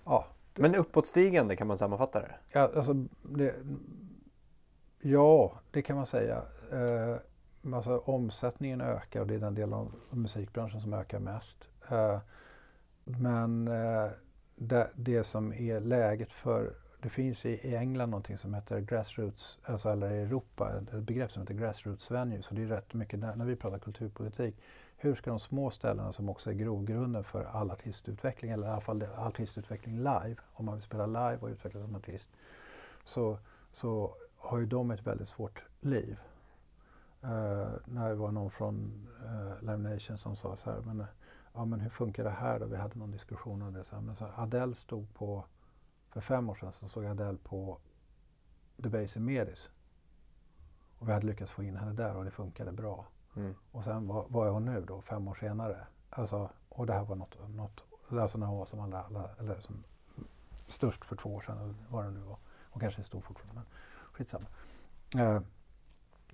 Ja, 0.04 0.28
Men 0.56 0.76
uppåtstigande 0.76 1.56
kan 1.56 1.68
man 1.68 1.78
sammanfatta 1.78 2.20
det? 2.20 2.36
ja, 2.52 2.72
alltså, 2.76 2.94
det, 3.22 3.56
ja, 5.00 5.60
det 5.72 5.82
kan 5.82 5.96
man 5.96 6.06
säga. 6.06 6.44
Eh, 6.72 7.16
alltså, 7.74 7.98
omsättningen 7.98 8.82
ökar 8.82 9.22
och 9.22 9.28
det 9.28 9.36
är 9.36 9.40
den 9.40 9.56
delen 9.56 9.74
av 9.74 9.94
musikbranschen 10.10 10.82
som 10.82 10.94
ökar 10.94 11.20
mest. 11.20 11.70
Eh, 11.90 12.20
men 13.04 13.68
eh, 13.68 14.10
det, 14.56 14.90
det 14.96 15.24
som 15.24 15.54
är 15.54 15.80
läget 15.80 16.34
för 16.34 16.74
det 17.02 17.10
finns 17.10 17.46
i, 17.46 17.50
i 17.50 17.76
England 17.76 18.10
någonting 18.10 18.38
som 18.38 18.54
heter 18.54 18.80
grassroots, 18.80 19.58
alltså 19.64 19.90
eller 19.90 20.12
i 20.12 20.22
Europa, 20.22 20.74
ett 20.82 20.94
ett 20.94 21.04
begrepp 21.04 21.32
som 21.32 21.42
heter 21.42 21.54
grassroots 21.54 22.12
venues. 22.12 22.48
Och 22.48 22.56
det 22.56 22.62
är 22.62 22.66
rätt 22.66 22.94
mycket 22.94 23.20
när, 23.20 23.36
när 23.36 23.46
vi 23.46 23.56
pratar 23.56 23.80
kulturpolitik. 23.80 24.56
Hur 25.06 25.16
ska 25.16 25.30
de 25.30 25.40
små 25.40 25.72
ställena 25.72 26.12
som 26.12 26.30
också 26.30 26.50
är 26.50 26.54
grogrunden 26.54 27.24
för 27.24 27.44
all 27.44 27.72
artistutveckling, 27.72 28.52
eller 28.52 28.68
i 28.68 28.70
alla 28.70 28.82
fall 28.82 29.04
artistutveckling 29.18 29.98
live, 29.98 30.36
om 30.54 30.66
man 30.66 30.76
vill 30.76 30.82
spela 30.82 31.06
live 31.06 31.38
och 31.42 31.48
utvecklas 31.48 31.84
som 31.84 31.96
artist, 31.96 32.30
så, 33.04 33.38
så 33.72 34.16
har 34.38 34.58
ju 34.58 34.66
de 34.66 34.92
ett 34.92 35.08
väldigt 35.08 35.28
svårt 35.28 35.64
liv. 35.80 36.20
Uh, 37.24 37.68
när 37.86 38.10
det 38.10 38.16
var 38.16 38.32
någon 38.32 38.52
från 38.52 39.08
eh, 39.26 39.48
uh, 39.48 39.62
Live 39.62 39.78
Nation 39.78 40.18
som 40.18 40.36
sa 40.36 40.56
så 40.56 40.72
här, 40.72 40.82
men, 40.82 41.06
ja, 41.54 41.66
men 41.66 41.80
hur 41.80 41.90
funkar 41.90 42.24
det 42.24 42.30
här 42.30 42.60
då? 42.60 42.66
Vi 42.66 42.78
hade 42.78 43.00
någon 43.00 43.12
diskussion 43.12 43.62
om 43.62 43.74
det. 43.74 43.84
Så 43.84 43.96
här, 43.96 44.02
men 44.02 44.16
så 44.16 44.26
här, 44.26 44.34
Adele 44.44 44.76
stod 44.76 45.14
på, 45.14 45.46
för 46.10 46.22
fem 46.22 46.50
år 46.50 46.56
sedan 46.56 46.74
så 46.74 46.90
såg 46.90 47.06
Adele 47.06 47.38
på 47.44 47.78
The 48.84 48.90
Base 48.90 49.20
in 49.20 49.26
Medis. 49.26 49.70
Och 51.00 51.08
vi 51.08 51.14
hade 51.14 51.26
lyckats 51.26 51.52
få 51.52 51.64
in 51.64 51.76
henne 51.76 51.94
där 51.94 52.16
och 52.16 52.26
det 52.26 52.32
funkade 52.32 52.72
bra. 52.72 53.06
Mm. 53.36 53.56
Och 53.72 53.84
sen 53.84 54.08
vad, 54.08 54.26
vad 54.30 54.48
är 54.48 54.52
hon 54.52 54.66
nu 54.66 54.86
då, 54.88 55.02
fem 55.02 55.28
år 55.28 55.34
senare? 55.34 55.88
Alltså, 56.10 56.50
och 56.70 56.86
det 56.86 56.94
här 56.94 57.04
var 57.04 57.16
något, 57.16 57.50
något 57.50 57.84
alltså 58.10 58.38
när 58.38 58.48
hon 58.48 58.58
var 58.58 58.66
som 58.66 58.80
allra, 58.80 59.04
allra, 59.04 59.30
eller 59.40 59.60
som 59.60 59.84
störst 60.68 61.06
för 61.06 61.16
två 61.16 61.36
år 61.36 61.42
sedan, 61.42 61.58
eller 61.58 61.76
vad 61.90 62.06
det 62.06 62.12
nu 62.12 62.20
var. 62.20 62.38
Hon 62.70 62.80
kanske 62.80 63.02
är 63.02 63.04
stor 63.04 63.22
fortfarande, 63.22 63.54
men 63.56 63.66
skitsamma. 64.12 64.46
Eh, 65.16 65.42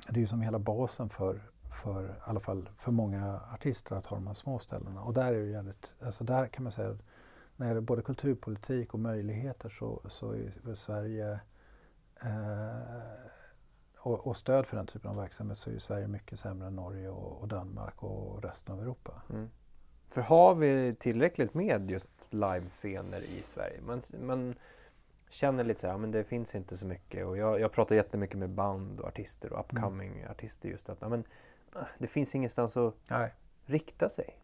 det 0.08 0.16
är 0.16 0.22
ju 0.22 0.28
som 0.28 0.42
hela 0.42 0.60
basen 0.60 1.10
för, 1.10 1.42
för, 1.84 2.10
i 2.10 2.14
alla 2.24 2.40
fall 2.40 2.70
för 2.78 2.92
många 2.92 3.42
artister 3.54 3.96
att 3.96 4.06
ha 4.06 4.18
de 4.18 4.28
här 4.28 4.34
små 4.34 4.60
ställena. 4.60 5.02
Och 5.02 5.14
där 5.14 5.34
är 5.34 5.38
det 5.38 5.46
ju 5.46 5.52
jävligt, 5.52 5.92
alltså 6.02 6.24
där 6.24 6.48
kan 6.48 6.64
man 6.64 6.72
säga 6.72 6.90
att 6.90 7.02
när 7.56 7.66
det 7.66 7.70
gäller 7.70 7.82
både 7.82 8.02
kulturpolitik 8.02 8.94
och 8.94 9.00
möjligheter 9.00 9.70
så, 9.70 10.02
så 10.06 10.32
är 10.32 10.76
Sverige 10.76 11.40
eh, 12.22 13.31
och, 14.04 14.28
och 14.28 14.38
stöd 14.38 14.66
för 14.66 14.78
den 14.78 14.88
typen 14.88 15.12
av 15.12 15.18
verksamhet 15.18 15.58
så 15.58 15.70
är 15.70 15.74
ju 15.74 15.80
Sverige 15.80 16.08
mycket 16.08 16.40
sämre 16.40 16.68
än 16.68 16.76
Norge 16.76 17.10
och, 17.10 17.42
och 17.42 17.48
Danmark 17.48 18.04
och 18.04 18.44
resten 18.44 18.76
av 18.76 18.82
Europa. 18.82 19.22
Mm. 19.30 19.50
För 20.10 20.22
har 20.22 20.56
vi 20.56 20.96
tillräckligt 21.00 21.54
med 21.54 21.92
just 21.92 22.34
livescener 22.34 23.22
i 23.22 23.44
Sverige? 23.44 23.82
Man, 23.82 24.02
man 24.22 24.56
känner 25.30 25.64
lite 25.64 25.80
så 25.80 25.88
här, 25.88 25.98
men 25.98 26.12
det 26.12 26.24
finns 26.24 26.56
inte 26.56 26.78
så 26.78 26.86
mycket. 26.86 27.26
Och 27.26 27.38
jag, 27.38 27.60
jag 27.60 27.72
pratar 27.72 27.96
jättemycket 27.96 28.38
med 28.38 28.50
band 28.50 29.00
och 29.00 29.08
artister 29.08 29.54
och 29.54 29.60
upcoming 29.60 30.26
artister 30.30 30.70
just 30.70 30.90
att 30.90 31.02
men, 31.02 31.24
ah, 31.74 31.86
det 31.98 32.08
finns 32.08 32.36
ingenstans 32.36 32.78
att 32.78 32.94
Nej. 33.08 33.34
rikta 33.66 34.10
sig. 34.10 34.38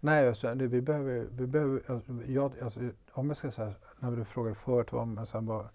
Nej, 0.00 0.28
alltså, 0.28 0.54
det, 0.54 0.66
vi 0.66 0.80
behöver, 0.80 1.26
vi 1.30 1.46
behöver 1.46 1.82
alltså, 1.86 2.12
jag, 2.26 2.60
alltså, 2.62 2.80
om 3.12 3.28
jag 3.28 3.36
ska 3.36 3.50
säga, 3.50 3.72
när 3.98 4.10
du 4.10 4.24
frågade 4.24 4.54
förut 4.54 4.92
vad 4.92 5.06
man 5.06 5.26
sen 5.26 5.46
bara 5.46 5.68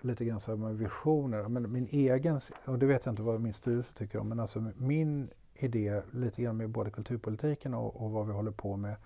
lite 0.00 0.24
grann 0.24 0.40
så 0.40 0.50
här 0.50 0.56
med 0.58 0.78
visioner. 0.78 1.48
Men 1.48 1.72
min 1.72 1.88
egen, 1.90 2.40
och 2.64 2.78
det 2.78 2.86
vet 2.86 3.04
jag 3.06 3.12
inte 3.12 3.22
vad 3.22 3.40
min 3.40 3.54
styrelse 3.54 3.92
tycker 3.94 4.18
om, 4.18 4.28
men 4.28 4.40
alltså 4.40 4.72
min 4.76 5.30
idé 5.54 6.02
lite 6.12 6.42
grann 6.42 6.56
med 6.56 6.68
både 6.68 6.90
kulturpolitiken 6.90 7.74
och, 7.74 8.02
och 8.02 8.10
vad 8.10 8.26
vi 8.26 8.32
håller 8.32 8.50
på 8.50 8.76
med 8.76 8.96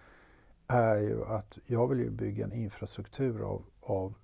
är 0.66 0.97
ju 0.97 1.25
att 1.25 1.59
jag 1.66 1.87
vill 1.89 1.99
ju 1.99 2.11
bygga 2.11 2.45
en 2.45 2.53
infrastruktur 2.53 3.43
av, 3.43 3.62
av 3.81 4.14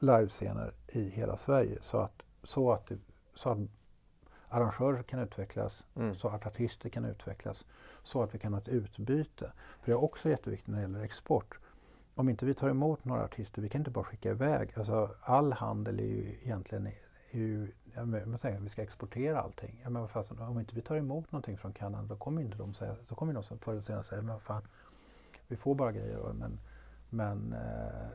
livescener 0.00 0.72
i 0.88 1.08
hela 1.08 1.36
Sverige 1.36 1.78
så 1.80 1.98
att, 1.98 2.22
så 2.42 2.72
att, 2.72 2.92
så 3.34 3.50
att 3.50 3.58
arrangörer 4.48 5.02
kan 5.02 5.20
utvecklas, 5.20 5.84
Mm. 5.96 6.14
så 6.14 6.28
att 6.28 6.46
artister 6.46 6.88
kan 6.88 7.04
utvecklas, 7.04 7.66
så 8.02 8.22
att 8.22 8.34
vi 8.34 8.38
kan 8.38 8.52
ha 8.52 8.60
ett 8.60 8.68
utbyte. 8.68 9.52
För 9.80 9.86
det 9.86 9.92
är 9.92 10.04
också 10.04 10.28
jätteviktigt 10.28 10.68
när 10.68 10.76
det 10.76 10.82
gäller 10.82 11.02
export. 11.02 11.58
Om 12.18 12.28
inte 12.28 12.46
vi 12.46 12.54
tar 12.54 12.68
emot 12.70 13.04
några 13.04 13.24
artister, 13.24 13.62
vi 13.62 13.68
kan 13.68 13.80
inte 13.80 13.90
bara 13.90 14.04
skicka 14.04 14.30
iväg. 14.30 14.72
Alltså, 14.76 15.14
all 15.20 15.52
handel 15.52 16.00
är 16.00 16.04
ju 16.04 16.38
egentligen 16.42 16.86
är 16.86 17.38
ju, 17.38 17.72
man 18.26 18.38
tänker, 18.38 18.60
vi 18.60 18.68
ska 18.68 18.82
exportera 18.82 19.40
allting. 19.40 19.80
Ja, 19.84 19.90
men 19.90 20.08
fasen, 20.08 20.38
om 20.38 20.60
inte 20.60 20.74
vi 20.74 20.82
tar 20.82 20.96
emot 20.96 21.32
någonting 21.32 21.58
från 21.58 21.72
Kanada 21.72 22.02
då 22.08 22.16
kommer 22.16 22.42
inte 22.42 22.58
de 22.58 22.74
säga, 22.74 22.96
då 23.08 23.14
kommer 23.14 23.42
som 23.42 23.58
förr 23.58 23.72
eller 23.72 23.82
senare 23.82 24.04
säga, 24.04 24.22
men 24.22 24.40
fan, 24.40 24.62
vi 25.48 25.56
får 25.56 25.74
bara 25.74 25.92
grejer 25.92 26.32
men, 26.32 26.60
men 27.10 27.52
eh, 27.52 28.08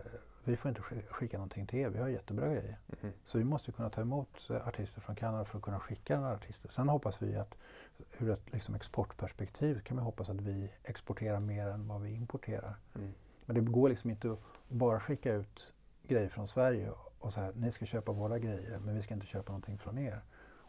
vi 0.43 0.55
får 0.55 0.69
inte 0.69 0.81
sk- 0.81 1.07
skicka 1.09 1.37
någonting 1.37 1.67
till 1.67 1.79
er, 1.79 1.89
vi 1.89 1.99
har 1.99 2.07
jättebra 2.07 2.47
grejer. 2.47 2.77
Mhm. 2.87 3.11
Så 3.23 3.37
vi 3.37 3.43
måste 3.43 3.71
kunna 3.71 3.89
ta 3.89 4.01
emot 4.01 4.49
eh, 4.49 4.67
artister 4.67 5.01
från 5.01 5.15
Kanada 5.15 5.45
för 5.45 5.57
att 5.57 5.63
kunna 5.63 5.79
skicka 5.79 6.19
några 6.19 6.33
artister. 6.33 6.69
Sen 6.69 6.89
hoppas 6.89 7.21
vi 7.21 7.35
att 7.35 7.55
ur 8.19 8.29
ett 8.31 8.53
liksom, 8.53 8.75
exportperspektiv 8.75 9.79
kan 9.81 9.97
vi 9.97 10.03
hoppas 10.03 10.29
att 10.29 10.41
vi 10.41 10.71
exporterar 10.83 11.39
mer 11.39 11.67
än 11.67 11.87
vad 11.87 12.01
vi 12.01 12.11
importerar. 12.11 12.75
Mm. 12.95 13.13
Men 13.45 13.55
det 13.55 13.61
går 13.61 13.89
liksom 13.89 14.09
inte 14.09 14.31
att 14.31 14.39
bara 14.67 14.99
skicka 14.99 15.33
ut 15.33 15.73
grejer 16.07 16.29
från 16.29 16.47
Sverige 16.47 16.91
och 17.19 17.33
säga 17.33 17.51
ni 17.55 17.71
ska 17.71 17.85
köpa 17.85 18.11
våra 18.11 18.39
grejer 18.39 18.79
men 18.85 18.95
vi 18.95 19.01
ska 19.01 19.13
inte 19.13 19.25
köpa 19.27 19.51
någonting 19.51 19.77
från 19.77 19.97
er. 19.97 20.21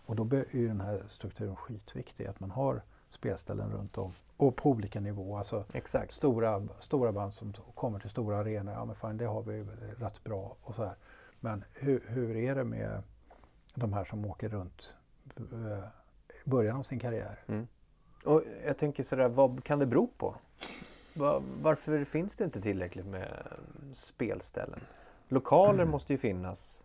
Och 0.06 0.16
då 0.16 0.36
är 0.36 0.44
ju 0.50 0.68
den 0.68 0.80
här 0.80 1.04
strukturen 1.08 1.56
skitviktig, 1.56 2.26
att 2.26 2.40
man 2.40 2.50
har 2.50 2.82
spelställen 3.10 3.72
runt 3.72 3.98
om 3.98 4.12
och 4.36 4.56
på 4.56 4.70
olika 4.70 5.00
nivåer. 5.00 5.38
Alltså 5.38 5.64
Exakt. 5.72 6.12
stora, 6.12 6.68
stora 6.80 7.12
band 7.12 7.34
som 7.34 7.52
kommer 7.74 7.98
till 7.98 8.10
stora 8.10 8.38
arenor, 8.38 8.72
ja 8.72 8.84
men 8.84 8.94
fan 8.94 9.16
det 9.16 9.24
har 9.24 9.42
vi 9.42 9.64
rätt 9.98 10.24
bra 10.24 10.56
och 10.60 10.74
så 10.74 10.84
här. 10.84 10.96
Men 11.40 11.64
hur, 11.72 12.04
hur 12.08 12.36
är 12.36 12.54
det 12.54 12.64
med 12.64 13.02
de 13.74 13.92
här 13.92 14.04
som 14.04 14.24
åker 14.24 14.48
runt 14.48 14.96
eh, 15.36 15.84
i 16.44 16.50
början 16.50 16.76
av 16.76 16.82
sin 16.82 16.98
karriär? 16.98 17.44
Mm. 17.46 17.66
Och 18.24 18.42
jag 18.66 18.78
tänker 18.78 19.02
sådär, 19.02 19.28
vad 19.28 19.64
kan 19.64 19.78
det 19.78 19.86
bero 19.86 20.06
på? 20.06 20.34
Va- 21.14 21.42
Varför 21.62 22.04
finns 22.04 22.36
det 22.36 22.44
inte 22.44 22.60
tillräckligt 22.60 23.06
med 23.06 23.46
spelställen? 23.94 24.80
Lokaler 25.28 25.74
Mm. 25.74 25.88
måste 25.90 26.12
ju 26.12 26.16
finnas. 26.18 26.84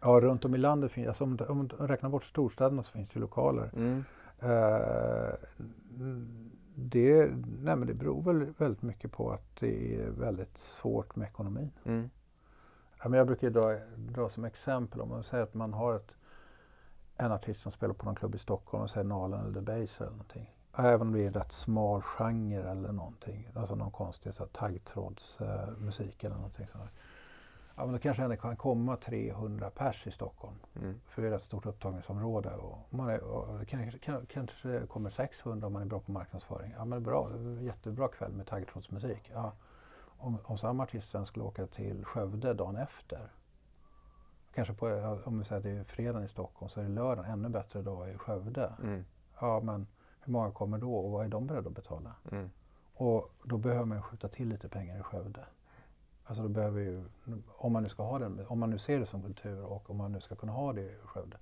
Ja, 0.00 0.08
runt 0.08 0.44
om 0.44 0.54
i 0.54 0.58
landet 0.58 0.92
finns, 0.92 1.08
alltså 1.08 1.24
om, 1.24 1.38
om 1.48 1.68
du 1.68 1.76
räknar 1.76 2.10
bort 2.10 2.24
storstäderna 2.24 2.82
så 2.82 2.90
finns 2.92 3.10
det 3.10 3.20
lokaler. 3.20 3.70
Mm. 3.76 4.04
Eh, 4.40 5.34
det, 6.74 7.30
nej 7.62 7.76
men 7.76 7.86
det 7.86 7.94
beror 7.94 8.22
väl 8.22 8.52
väldigt 8.58 8.82
mycket 8.82 9.12
på 9.12 9.30
att 9.32 9.56
det 9.60 9.96
är 10.00 10.10
väldigt 10.10 10.58
svårt 10.58 11.16
med 11.16 11.28
ekonomin. 11.28 11.70
Mm. 11.84 12.10
Ja, 13.02 13.08
men 13.08 13.18
jag 13.18 13.26
brukar 13.26 13.50
dra, 13.50 13.74
dra 13.96 14.28
som 14.28 14.44
exempel 14.44 15.00
om 15.00 15.08
man 15.08 15.24
säger 15.24 15.44
att 15.44 15.54
man 15.54 15.72
har 15.72 15.94
ett, 15.96 16.12
en 17.16 17.32
artist 17.32 17.62
som 17.62 17.72
spelar 17.72 17.94
på 17.94 18.04
någon 18.04 18.14
klubb 18.14 18.34
i 18.34 18.38
Stockholm 18.38 18.82
och 18.84 18.90
säger 18.90 19.04
Nalen 19.04 19.40
eller 19.40 19.54
The 19.54 19.60
Base 19.60 20.04
eller 20.04 20.10
någonting. 20.10 20.54
Även 20.78 21.00
om 21.00 21.12
det 21.12 21.20
är 21.22 21.26
en 21.26 21.32
rätt 21.32 21.52
smal 21.52 22.02
genre 22.02 22.70
eller 22.70 22.92
någonting. 22.92 23.48
Alltså 23.54 23.74
någon 23.74 23.90
konstig 23.90 24.32
taggtrådsmusik 24.52 26.24
eller 26.24 26.36
någonting 26.36 26.66
sånt. 26.66 26.90
Ja, 27.76 27.84
men 27.84 27.92
då 27.92 27.98
kanske 27.98 28.28
det 28.28 28.36
kan 28.36 28.56
komma 28.56 28.96
300 28.96 29.70
pers 29.70 30.06
i 30.06 30.10
Stockholm. 30.10 30.54
Mm. 30.76 31.00
För 31.08 31.22
det 31.22 31.28
är 31.28 31.32
ett 31.32 31.42
stort 31.42 31.66
upptagningsområde. 31.66 32.50
Och 32.54 32.78
man 32.90 33.08
är, 33.08 33.20
och 33.20 33.68
kanske, 33.68 33.98
kan- 33.98 34.26
kanske 34.26 34.86
kommer 34.86 35.10
600 35.10 35.66
om 35.66 35.72
man 35.72 35.82
är 35.82 35.86
bra 35.86 36.00
på 36.00 36.12
marknadsföring. 36.12 36.74
Ja 36.76 36.84
men 36.84 37.02
bra, 37.02 37.30
jättebra 37.60 38.08
kväll 38.08 38.32
med 38.32 38.46
taggtrådsmusik. 38.46 39.30
Ja. 39.34 39.52
Om, 40.18 40.38
om 40.44 40.58
samma 40.58 40.82
artist 40.82 41.10
sen 41.10 41.26
skulle 41.26 41.44
åka 41.44 41.66
till 41.66 42.04
Skövde 42.04 42.54
dagen 42.54 42.76
efter. 42.76 43.32
Kanske 44.54 44.74
på, 44.74 45.18
om 45.24 45.38
vi 45.38 45.44
säger 45.44 45.58
att 45.58 45.64
det 45.64 45.70
är 45.70 45.84
fredag 45.84 46.24
i 46.24 46.28
Stockholm 46.28 46.68
så 46.70 46.80
är 46.80 46.84
det 46.84 46.90
lördag, 46.90 47.28
ännu 47.28 47.48
bättre 47.48 47.82
dag 47.82 48.10
i 48.10 48.18
Skövde. 48.18 48.72
Mm. 48.82 49.04
Ja 49.40 49.60
men 49.60 49.86
hur 50.24 50.32
många 50.32 50.50
kommer 50.50 50.78
då 50.78 50.94
och 50.94 51.10
vad 51.10 51.24
är 51.24 51.28
de 51.28 51.46
beredda 51.46 51.68
att 51.68 51.74
betala? 51.74 52.12
Mm. 52.32 52.50
Och 52.94 53.30
då 53.42 53.56
behöver 53.56 53.84
man 53.84 54.02
skjuta 54.02 54.28
till 54.28 54.48
lite 54.48 54.68
pengar 54.68 55.00
i 55.00 55.02
Skövde. 55.02 55.44
Alltså 56.24 56.42
då 56.42 56.48
behöver 56.48 56.80
ju, 56.80 57.04
om 57.48 57.72
man 57.72 57.82
nu 57.82 57.88
ska 57.88 58.02
ha 58.02 58.18
den, 58.18 58.46
om 58.48 58.58
man 58.58 58.70
nu 58.70 58.78
ser 58.78 58.98
det 59.00 59.06
som 59.06 59.22
kultur 59.22 59.64
och 59.64 59.90
om 59.90 59.96
man 59.96 60.12
nu 60.12 60.20
ska 60.20 60.34
kunna 60.34 60.52
ha 60.52 60.72
det 60.72 60.82
i 60.82 60.94
Skövde. 61.04 61.36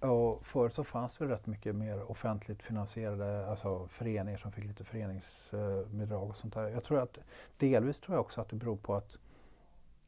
Och 0.00 0.46
förut 0.46 0.74
så 0.74 0.84
fanns 0.84 1.18
det 1.18 1.28
rätt 1.28 1.46
mycket 1.46 1.74
mer 1.74 2.10
offentligt 2.10 2.62
finansierade 2.62 3.46
alltså 3.46 3.88
föreningar 3.88 4.38
som 4.38 4.52
fick 4.52 4.64
lite 4.64 4.84
föreningsbidrag 4.84 6.28
och 6.28 6.36
sånt 6.36 6.54
där. 6.54 6.68
Jag 6.68 6.84
tror 6.84 7.00
att 7.00 7.18
delvis 7.56 8.00
tror 8.00 8.16
jag 8.16 8.20
också 8.20 8.40
att 8.40 8.48
det 8.48 8.56
beror 8.56 8.76
på 8.76 8.94
att 8.94 9.18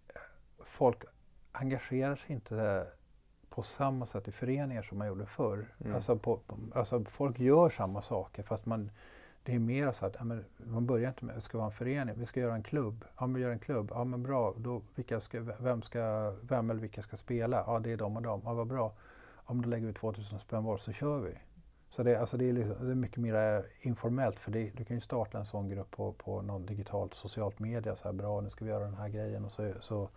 eh, 0.09 0.21
folk 0.59 1.05
engagerar 1.53 2.17
sig 2.17 2.33
inte 2.33 2.87
på 3.57 3.63
samma 3.63 4.07
sätt 4.07 4.29
i 4.29 4.33
föreningar 4.33 4.83
som 4.83 4.99
man 4.99 5.07
gjorde 5.07 5.27
förr. 5.27 5.67
Mm. 5.85 5.95
Alltså, 5.95 6.17
på, 6.17 6.41
alltså 6.75 7.05
folk 7.05 7.41
gör 7.41 7.69
samma 7.69 8.03
saker 8.03 8.43
fast 8.43 8.67
man, 8.67 8.91
det 9.43 9.55
är 9.55 9.59
mer 9.59 9.93
så 9.93 10.07
att 10.07 10.25
men 10.25 10.45
man 10.57 10.87
börjar 10.87 11.09
inte 11.09 11.25
med 11.25 11.37
att 11.37 11.45
ska 11.45 11.59
vara 11.59 11.67
en 11.67 11.73
förening, 11.73 12.15
vi 12.19 12.27
ska 12.27 12.41
göra 12.41 12.55
en 12.55 12.63
klubb. 12.63 13.05
Ja 13.19 13.27
men 13.27 13.43
gör 13.43 13.51
en 13.51 13.59
klubb, 13.59 13.91
ja 13.95 14.05
men 14.05 14.23
bra, 14.23 14.55
då, 14.57 14.83
vilka 14.95 15.21
ska, 15.21 15.41
vem, 15.61 15.83
ska, 15.83 16.35
vem 16.43 16.71
eller 16.71 16.81
vilka 16.81 17.03
ska 17.03 17.17
spela? 17.17 17.65
Ja 17.67 17.79
det 17.79 17.93
är 17.93 17.97
de 17.97 18.17
och 18.17 18.23
de, 18.23 18.43
ja 18.45 18.55
vad 18.55 18.67
bra. 18.67 18.93
Men 19.49 19.63
då 19.63 19.69
lägger 19.69 19.87
vi 19.87 19.93
2000 19.93 20.39
spänn 20.39 20.65
var 20.65 20.77
så 20.77 20.93
kör 20.93 21.21
vi. 21.21 21.39
Så 21.91 22.03
det, 22.03 22.21
alltså 22.21 22.37
det, 22.37 22.49
är, 22.49 22.53
liksom, 22.53 22.87
det 22.87 22.91
är 22.91 22.95
mycket 22.95 23.19
mer 23.19 23.67
informellt 23.81 24.39
för 24.39 24.51
det, 24.51 24.71
du 24.77 24.85
kan 24.85 24.97
ju 24.97 25.01
starta 25.01 25.39
en 25.39 25.47
sån 25.47 25.69
grupp 25.69 25.91
på, 25.91 26.13
på 26.13 26.43
någon 26.43 26.67
digitalt 26.67 27.15
socialt 27.15 27.59
media. 27.59 27.97
Så 27.97 28.09
här, 28.09 28.13
bra, 28.13 28.41
nu 28.41 28.51
ska 28.51 28.65
vi 28.65 28.71
göra 28.71 28.85
den 28.85 28.95
här 28.95 29.09
grejen 29.09 29.45
och 29.45 29.53
så, 29.53 29.73
så, 29.81 30.09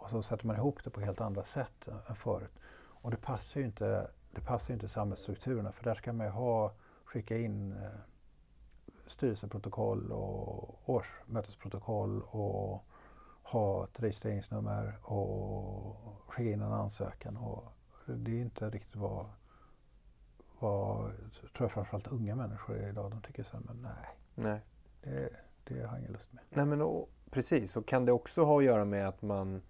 och 0.00 0.10
så 0.10 0.22
sätter 0.22 0.46
man 0.46 0.56
ihop 0.56 0.84
det 0.84 0.90
på 0.90 1.00
helt 1.00 1.20
andra 1.20 1.44
sätt 1.44 1.88
än 2.08 2.16
förut. 2.16 2.58
Och 3.02 3.10
det 3.10 3.16
passar 3.16 3.60
ju 3.60 3.66
inte, 3.66 4.10
det 4.30 4.40
passar 4.40 4.74
inte 4.74 4.88
samhällsstrukturerna 4.88 5.72
för 5.72 5.84
där 5.84 5.94
ska 5.94 6.12
man 6.12 6.26
ju 6.26 6.32
ha, 6.32 6.72
skicka 7.04 7.38
in 7.38 7.72
eh, 7.72 7.88
styrelseprotokoll 9.06 10.12
och 10.12 10.90
årsmötesprotokoll 10.90 12.22
och 12.22 12.84
ha 13.42 13.84
ett 13.84 14.00
registreringsnummer 14.00 14.98
och 15.02 15.96
skicka 16.26 16.50
in 16.50 16.62
en 16.62 16.72
ansökan. 16.72 17.36
Och 17.36 17.64
det 18.06 18.30
är 18.30 18.40
inte 18.40 18.70
riktigt 18.70 18.96
vad 18.96 19.26
vad, 20.60 21.12
tror 21.56 21.68
jag 21.68 21.72
framförallt 21.72 22.06
unga 22.06 22.36
människor 22.36 22.76
är 22.76 22.88
idag. 22.88 23.10
De 23.10 23.22
tycker 23.22 23.42
så 23.42 23.56
här, 23.56 23.64
men 23.66 23.82
nej, 23.82 24.16
Nej. 24.34 24.60
det, 25.02 25.30
det 25.64 25.74
har 25.74 25.88
jag 25.88 25.98
ingen 25.98 26.12
lust 26.12 26.32
med. 26.32 26.44
Nej 26.50 26.66
men 26.66 26.82
och, 26.82 27.10
precis, 27.30 27.76
och 27.76 27.86
kan 27.86 28.04
det 28.04 28.12
också 28.12 28.44
ha 28.44 28.58
att 28.58 28.64
göra 28.64 28.84
med 28.84 29.08
att 29.08 29.22
man 29.22 29.62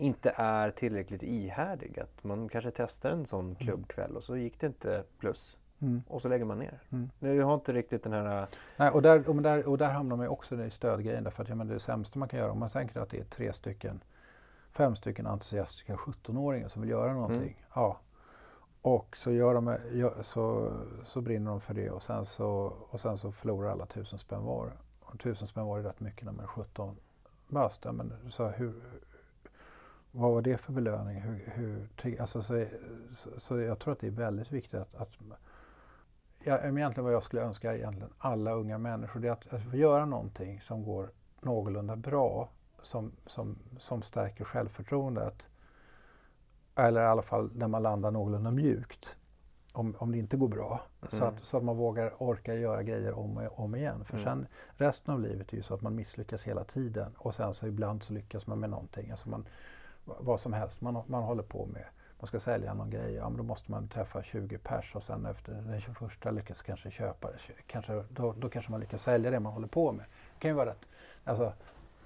inte 0.00 0.32
är 0.36 0.70
tillräckligt 0.70 1.22
ihärdig? 1.22 2.00
Att 2.00 2.24
man 2.24 2.48
kanske 2.48 2.70
testar 2.70 3.10
en 3.10 3.26
sån 3.26 3.54
klubbkväll 3.54 4.16
och 4.16 4.24
så 4.24 4.36
gick 4.36 4.60
det 4.60 4.66
inte 4.66 5.04
plus 5.18 5.56
Mm. 5.82 6.02
och 6.08 6.22
så 6.22 6.28
lägger 6.28 6.44
man 6.44 6.58
ner. 6.58 6.80
Mm. 6.90 7.10
Nu 7.18 7.42
har 7.42 7.54
inte 7.54 7.72
riktigt 7.72 8.02
den 8.02 8.12
här... 8.12 8.46
Nej, 8.76 8.90
och, 8.90 9.02
där, 9.02 9.28
och, 9.28 9.42
där, 9.42 9.68
och 9.68 9.78
där 9.78 9.90
hamnar 9.90 10.16
man 10.16 10.26
ju 10.26 10.30
också 10.30 10.64
i 10.64 10.70
stödgrejen. 10.70 11.24
Därför 11.24 11.42
att 11.42 11.48
ja, 11.48 11.54
men 11.54 11.68
det 11.68 11.80
sämsta 11.80 12.18
man 12.18 12.28
kan 12.28 12.38
göra, 12.38 12.52
om 12.52 12.58
man 12.58 12.70
tänker 12.70 13.00
att 13.00 13.10
det 13.10 13.18
är 13.18 13.24
tre 13.24 13.52
stycken, 13.52 14.00
fem 14.72 14.96
stycken 14.96 15.26
entusiastiska 15.26 15.96
17-åringar 15.96 16.68
som 16.68 16.82
vill 16.82 16.90
göra 16.90 17.12
någonting. 17.12 17.38
Mm. 17.38 17.54
Ja. 17.74 18.00
Och 18.82 19.16
så, 19.16 19.32
gör 19.32 19.54
de, 19.54 19.76
så, 20.22 20.72
så 21.04 21.20
brinner 21.20 21.50
de 21.50 21.60
för 21.60 21.74
det 21.74 21.90
och 21.90 22.02
sen 22.02 22.26
så, 22.26 22.76
och 22.90 23.00
sen 23.00 23.18
så 23.18 23.32
förlorar 23.32 23.70
alla 23.70 23.86
tusen 23.86 24.18
spänn 24.18 24.44
var. 24.44 24.72
Och 25.00 25.20
tusen 25.20 25.46
spänn 25.46 25.66
var 25.66 25.78
är 25.78 25.82
rätt 25.82 26.00
mycket 26.00 26.24
när 26.24 26.32
man 26.32 26.44
är 26.44 26.48
17 26.48 26.96
bast. 27.48 27.84
Ja, 27.84 27.92
men 27.92 28.12
så 28.30 28.48
hur, 28.48 28.74
vad 30.12 30.32
var 30.32 30.42
det 30.42 30.56
för 30.58 30.72
belöning? 30.72 31.20
Hur, 31.20 31.52
hur, 31.54 32.20
alltså 32.20 32.42
så, 32.42 32.66
så, 33.12 33.30
så 33.40 33.58
jag 33.60 33.78
tror 33.78 33.92
att 33.92 34.00
det 34.00 34.06
är 34.06 34.10
väldigt 34.10 34.52
viktigt 34.52 34.80
att, 34.80 34.94
att 34.94 35.10
ja, 36.44 36.58
egentligen 36.58 37.04
vad 37.04 37.12
jag 37.14 37.22
skulle 37.22 37.42
önska 37.42 37.76
egentligen 37.76 38.12
alla 38.18 38.52
unga 38.52 38.78
människor 38.78 39.20
det 39.20 39.28
är 39.28 39.32
att, 39.32 39.52
att 39.52 39.62
få 39.70 39.76
göra 39.76 40.04
någonting 40.04 40.60
som 40.60 40.84
går 40.84 41.10
någorlunda 41.40 41.96
bra 41.96 42.48
som, 42.82 43.12
som, 43.26 43.58
som 43.78 44.02
stärker 44.02 44.44
självförtroendet. 44.44 45.46
Eller 46.74 47.02
i 47.02 47.06
alla 47.06 47.22
fall 47.22 47.50
när 47.54 47.68
man 47.68 47.82
landar 47.82 48.10
någorlunda 48.10 48.50
mjukt. 48.50 49.16
Om, 49.72 49.94
om 49.98 50.12
det 50.12 50.18
inte 50.18 50.36
går 50.36 50.48
bra. 50.48 50.80
Så, 51.08 51.16
Mm. 51.24 51.28
att, 51.34 51.44
så 51.44 51.56
att 51.56 51.64
man 51.64 51.76
vågar 51.76 52.22
orka 52.22 52.54
göra 52.54 52.82
grejer 52.82 53.12
om 53.12 53.36
och 53.36 53.60
om 53.60 53.74
igen. 53.74 54.04
För 54.04 54.14
Mm. 54.14 54.24
sen 54.24 54.46
resten 54.72 55.14
av 55.14 55.20
livet 55.20 55.52
är 55.52 55.56
ju 55.56 55.62
så 55.62 55.74
att 55.74 55.82
man 55.82 55.94
misslyckas 55.94 56.42
hela 56.44 56.64
tiden. 56.64 57.12
Och 57.18 57.34
sen 57.34 57.54
så 57.54 57.66
ibland 57.66 58.02
så 58.02 58.12
lyckas 58.12 58.46
man 58.46 58.60
med 58.60 58.70
någonting. 58.70 59.10
Alltså 59.10 59.28
man, 59.28 59.48
vad 60.18 60.40
som 60.40 60.52
helst 60.52 60.80
man, 60.80 61.02
man 61.06 61.22
håller 61.22 61.42
på 61.42 61.66
med. 61.66 61.84
Man 62.18 62.26
ska 62.26 62.40
sälja 62.40 62.74
någon 62.74 62.90
grej, 62.90 63.14
ja 63.14 63.28
men 63.28 63.36
då 63.36 63.42
måste 63.42 63.70
man 63.70 63.88
träffa 63.88 64.22
20 64.22 64.58
pers 64.58 64.94
och 64.94 65.02
sen 65.02 65.26
efter 65.26 65.52
den 65.52 65.80
21 65.80 66.34
lyckas 66.34 66.62
kanske 66.62 66.90
köpa 66.90 67.30
det. 67.30 67.38
Kanske, 67.66 68.04
då, 68.08 68.32
då 68.32 68.48
kanske 68.48 68.70
man 68.70 68.80
lyckas 68.80 69.02
sälja 69.02 69.30
det 69.30 69.40
man 69.40 69.52
håller 69.52 69.68
på 69.68 69.92
med. 69.92 70.04
Det 70.34 70.40
kan 70.40 70.50
ju 70.50 70.54
vara 70.54 70.70
rätt 70.70 70.86
alltså, 71.24 71.52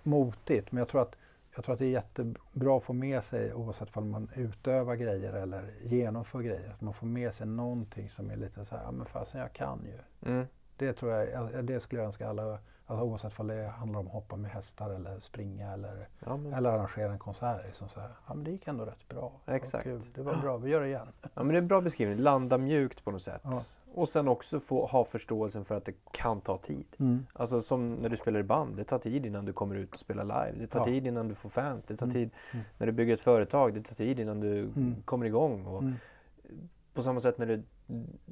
motigt 0.03 0.73
men 0.73 0.79
jag 0.79 0.89
tror, 0.89 1.03
att, 1.03 1.17
jag 1.55 1.65
tror 1.65 1.73
att 1.73 1.79
det 1.79 1.87
är 1.87 1.91
jättebra 1.91 2.77
att 2.77 2.83
få 2.83 2.93
med 2.93 3.25
sig 3.25 3.55
oavsett 3.55 3.97
om 3.97 4.11
man 4.11 4.31
utövar 4.35 4.95
grejer 4.95 5.33
eller 5.33 5.75
genomför 5.83 6.41
grejer. 6.41 6.71
Att 6.71 6.81
man 6.81 6.95
får 6.95 7.07
med 7.07 7.35
sig 7.35 7.47
någonting 7.47 8.11
som 8.11 8.31
är 8.31 8.37
lite 8.37 8.65
så 8.65 8.77
här, 8.77 8.83
ja 8.83 8.91
men 8.91 9.07
fasen 9.07 9.41
jag 9.41 9.53
kan 9.53 9.85
ju. 9.85 10.31
Mm. 10.31 10.47
Det 10.77 10.93
tror 10.93 11.13
jag, 11.13 11.65
det 11.65 11.81
skulle 11.81 12.01
jag 12.01 12.07
önska 12.07 12.29
alla, 12.29 12.59
alltså 12.87 13.05
oavsett 13.07 13.41
om 13.41 13.47
det 13.47 13.67
handlar 13.79 14.01
om 14.01 14.07
att 14.07 14.13
hoppa 14.13 14.37
med 14.37 14.51
hästar 14.51 14.91
eller 14.91 15.21
springa 15.21 15.73
eller, 15.73 16.09
Ja, 16.27 16.37
men, 16.37 16.53
eller 16.55 16.71
arrangera 16.71 17.13
en 17.13 17.19
konsert. 17.19 17.67
Liksom 17.67 17.89
så 17.89 18.01
här, 18.01 18.09
ja 18.29 18.35
men 18.35 18.45
det 18.45 18.51
gick 18.51 18.69
ändå 18.69 18.85
rätt 18.85 19.09
bra. 19.09 19.33
Det 19.45 19.51
var 19.51 19.57
Exakt. 19.57 19.85
kul. 19.85 20.01
Det 20.15 20.23
var 20.23 20.37
bra, 20.37 20.57
vi 20.57 20.71
gör 20.71 20.81
det 20.81 20.87
igen. 20.87 21.09
ja, 21.23 21.29
men 21.35 21.49
det 21.49 21.55
är 21.55 21.59
en 21.59 21.69
bra 21.69 21.81
beskrivning. 21.81 22.19
Landa 22.19 22.59
mjukt 22.59 23.05
på 23.05 23.11
något 23.11 23.23
sätt. 23.23 23.41
Ja. 23.45 23.61
Och 23.95 24.09
sen 24.09 24.29
också 24.29 24.61
få 24.61 24.87
ha 24.87 25.05
förståelsen 25.05 25.65
för 25.65 25.77
att 25.77 25.85
det 25.85 25.95
kan 26.13 26.41
ta 26.41 26.59
tid. 26.59 26.87
Mm. 26.99 27.27
Alltså 27.33 27.61
som 27.63 27.95
när 27.95 28.09
du 28.09 28.17
spelar 28.17 28.41
i 28.41 28.43
band. 28.43 28.77
Det 28.77 28.85
tar 28.85 28.99
tid 28.99 29.27
innan 29.27 29.45
du 29.45 29.53
kommer 29.53 29.75
ut 29.75 29.93
och 29.95 30.01
spelar 30.01 30.25
live. 30.25 30.59
Det 30.61 30.67
tar 30.67 30.81
Ja. 30.81 30.85
tid 30.85 31.07
innan 31.07 31.29
du 31.29 31.35
får 31.35 31.49
fans. 31.49 31.85
Det 31.85 31.97
tar 31.97 32.07
Mm. 32.07 32.15
tid 32.15 32.31
Mm. 32.53 32.65
när 32.79 32.87
du 32.87 32.93
bygger 32.93 33.15
ett 33.15 33.21
företag. 33.21 33.75
Det 33.75 33.83
tar 33.83 33.95
tid 33.95 34.21
innan 34.21 34.41
du 34.41 34.61
Mm. 34.63 34.95
kommer 35.05 35.27
igång. 35.27 35.67
Och 35.67 35.83
Mm. 35.83 35.95
På 36.95 37.03
samma 37.03 37.21
sätt 37.21 37.39
när 37.39 37.47
du 37.47 37.63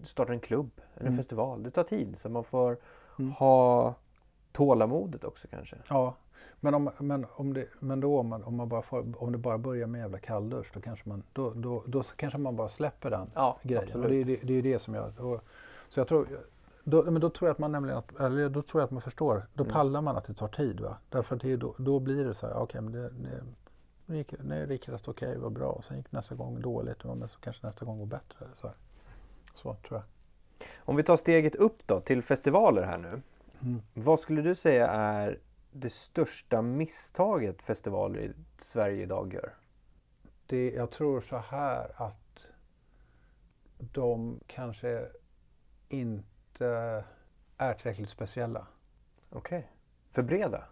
startar 0.03 0.33
en 0.33 0.41
klubb 0.41 0.71
eller 0.95 1.01
en 1.01 1.07
Mm. 1.07 1.17
festival. 1.17 1.63
Det 1.63 1.71
tar 1.71 1.83
tid. 1.85 2.17
Så 2.19 2.29
man 2.29 2.45
får 2.45 2.77
Mm. 3.19 3.33
ha 3.33 3.95
tålamodet 4.53 5.25
också 5.25 5.49
kanske. 5.49 5.77
Ja, 5.89 6.15
men, 6.61 6.75
om, 6.75 6.91
men, 6.99 7.27
om, 7.35 7.55
det, 7.55 7.67
men 7.79 8.01
då 8.01 8.19
om, 8.19 8.29
man, 8.29 8.45
om, 8.45 8.57
man 8.57 8.69
bara 8.69 8.83
får, 8.83 9.23
om 9.23 9.33
det 9.33 9.39
bara 9.39 9.59
börjar 9.59 9.87
med 9.87 9.99
jävla 9.99 10.19
kalldusch 10.19 10.71
då 10.75 10.81
kanske 10.81 11.09
man, 11.09 11.23
då, 11.33 11.51
då, 11.51 11.83
då 11.87 12.03
kanske 12.17 12.39
man 12.39 12.57
bara 12.57 12.69
släpper 12.69 13.11
den 13.11 13.31
Ja, 13.35 13.59
grejen. 13.63 13.83
absolut. 13.83 14.05
Och 14.05 14.11
det, 14.11 14.17
är 14.21 14.25
det, 14.25 14.37
det 14.43 14.55
är 14.55 14.63
det 14.63 14.79
som 14.79 14.95
jag... 14.95 15.21
Och, 15.21 15.41
så 15.89 16.01
jag 16.01 16.09
tror, 16.09 16.29
då, 16.85 17.03
men 17.03 17.21
då 17.21 17.31
tror 17.31 17.49
jag 17.49 17.53
att 17.53 17.59
man 17.59 17.73
nämligen, 17.73 17.99
att, 17.99 18.21
eller 18.21 18.49
då 18.49 18.63
tror 18.63 18.81
jag 18.81 18.85
att 18.87 18.91
man 18.91 19.03
förstår, 19.03 19.47
då 19.55 19.63
Mm. 19.65 19.73
pallar 19.75 20.01
man 20.01 20.17
att 20.17 20.25
det 20.27 20.35
tar 20.35 20.49
tid. 20.49 20.81
Va? 20.81 20.97
Därför 21.11 21.37
att 21.37 21.43
det 21.43 21.57
då, 21.57 21.75
då 21.79 21.99
blir 22.01 22.25
det 22.25 22.35
så 22.35 22.47
här, 22.47 22.55
okej 22.57 22.81
men 22.81 22.93
det, 22.93 23.09
det, 23.11 23.43
det 24.07 24.17
gick, 24.17 24.35
nej, 24.45 24.67
det 24.67 24.73
gick 24.73 24.89
rätt 24.89 25.09
okej, 25.09 25.39
vad 25.39 25.53
bra. 25.53 25.69
Och 25.71 25.85
sen 25.85 25.97
gick 25.97 26.13
nästa 26.13 26.35
gång 26.35 26.61
dåligt, 26.61 27.05
men 27.05 27.29
så 27.29 27.39
kanske 27.41 27.67
nästa 27.67 27.85
gång 27.85 27.99
går 27.99 28.07
bättre. 28.07 28.47
Så, 28.55 28.67
här. 28.67 28.77
Så 29.55 29.75
tror 29.75 30.01
jag. 30.01 30.03
Om 30.79 30.97
vi 30.97 31.03
tar 31.03 31.17
steget 31.17 31.55
upp 31.55 31.87
då 31.87 32.01
till 32.01 32.23
festivaler 32.23 32.83
här 32.83 32.99
nu. 32.99 33.23
Mm. 33.63 33.83
Vad 33.95 34.21
skulle 34.21 34.43
du 34.43 34.55
säga 34.55 34.89
är 34.89 35.39
det 35.73 35.91
största 35.93 36.63
misstaget 36.63 37.63
festivaler 37.63 38.21
i 38.21 38.33
Sverige 38.57 39.03
idag 39.03 39.35
gör? 39.35 39.55
Det, 40.47 40.71
jag 40.71 40.91
tror 40.91 41.21
så 41.21 41.37
här 41.37 41.93
att 41.97 42.47
de 43.79 44.41
kanske 44.47 45.09
inte 45.89 47.05
är 47.57 47.75
tillräckligt 47.75 48.11
speciella. 48.11 48.67
Okej. 49.31 49.71
För 50.11 50.23
breda? 50.23 50.65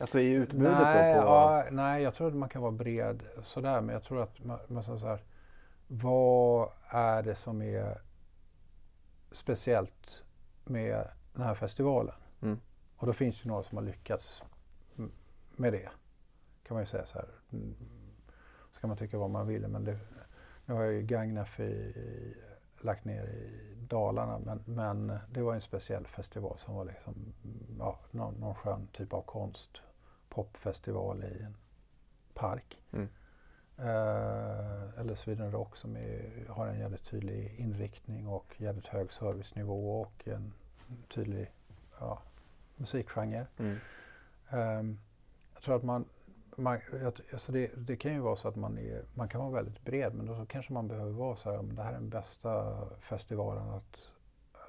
Alltså 0.00 0.20
i 0.20 0.32
utbudet 0.32 0.78
nej, 0.82 1.14
då? 1.14 1.20
På... 1.20 1.26
ja, 1.26 1.64
nej, 1.70 2.02
jag 2.02 2.14
tror 2.14 2.28
att 2.28 2.34
man 2.34 2.48
kan 2.48 2.62
vara 2.62 2.72
bred 2.72 3.22
sådär, 3.42 3.80
men 3.80 3.92
jag 3.92 4.02
tror 4.02 4.22
att 4.22 4.44
man, 4.44 4.58
man 4.68 4.84
så 4.84 4.98
här, 4.98 5.22
vad 5.88 6.68
är 6.88 7.22
det 7.22 7.36
som 7.36 7.62
är 7.62 8.00
speciellt 9.34 10.24
med 10.64 11.08
den 11.32 11.42
här 11.42 11.54
festivalen? 11.54 12.14
Mm. 12.42 12.60
Och 12.96 13.06
då 13.06 13.12
finns 13.12 13.42
det 13.42 13.48
några 13.48 13.62
som 13.62 13.78
har 13.78 13.84
lyckats 13.84 14.42
med 15.56 15.72
det. 15.72 15.88
Kan 16.62 16.74
man 16.74 16.82
ju 16.82 16.86
säga 16.86 17.06
så 17.06 17.18
här. 17.18 17.28
Mm, 17.52 17.74
Så 18.70 18.80
kan 18.80 18.88
man 18.88 18.96
tycka 18.96 19.18
vad 19.18 19.30
man 19.30 19.46
vill, 19.46 19.68
men 19.68 19.84
det, 19.84 19.98
nu 20.66 20.74
har 20.74 20.82
jag 20.82 20.92
ju 20.92 21.02
Gagnef 21.02 21.60
i, 21.60 21.94
lagt 22.80 23.04
ner 23.04 23.24
i 23.24 23.74
Dalarna, 23.88 24.38
men, 24.38 24.62
men 24.66 25.18
det 25.30 25.42
var 25.42 25.54
en 25.54 25.60
speciell 25.60 26.06
festival 26.06 26.58
som 26.58 26.74
var 26.74 26.84
liksom, 26.84 27.14
ja, 27.78 27.98
någon, 28.10 28.34
någon 28.34 28.54
skön 28.54 28.88
typ 28.92 29.12
av 29.12 29.22
konst. 29.22 29.70
Popfestival 30.28 31.24
i 31.24 31.42
en 31.42 31.56
park. 32.34 32.78
Mm. 32.92 33.08
Eh, 33.78 35.00
eller 35.00 35.14
Sweden 35.14 35.52
Rock 35.52 35.76
som 35.76 35.96
är, 35.96 36.46
har 36.48 36.66
en 36.66 36.78
jävligt 36.78 37.04
tydlig 37.04 37.54
inriktning 37.58 38.26
och 38.28 38.54
jävligt 38.56 38.86
hög 38.86 39.12
servicenivå 39.12 40.00
och 40.00 40.28
en 40.28 40.52
tydlig 41.08 41.50
ja, 42.00 42.18
musikgenre. 42.76 43.46
Mm. 43.58 43.76
Ehm, 44.48 44.98
jag 45.54 45.62
tror 45.62 45.76
att 45.76 45.82
man, 45.82 46.04
man 46.56 46.80
alltså 47.32 47.52
det, 47.52 47.70
det 47.76 47.96
kan 47.96 48.12
ju 48.12 48.20
vara 48.20 48.36
så 48.36 48.48
att 48.48 48.56
man, 48.56 48.78
är, 48.78 49.02
man 49.14 49.28
kan 49.28 49.40
vara 49.40 49.50
väldigt 49.50 49.84
bred 49.84 50.14
men 50.14 50.26
då 50.26 50.46
kanske 50.46 50.72
man 50.72 50.88
behöver 50.88 51.12
vara 51.12 51.36
så 51.36 51.50
här, 51.50 51.62
det 51.62 51.82
här 51.82 51.90
är 51.90 51.94
den 51.94 52.08
bästa 52.08 52.76
festivalen 53.00 53.70
att 53.70 54.10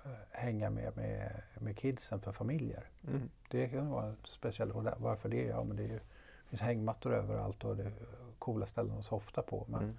eh, 0.06 0.12
hänga 0.32 0.70
med, 0.70 0.97
med 0.97 1.41
med 1.60 1.78
kidsen 1.78 2.20
för 2.20 2.32
familjer. 2.32 2.89
Mm. 3.08 3.30
Det 3.49 3.70
kan 3.70 3.89
vara 3.89 4.06
en 4.06 4.18
speciell, 4.24 4.72
och 4.72 4.84
där, 4.84 4.95
varför 4.97 5.30
det? 5.30 5.43
Ja 5.43 5.64
men 5.64 5.78
det 5.78 5.84
är 5.84 5.88
ju, 5.88 5.99
det 5.99 6.49
finns 6.49 6.62
hängmattor 6.62 7.14
överallt 7.14 7.64
och 7.64 7.78
det 7.78 7.91
coola 8.46 8.66
ställen 8.66 8.98
att 8.98 9.06
softa 9.06 9.41
på. 9.41 9.66
Men, 9.68 9.84
Mm. 9.84 9.96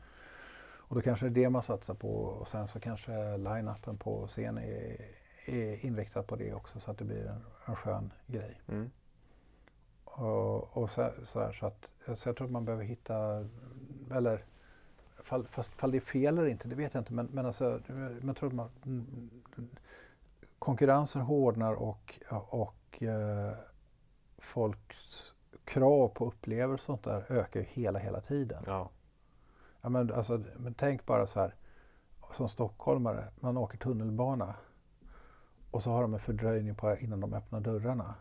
Och 0.88 0.96
då 0.96 1.02
kanske 1.02 1.26
det 1.26 1.40
är 1.40 1.44
det 1.44 1.50
man 1.50 1.62
satsar 1.62 1.94
på 1.94 2.24
och 2.24 2.48
sen 2.48 2.68
så 2.68 2.80
kanske 2.80 3.36
line-upen 3.36 3.96
på 3.96 4.26
scen 4.26 4.58
är, 4.58 4.96
är 5.46 5.86
inriktad 5.86 6.22
på 6.22 6.36
det 6.36 6.54
också 6.54 6.80
så 6.80 6.90
att 6.90 6.98
det 6.98 7.04
blir 7.04 7.26
en, 7.26 7.44
en 7.66 7.76
skön 7.76 8.12
grej. 8.26 8.60
Mm. 8.68 8.90
Och, 10.04 10.76
och 10.76 10.90
så, 10.90 11.10
så, 11.24 11.38
där, 11.38 11.52
så 11.52 11.66
att 11.66 11.92
så 12.18 12.28
jag 12.28 12.36
tror 12.36 12.44
att 12.44 12.52
man 12.52 12.64
behöver 12.64 12.84
hitta, 12.84 13.48
eller 14.10 14.44
fall, 15.22 15.46
fast 15.46 15.74
fall 15.74 15.90
det 15.90 15.98
är 15.98 16.00
fel 16.00 16.38
eller 16.38 16.48
inte, 16.48 16.68
det 16.68 16.76
vet 16.76 16.94
jag 16.94 17.00
inte. 17.00 17.12
Men, 17.12 17.26
men 17.26 17.46
alltså, 17.46 17.80
jag 18.22 18.36
tror 18.36 18.48
att 18.48 18.54
man, 18.54 18.70
konkurrensen 20.58 21.22
hårdnar 21.22 21.72
och, 21.72 22.20
och 22.30 23.02
eh, 23.02 23.52
folks 24.38 25.32
krav 25.66 26.08
på 26.08 26.26
upplevelser 26.26 26.74
och 26.74 26.80
sånt 26.80 27.04
där 27.04 27.32
ökar 27.32 27.60
ju 27.60 27.66
hela, 27.66 27.98
hela 27.98 28.20
tiden. 28.20 28.62
Ja. 28.66 28.90
Ja, 29.80 29.88
men, 29.88 30.12
alltså, 30.12 30.42
men 30.56 30.74
tänk 30.74 31.06
bara 31.06 31.26
så 31.26 31.40
här, 31.40 31.54
som 32.32 32.48
stockholmare, 32.48 33.28
man 33.40 33.56
åker 33.56 33.78
tunnelbana 33.78 34.54
och 35.70 35.82
så 35.82 35.90
har 35.90 36.02
de 36.02 36.14
en 36.14 36.20
fördröjning 36.20 36.74
på 36.74 36.96
innan 36.96 37.20
de 37.20 37.34
öppnar 37.34 37.60
dörrarna 37.60 38.14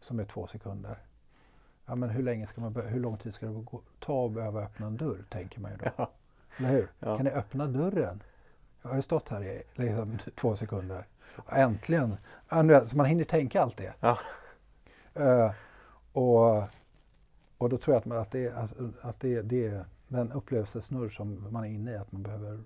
som 0.00 0.20
är 0.20 0.24
två 0.24 0.46
sekunder. 0.46 0.98
Ja, 1.86 1.94
men 1.94 2.10
hur, 2.10 2.22
länge 2.22 2.46
ska 2.46 2.60
man, 2.60 2.76
hur 2.76 3.00
lång 3.00 3.18
tid 3.18 3.34
ska 3.34 3.46
det 3.46 3.52
gå, 3.52 3.82
ta 3.98 4.26
att 4.26 4.32
behöva 4.32 4.62
öppna 4.62 4.86
en 4.86 4.96
dörr, 4.96 5.24
tänker 5.30 5.60
man 5.60 5.70
ju 5.70 5.76
då. 5.76 5.90
Ja. 5.96 6.10
Eller 6.58 6.68
hur? 6.68 6.88
Ja. 6.98 7.16
Kan 7.16 7.24
ni 7.24 7.30
öppna 7.30 7.66
dörren? 7.66 8.22
Jag 8.82 8.88
har 8.88 8.96
ju 8.96 9.02
stått 9.02 9.28
här 9.28 9.44
i 9.44 9.62
liksom, 9.74 10.18
två 10.36 10.56
sekunder. 10.56 11.06
Äntligen! 11.48 12.16
Så 12.88 12.96
man 12.96 13.06
hinner 13.06 13.24
tänka 13.24 13.62
allt 13.62 13.76
det. 13.76 13.94
Ja. 14.00 14.18
Eh, 15.14 15.52
och, 16.12 16.62
och 17.58 17.68
då 17.68 17.78
tror 17.78 17.94
jag 17.94 18.00
att, 18.00 18.04
man, 18.06 18.18
att, 18.18 18.30
det, 18.30 18.46
är- 18.46 18.68
att, 19.00 19.20
det, 19.20 19.42
det 19.42 19.66
är 19.66 19.84
den 20.08 20.32
upplevelsesnurr 20.32 21.08
som 21.08 21.52
man 21.52 21.64
är 21.64 21.68
inne 21.68 21.92
i, 21.92 21.96
att 21.96 22.12
man 22.12 22.22
behöver 22.22 22.62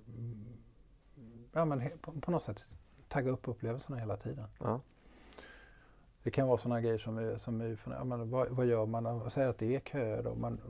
ja, 1.52 1.64
men, 1.64 1.82
på, 2.00 2.12
på 2.12 2.30
något 2.30 2.42
sätt 2.42 2.64
tagga 3.08 3.30
upp 3.30 3.48
upplevelserna 3.48 3.98
hela 3.98 4.16
tiden. 4.16 4.44
Ja. 4.60 4.80
Det 6.22 6.30
kan 6.30 6.48
vara 6.48 6.58
sådana 6.58 6.80
grejer 6.80 6.98
som, 6.98 7.38
som 7.38 7.76
ja, 7.84 8.04
men, 8.04 8.30
vad, 8.30 8.48
vad 8.48 8.66
gör 8.66 8.86
man? 8.86 9.30
Säg 9.30 9.44
att 9.44 9.58
det 9.58 9.76
är 9.76 9.80
köer 9.80 10.22
då. 10.22 10.34
Man, 10.34 10.60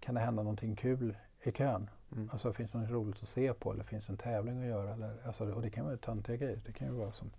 kan 0.00 0.14
det 0.14 0.20
hända 0.20 0.42
någonting 0.42 0.76
kul 0.76 1.16
i 1.42 1.52
kön? 1.52 1.90
Mm. 2.12 2.28
Alltså 2.32 2.52
finns 2.52 2.72
det 2.72 2.78
något 2.78 2.90
roligt 2.90 3.22
att 3.22 3.28
se 3.28 3.52
på 3.54 3.72
eller 3.72 3.84
finns 3.84 4.06
det 4.06 4.12
en 4.12 4.16
tävling 4.16 4.62
att 4.62 4.68
göra? 4.68 4.92
Eller, 4.92 5.16
alltså, 5.26 5.52
och 5.52 5.62
det 5.62 5.70
kan 5.70 5.84
vara 5.84 5.96
töntiga 5.96 6.36
grejer. 6.36 6.60
Det 6.66 6.72
kan 6.72 6.86
ju 6.86 6.92
vara 6.94 7.12
som, 7.12 7.30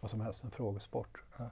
vad 0.00 0.10
som 0.10 0.20
helst, 0.20 0.44
en 0.44 0.50
frågesport. 0.50 1.22
Ja. 1.38 1.50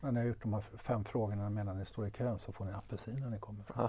När 0.00 0.12
jag 0.12 0.20
har 0.20 0.24
gjort 0.24 0.42
de 0.42 0.52
här 0.52 0.62
fem 0.76 1.04
frågorna 1.04 1.50
medan 1.50 1.78
ni 1.78 1.84
står 1.84 2.06
i 2.06 2.10
kön 2.10 2.38
så 2.38 2.52
får 2.52 2.64
ni 2.64 2.72
apelsin 2.72 3.20
när 3.20 3.30
ni 3.30 3.38
kommer 3.38 3.62
fram. 3.64 3.88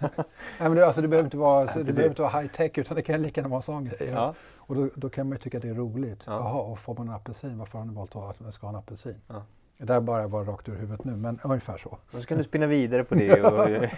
Nej, 0.00 0.24
men 0.58 0.74
det, 0.74 0.86
alltså, 0.86 1.02
det 1.02 1.08
behöver 1.08 1.26
inte 1.26 1.36
vara, 1.36 1.64
det 1.64 1.84
behöver 1.84 2.08
inte 2.08 2.22
vara 2.22 2.40
high 2.40 2.52
tech 2.52 2.78
utan 2.78 2.96
det 2.96 3.02
kan 3.02 3.22
lika 3.22 3.40
gärna 3.40 3.48
vara 3.48 3.58
en 3.58 3.62
sån 3.62 3.84
grej. 3.84 4.08
Ja. 4.12 4.34
Och 4.56 4.74
då, 4.74 4.88
då 4.94 5.08
kan 5.08 5.28
man 5.28 5.36
ju 5.36 5.42
tycka 5.42 5.58
att 5.58 5.62
det 5.62 5.68
är 5.68 5.74
roligt. 5.74 6.22
Ja. 6.26 6.32
Jaha, 6.32 6.62
och 6.62 6.78
får 6.78 6.94
man 6.94 7.08
en 7.08 7.14
apelsin, 7.14 7.58
varför 7.58 7.78
har 7.78 7.84
ni 7.84 7.94
valt 7.94 8.16
att 8.16 8.40
man 8.40 8.52
ska 8.52 8.66
ha 8.66 8.72
en 8.72 8.78
apelsin? 8.78 9.20
Ja. 9.26 9.42
Det 9.78 9.84
där 9.84 10.00
bara 10.00 10.26
var 10.26 10.44
rakt 10.44 10.68
ur 10.68 10.76
huvudet 10.76 11.04
nu, 11.04 11.16
men 11.16 11.40
ungefär 11.44 11.78
så. 11.78 11.98
Och 12.10 12.20
så 12.20 12.26
kan 12.26 12.38
du 12.38 12.44
spinna 12.44 12.66
vidare 12.66 13.04
på 13.04 13.14
det. 13.14 13.42
Och, 13.42 13.88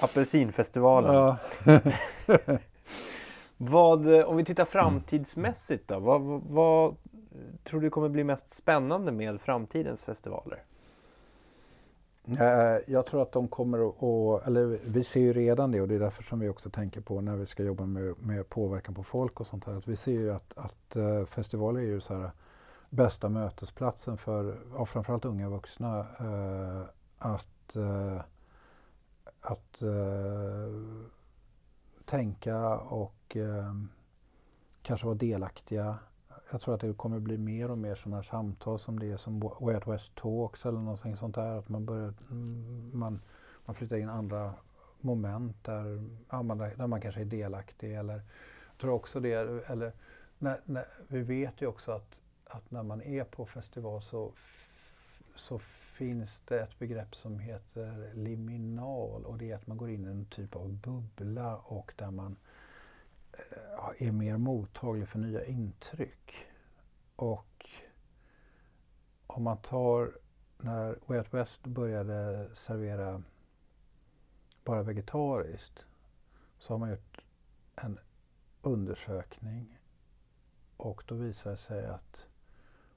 Apelsinfestivalen. 0.04 1.36
Vad, 3.56 4.14
eh, 4.14 4.24
om 4.24 4.36
vi 4.36 4.44
tittar 4.44 4.64
framtidsmässigt 4.64 5.88
då, 5.88 5.98
vad, 5.98 6.20
vad 6.42 6.96
tror 7.64 7.80
du 7.80 7.90
kommer 7.90 8.08
bli 8.08 8.24
mest 8.24 8.50
spännande 8.50 9.12
med 9.12 9.40
framtidens 9.40 10.04
festivaler? 10.04 10.64
Eh, 12.26 12.78
jag 12.86 13.06
tror 13.06 13.22
att 13.22 13.32
de 13.32 13.48
kommer 13.48 13.88
att, 13.88 14.46
eller 14.46 14.78
vi 14.84 15.04
ser 15.04 15.20
ju 15.20 15.32
redan 15.32 15.70
det 15.70 15.80
och 15.80 15.88
det 15.88 15.94
är 15.94 15.98
därför 15.98 16.22
som 16.22 16.40
vi 16.40 16.48
också 16.48 16.70
tänker 16.70 17.00
på 17.00 17.20
när 17.20 17.36
vi 17.36 17.46
ska 17.46 17.62
jobba 17.62 17.86
med, 17.86 18.14
med 18.18 18.48
påverkan 18.48 18.94
på 18.94 19.02
folk 19.02 19.40
och 19.40 19.46
sånt 19.46 19.64
här. 19.64 19.74
Att 19.74 19.88
vi 19.88 19.96
ser 19.96 20.12
ju 20.12 20.32
att, 20.32 20.58
att 20.58 20.96
eh, 20.96 21.24
festivaler 21.24 21.80
är 21.80 21.84
ju 21.84 22.00
så 22.00 22.14
här 22.14 22.30
bästa 22.90 23.28
mötesplatsen 23.28 24.18
för 24.18 24.58
ja, 24.74 24.86
framförallt 24.86 25.24
unga 25.24 25.48
vuxna 25.48 26.06
eh, 26.18 26.82
att, 27.18 27.76
eh, 27.76 28.20
att 29.40 29.82
eh, 29.82 31.08
tänka 32.04 32.78
och 32.78 33.36
eh, 33.36 33.74
kanske 34.82 35.06
vara 35.06 35.16
delaktiga. 35.16 35.98
Jag 36.50 36.60
tror 36.60 36.74
att 36.74 36.80
det 36.80 36.94
kommer 36.94 37.18
bli 37.18 37.38
mer 37.38 37.70
och 37.70 37.78
mer 37.78 37.94
sådana 37.94 38.16
här 38.16 38.22
samtal 38.22 38.78
som 38.78 38.98
det 38.98 39.12
är 39.12 39.16
som 39.16 39.40
Way 39.40 39.74
Out 39.74 39.86
West 39.86 40.14
Talks 40.14 40.66
eller 40.66 40.78
någonting 40.78 41.16
sånt 41.16 41.34
där. 41.34 41.58
Att 41.58 41.68
man, 41.68 41.84
börjar, 41.84 42.14
mm, 42.30 42.90
man, 42.94 43.20
man 43.64 43.74
flyttar 43.74 43.96
in 43.96 44.08
andra 44.08 44.54
moment 45.00 45.64
där, 45.64 46.04
ja, 46.30 46.42
man, 46.42 46.58
där 46.58 46.86
man 46.86 47.00
kanske 47.00 47.20
är 47.20 47.24
delaktig. 47.24 47.94
Eller, 47.94 48.14
jag 48.68 48.78
tror 48.80 48.92
också 48.92 49.20
det, 49.20 49.32
eller, 49.66 49.92
när, 50.38 50.60
när, 50.64 50.86
vi 51.08 51.20
vet 51.20 51.62
ju 51.62 51.66
också 51.66 51.92
att, 51.92 52.20
att 52.44 52.70
när 52.70 52.82
man 52.82 53.02
är 53.02 53.24
på 53.24 53.46
festival 53.46 54.02
så, 54.02 54.32
så 55.36 55.58
finns 55.94 56.40
det 56.40 56.60
ett 56.60 56.78
begrepp 56.78 57.14
som 57.14 57.38
heter 57.38 58.10
liminal 58.14 59.24
och 59.24 59.38
det 59.38 59.50
är 59.50 59.56
att 59.56 59.66
man 59.66 59.76
går 59.76 59.90
in 59.90 60.04
i 60.04 60.08
en 60.08 60.24
typ 60.24 60.56
av 60.56 60.72
bubbla 60.72 61.56
och 61.56 61.92
där 61.96 62.10
man 62.10 62.32
eh, 62.32 62.53
är 63.98 64.12
mer 64.12 64.36
mottaglig 64.36 65.08
för 65.08 65.18
nya 65.18 65.44
intryck. 65.44 66.46
Och 67.16 67.68
om 69.26 69.42
man 69.42 69.58
tar 69.58 70.12
när 70.58 70.98
Way 71.06 71.18
Out 71.18 71.34
West 71.34 71.66
började 71.66 72.48
servera 72.54 73.22
bara 74.64 74.82
vegetariskt 74.82 75.86
så 76.58 76.72
har 76.72 76.78
man 76.78 76.90
gjort 76.90 77.24
en 77.76 77.98
undersökning 78.62 79.78
och 80.76 81.02
då 81.06 81.14
visar 81.14 81.50
det 81.50 81.56
sig 81.56 81.86
att 81.86 82.26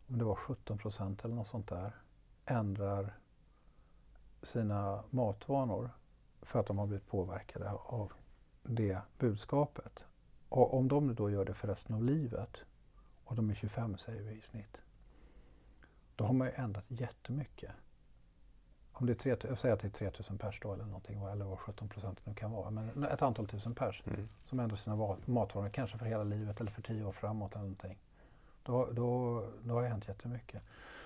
om 0.08 0.18
det 0.18 0.26
var 0.26 0.36
17 0.36 0.78
procent 0.78 1.26
eller 1.26 1.36
något 1.36 1.48
sånt 1.48 1.68
där 1.68 1.96
ändrar 2.46 3.18
sina 4.42 5.04
matvanor 5.10 5.90
för 6.42 6.60
att 6.60 6.68
de 6.68 6.78
har 6.78 6.88
blivit 6.88 7.08
påverkade 7.08 7.72
av 7.72 8.14
det 8.64 9.02
budskapet. 9.18 10.06
Och 10.50 10.74
om 10.78 10.88
de 10.88 11.16
då 11.16 11.30
gör 11.30 11.45
det 11.45 11.54
för 11.54 11.68
resten 11.68 11.95
av 11.95 12.04
livet, 12.04 12.58
och 13.24 13.36
de 13.36 13.50
är 13.50 13.54
25 13.54 13.98
säger 13.98 14.22
vi 14.22 14.36
i 14.36 14.41
snitt, 14.41 14.78
då 16.16 16.26
har 16.26 16.34
man 16.34 16.48
ju 16.48 16.54
ändrat 16.54 16.86
jättemycket. 16.88 17.72
Om 18.91 19.06
det 19.06 19.14
är 19.14 19.36
3, 19.36 19.36
jag 19.50 19.60
säger 19.60 19.76
att 19.76 19.82
det 19.82 19.88
är 19.88 19.91
3000 19.91 20.38
pers 20.38 20.60
då 20.62 20.74
eller 20.74 20.86
någonting, 20.86 21.24
eller 21.24 21.45
vad 21.45 21.60
17 21.60 21.89
procent 21.89 22.20
nu 22.24 22.34
kan 22.34 22.52
vara, 22.52 22.70
men 22.70 23.04
ett 23.04 23.22
antal 23.22 23.48
tusen 23.48 23.76
pers 23.76 24.04
Mm. 24.06 24.30
som 24.45 24.60
ändrar 24.60 24.78
sina 24.78 25.18
matvanor, 25.26 25.70
kanske 25.70 25.98
för 25.98 26.06
hela 26.06 26.24
livet 26.24 26.60
eller 26.62 26.72
för 26.72 26.82
tio 26.82 27.06
år 27.06 27.12
framåt 27.12 27.52
eller 27.52 27.62
någonting. 27.62 27.98
Då, 28.64 28.89
då, 28.91 29.43
då 29.64 29.74
har 29.74 29.82
det 29.82 29.88
hänt 29.88 30.08
jättemycket. 30.08 30.62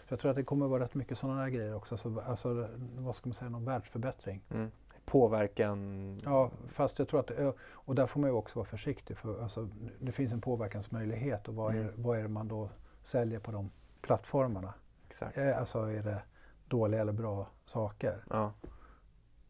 Så 0.08 0.14
jag 0.14 0.20
tror 0.20 0.32
att 0.32 0.38
det 0.38 0.44
kommer 0.44 0.68
vara 0.68 0.84
rätt 0.84 0.94
mycket 0.94 1.18
sådana 1.18 1.42
där 1.42 1.50
grejer 1.50 1.74
också. 1.74 1.98
Så, 1.98 2.22
alltså, 2.22 2.70
vad 2.98 3.16
ska 3.16 3.30
man 3.30 3.34
säga, 3.34 3.50
någon 3.50 3.66
världsförbättring. 3.66 4.42
Mm. 4.50 4.72
Påverkan. 5.06 6.20
Ja, 6.24 6.52
fast 6.68 7.00
jag 7.00 7.08
tror 7.08 7.20
att, 7.20 7.32
och 7.72 7.96
där 7.96 8.08
får 8.08 8.20
man 8.20 8.30
ju 8.30 8.36
också 8.36 8.60
vara 8.60 8.66
försiktig 8.68 9.18
för 9.18 9.44
alltså, 9.44 9.70
det 10.00 10.12
finns 10.12 10.32
en 10.34 10.42
påverkansmöjlighet 10.42 11.48
och 11.48 11.56
vad 11.56 11.76
är, 11.76 11.82
Mm. 11.82 11.94
vad 11.98 12.18
är 12.20 12.22
det 12.24 12.30
man 12.30 12.48
då 12.48 12.70
säljer 13.04 13.40
på 13.40 13.52
de 13.52 13.72
plattformarna? 14.02 14.74
Exakt. 15.08 15.38
Eh, 15.38 15.58
Alltså 15.60 15.80
är 15.80 16.04
det 16.04 16.22
dåliga 16.68 17.02
eller 17.02 17.14
bra 17.14 17.48
saker? 17.66 18.24
Ja. 18.30 18.54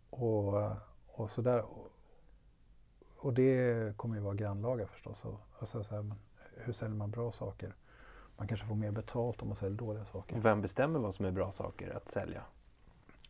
Och, 0.09 0.71
och 1.07 1.31
så 1.31 1.41
där. 1.41 1.61
Och, 1.61 1.87
och 3.17 3.33
det 3.33 3.97
kommer 3.97 4.15
ju 4.15 4.21
vara 4.21 4.35
grannlaga 4.35 4.87
förstås. 4.87 5.25
Och, 5.25 5.39
alltså, 5.59 5.83
så 5.83 5.95
här, 5.95 6.01
men 6.01 6.17
hur 6.57 6.73
säljer 6.73 6.95
man 6.95 7.11
bra 7.11 7.31
saker? 7.31 7.75
Man 8.37 8.47
kanske 8.47 8.65
får 8.67 8.75
mer 8.75 8.91
betalt 8.91 9.41
om 9.41 9.47
man 9.47 9.55
säljer 9.55 9.77
dåliga 9.77 10.05
saker. 10.05 10.35
Och 10.35 10.45
vem 10.45 10.61
bestämmer 10.61 10.99
vad 10.99 11.15
som 11.15 11.25
är 11.25 11.31
bra 11.31 11.51
saker 11.51 11.95
att 11.95 12.07
sälja? 12.07 12.43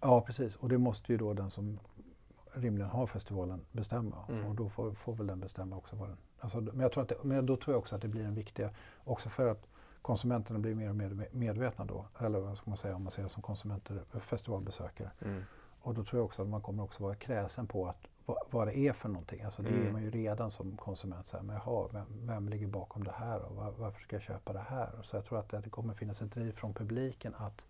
Ja, 0.02 0.22
precis. 0.22 0.56
Och 0.56 0.70
det 0.70 0.78
måste 0.78 1.12
ju 1.12 1.18
då 1.18 1.34
den 1.34 1.52
som 1.52 1.80
rimligen 2.54 2.90
har 2.90 3.08
festivalen 3.08 3.66
bestämma. 3.72 4.26
Mm. 4.30 4.46
Och 4.46 4.56
då 4.56 4.70
får, 4.70 4.94
får 4.94 5.14
väl 5.14 5.28
den 5.28 5.40
bestämma 5.40 5.78
också 5.78 5.96
vad 5.96 6.10
den... 6.10 6.18
Alltså, 6.40 6.62
men, 6.62 6.80
jag 6.80 6.92
tror 6.92 7.04
att 7.04 7.10
det, 7.10 7.16
men 7.24 7.46
då 7.46 7.58
tror 7.58 7.74
jag 7.74 7.80
också 7.80 7.96
att 7.96 8.02
det 8.02 8.08
blir 8.08 8.26
en 8.26 8.36
viktig... 8.36 8.70
Också 9.04 9.30
för 9.30 9.48
att 9.48 9.68
konsumenterna 10.02 10.60
blir 10.60 10.76
mer 10.76 10.90
och 10.90 10.96
mer 10.96 11.28
medvetna 11.32 11.86
då. 11.86 12.06
Eller 12.20 12.40
vad 12.40 12.58
ska 12.58 12.70
man 12.70 12.78
säga 12.78 12.96
om 12.96 13.04
man 13.04 13.12
ser 13.12 13.24
det 13.24 13.30
som 13.30 13.42
konsumenter, 13.42 14.04
festivalbesökare. 14.20 15.12
Mm. 15.22 15.44
Och 15.82 15.94
då 15.94 16.04
tror 16.04 16.20
jag 16.20 16.26
också 16.26 16.42
att 16.42 16.48
man 16.48 16.62
kommer 16.62 16.84
också 16.84 17.04
vara 17.04 17.16
kräsen 17.16 17.68
på 17.68 17.88
att, 17.88 18.08
vad, 18.26 18.38
vad 18.50 18.68
det 18.68 18.78
är 18.78 18.94
för 18.94 19.10
någonting. 19.10 19.42
Alltså 19.42 19.62
det 19.62 19.70
är 19.70 19.74
Mm. 19.74 19.94
man 19.94 20.04
ju 20.04 20.12
redan 20.12 20.52
som 20.52 20.78
konsument. 20.78 21.28
Så 21.28 21.38
här, 21.38 21.44
men 21.44 21.56
jaha, 21.56 21.88
vem, 21.92 22.28
vem 22.28 22.50
ligger 22.50 22.68
bakom 22.68 23.04
det 23.04 23.12
här 23.12 23.42
och 23.42 23.56
var, 23.56 23.72
varför 23.72 24.02
ska 24.02 24.16
jag 24.16 24.24
köpa 24.24 24.54
det 24.54 24.66
här? 24.70 25.00
Och 25.00 25.06
så 25.06 25.16
jag 25.16 25.26
tror 25.26 25.40
att 25.40 25.50
det, 25.50 25.60
det 25.60 25.70
kommer 25.70 25.94
finnas 25.94 26.22
ett 26.22 26.32
driv 26.32 26.52
från 26.52 26.74
publiken 26.74 27.36
att 27.38 27.66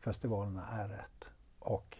festivalerna 0.00 0.68
är 0.68 0.88
rätt. 0.88 1.28
Och, 1.58 1.98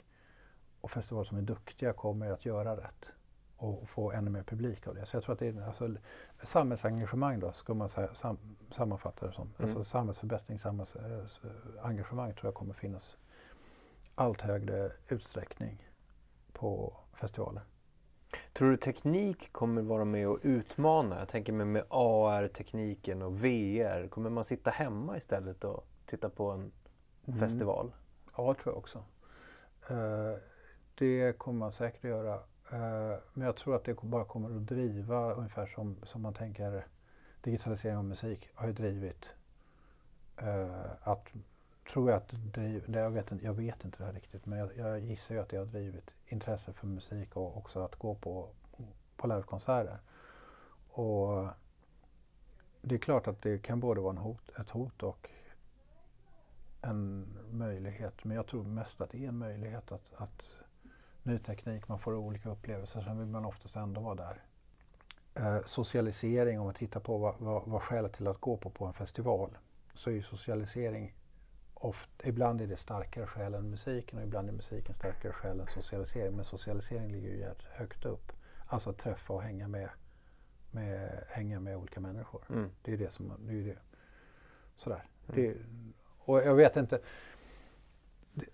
och 0.81 0.91
festivaler 0.91 1.25
som 1.25 1.39
är 1.39 1.43
duktiga 1.43 1.93
kommer 1.93 2.31
att 2.31 2.45
göra 2.45 2.77
rätt 2.77 3.13
och, 3.57 3.89
få 3.89 4.13
ännu 4.13 4.31
mer 4.31 4.43
publik 4.43 4.87
av 4.87 4.95
det. 4.95 5.07
Så 5.07 5.17
jag 5.17 5.25
tror 5.25 5.33
att 5.33 5.39
det 5.39 5.47
är 5.47 5.67
alltså, 5.67 5.95
samhällsengagemang 6.43 7.41
då, 7.41 7.53
ska 7.53 7.75
man 7.75 7.89
säga, 7.89 8.15
sam, 8.15 8.39
sammanfatta 8.71 9.27
det 9.27 9.33
som. 9.33 9.43
Mm. 9.47 9.55
Alltså 9.63 9.85
samhällsförbättring, 9.85 10.59
samhällsengagemang 10.59 12.33
tror 12.35 12.45
jag 12.47 12.55
kommer 12.55 12.75
finnas 12.75 13.17
allt 14.15 14.41
högre 14.41 14.93
utsträckning 15.09 15.89
på 16.53 16.97
festivaler. 17.15 17.63
Tror 18.53 18.71
du 18.71 18.77
teknik 18.77 19.53
kommer 19.53 19.83
vara 19.83 20.05
med 20.05 20.29
och 20.29 20.39
utmana? 20.43 21.19
Jag 21.19 21.29
tänker 21.29 21.53
mig 21.53 21.67
med 21.67 21.85
AR-tekniken 21.89 23.23
och 23.23 23.45
VR. 23.45 24.09
Kommer 24.09 24.31
man 24.31 24.45
sitta 24.45 24.71
hemma 24.71 25.17
istället 25.17 25.65
och 25.65 25.87
titta 26.07 26.29
på 26.31 26.51
en 26.51 26.73
Mm. 27.27 27.39
festival? 27.39 27.93
Ja, 28.37 28.53
det 28.53 28.63
tror 28.63 28.75
jag 28.75 28.79
också. 28.79 29.05
Eh, 29.89 30.35
det 30.99 31.39
kommer 31.39 31.59
man 31.59 31.73
säkert 31.73 32.05
att 32.05 32.11
göra. 32.11 32.35
Eh, 32.71 33.19
men 33.33 33.47
jag 33.47 33.57
tror 33.57 33.77
att 33.77 33.85
det 33.85 33.95
bara 34.03 34.25
kommer 34.25 34.57
att 34.57 34.67
driva 34.67 35.33
ungefär 35.33 35.67
som, 35.67 35.97
som 36.03 36.23
man 36.23 36.35
tänker 36.35 36.87
digitalisering 37.41 37.97
av 37.97 38.05
musik 38.05 38.51
har 38.55 38.67
ju 38.67 38.73
drivit 38.73 39.35
eh, 40.37 40.91
att 41.03 41.29
tror 41.93 42.11
jag 42.11 42.17
att 42.17 42.29
det 42.29 42.37
driver, 42.37 43.01
jag 43.01 43.11
vet, 43.11 43.33
inte, 43.33 43.45
jag 43.45 43.53
vet 43.53 43.85
inte 43.85 43.99
det 43.99 44.05
här 44.05 44.13
riktigt 44.13 44.47
men 44.47 44.59
jag, 44.59 44.77
jag 44.77 45.01
gissar 45.01 45.35
ju 45.35 45.41
att 45.41 45.49
det 45.49 45.57
har 45.57 45.65
drivit 45.65 46.11
intresse 46.27 46.73
för 46.73 46.87
musik 46.87 47.37
och 47.37 47.57
också 47.57 47.81
att 47.81 47.97
gå 47.97 48.15
på, 48.15 48.49
på 49.17 49.27
livekonserter. 49.27 49.99
Och 50.91 51.47
det 52.83 52.95
är 52.95 52.99
klart 52.99 53.29
att 53.29 53.43
det 53.43 53.63
kan 53.63 53.81
både 53.81 54.01
vara 54.01 54.11
en 54.11 54.19
hot, 54.19 54.51
ett 54.61 54.71
hot 54.71 55.03
och 55.03 55.31
en 56.83 57.27
möjlighet. 57.51 58.25
Men 58.25 58.37
jag 58.37 58.47
tror 58.47 58.65
mest 58.65 59.01
att 59.01 59.11
det 59.11 59.25
är 59.25 59.29
en 59.29 59.39
möjlighet 59.39 59.93
att, 59.93 60.15
att 60.17 60.56
ny 61.27 61.39
teknik, 61.39 61.89
man 61.89 61.99
får 61.99 62.15
olika 62.15 62.51
upplevelser. 62.51 63.01
Sen 63.01 63.19
vill 63.19 63.29
man 63.29 63.45
oftast 63.45 63.77
ändå 63.77 64.01
vara 64.01 64.15
där. 64.15 64.43
Eh, 65.35 65.65
socialisering, 65.65 66.59
om 66.61 66.65
man 66.65 66.75
tittar 66.75 67.01
på 67.01 67.19
vad, 67.19 67.35
vad, 67.39 67.63
vad 67.67 67.83
skälet 67.83 68.13
till 68.13 68.27
att 68.27 68.41
gå 68.41 68.57
på, 68.57 68.71
på 68.71 68.85
en 68.85 68.93
festival, 68.93 69.59
så 69.95 70.11
är 70.11 70.15
ju 70.15 70.23
socialisering 70.23 71.15
ofta, 71.75 72.29
ibland 72.29 72.61
är 72.61 72.67
det 72.67 72.77
starkare 72.77 73.27
skäl 73.27 73.55
än 73.55 73.71
musiken 73.71 74.19
och 74.19 74.25
ibland 74.25 74.49
är 74.49 74.53
musiken 74.53 74.95
starkare 74.95 75.33
skäl 75.33 75.61
än 75.61 75.67
socialisering. 75.67 76.37
Men 76.37 76.45
socialisering 76.45 77.13
ligger 77.13 77.29
ju 77.29 77.47
högt 77.71 78.05
upp. 78.05 78.33
Alltså 78.67 78.91
att 78.91 78.99
träffa 78.99 79.33
och 79.33 79.43
hänga 79.43 79.69
med, 79.69 79.89
med, 80.71 81.25
hänga 81.29 81.61
med 81.61 81.77
olika 81.77 82.01
människor. 82.01 82.43
Mm. 82.51 82.71
Det 82.83 82.93
är 82.93 82.97
det 82.97 83.11
som, 83.11 83.33
det 83.39 83.53
är 83.53 83.65
det. 83.65 83.79
Sådär. 84.77 85.05
Mm. 85.29 85.35
Det, 85.35 85.57
och 86.19 86.39
jag 86.39 86.55
vet 86.55 86.77
inte, 86.77 87.01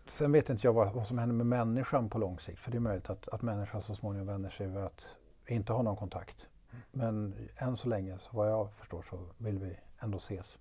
sen 0.08 0.32
vet 0.32 0.50
inte 0.50 0.66
jag 0.66 0.72
vad, 0.72 0.92
vad, 0.92 1.06
som 1.06 1.18
händer 1.18 1.34
med 1.34 1.46
människan 1.46 2.08
på 2.08 2.18
lång 2.18 2.38
sikt. 2.38 2.58
För 2.58 2.70
det 2.70 2.78
är 2.78 2.80
möjligt 2.80 3.10
att, 3.10 3.28
att 3.28 3.42
människan 3.42 3.82
så 3.82 3.94
småningom 3.94 4.26
vänder 4.26 4.50
sig 4.50 4.66
över 4.66 4.82
att 4.82 5.16
inte 5.46 5.72
ha 5.72 5.82
någon 5.82 5.96
kontakt. 5.96 6.36
Mm. 6.70 6.82
Men 6.90 7.34
än 7.56 7.76
så 7.76 7.88
länge, 7.88 8.18
så 8.18 8.30
vad 8.32 8.50
jag 8.50 8.72
förstår, 8.72 9.04
så 9.10 9.18
vill 9.38 9.58
vi 9.58 9.76
ändå 10.00 10.18
ses. 10.18 10.58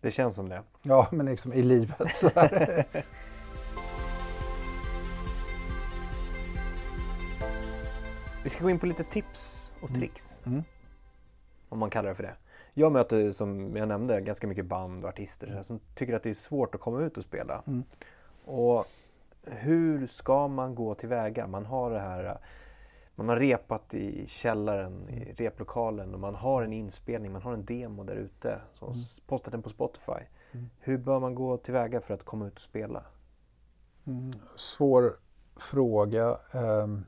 Det 0.00 0.10
känns 0.10 0.34
som 0.34 0.48
det. 0.48 0.62
Ja, 0.82 1.08
men 1.12 1.26
liksom 1.26 1.52
i 1.52 1.62
livet. 1.62 2.22
Vi 8.42 8.48
ska 8.48 8.62
gå 8.64 8.70
in 8.70 8.78
på 8.78 8.86
lite 8.86 9.04
tips 9.04 9.72
och 9.80 9.88
mm. 9.88 10.00
tricks. 10.00 10.42
Mm. 10.46 10.64
Om 11.68 11.78
man 11.78 11.90
kallar 11.90 12.08
det 12.08 12.14
för 12.14 12.22
det. 12.22 12.36
Jag 12.74 12.92
möter, 12.92 13.32
som 13.32 13.76
jag 13.76 13.88
nämnde, 13.88 14.20
ganska 14.20 14.46
mycket 14.46 14.66
band 14.66 15.04
och 15.04 15.08
artister 15.08 15.46
mm. 15.46 15.64
som 15.64 15.80
tycker 15.94 16.14
att 16.14 16.22
det 16.22 16.30
är 16.30 16.34
svårt 16.34 16.74
att 16.74 16.80
komma 16.80 17.02
ut 17.02 17.16
och 17.16 17.24
spela. 17.24 17.62
Mm. 17.66 17.82
Och 18.44 18.86
hur 19.42 20.06
ska 20.06 20.48
man 20.48 20.74
gå 20.74 20.94
tillväga? 20.94 21.46
Man 21.46 21.66
har 21.66 21.90
det 21.90 22.00
här 22.00 22.38
man 23.14 23.28
har 23.28 23.36
repat 23.36 23.94
i 23.94 24.26
källaren, 24.26 25.08
i 25.08 25.22
mm. 25.22 25.34
replokalen 25.36 26.14
och 26.14 26.20
man 26.20 26.34
har 26.34 26.62
en 26.62 26.72
inspelning, 26.72 27.32
man 27.32 27.42
har 27.42 27.52
en 27.52 27.64
demo 27.64 28.04
där 28.04 28.14
ute. 28.14 28.60
Så 28.72 28.86
mm. 28.86 28.98
postat 29.26 29.52
den 29.52 29.62
på 29.62 29.68
Spotify. 29.68 30.12
Mm. 30.52 30.70
Hur 30.78 30.98
bör 30.98 31.20
man 31.20 31.34
gå 31.34 31.56
tillväga 31.56 32.00
för 32.00 32.14
att 32.14 32.24
komma 32.24 32.46
ut 32.46 32.54
och 32.54 32.60
spela? 32.60 33.04
Mm. 34.06 34.32
Svår 34.56 35.16
fråga. 35.56 36.38
Um, 36.52 37.04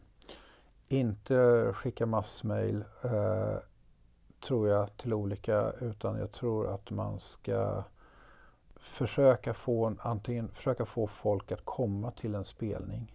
inte 0.88 1.70
skicka 1.74 2.06
massmail 2.06 2.84
uh, 3.04 3.56
tror 4.44 4.68
jag 4.68 4.96
till 4.96 5.14
olika 5.14 5.72
utan 5.80 6.18
jag 6.18 6.32
tror 6.32 6.74
att 6.74 6.90
man 6.90 7.20
ska 7.20 7.84
försöka 8.76 9.54
få, 9.54 9.94
antingen 9.98 10.48
försöka 10.48 10.84
få 10.84 11.06
folk 11.06 11.52
att 11.52 11.64
komma 11.64 12.10
till 12.10 12.34
en 12.34 12.44
spelning. 12.44 13.12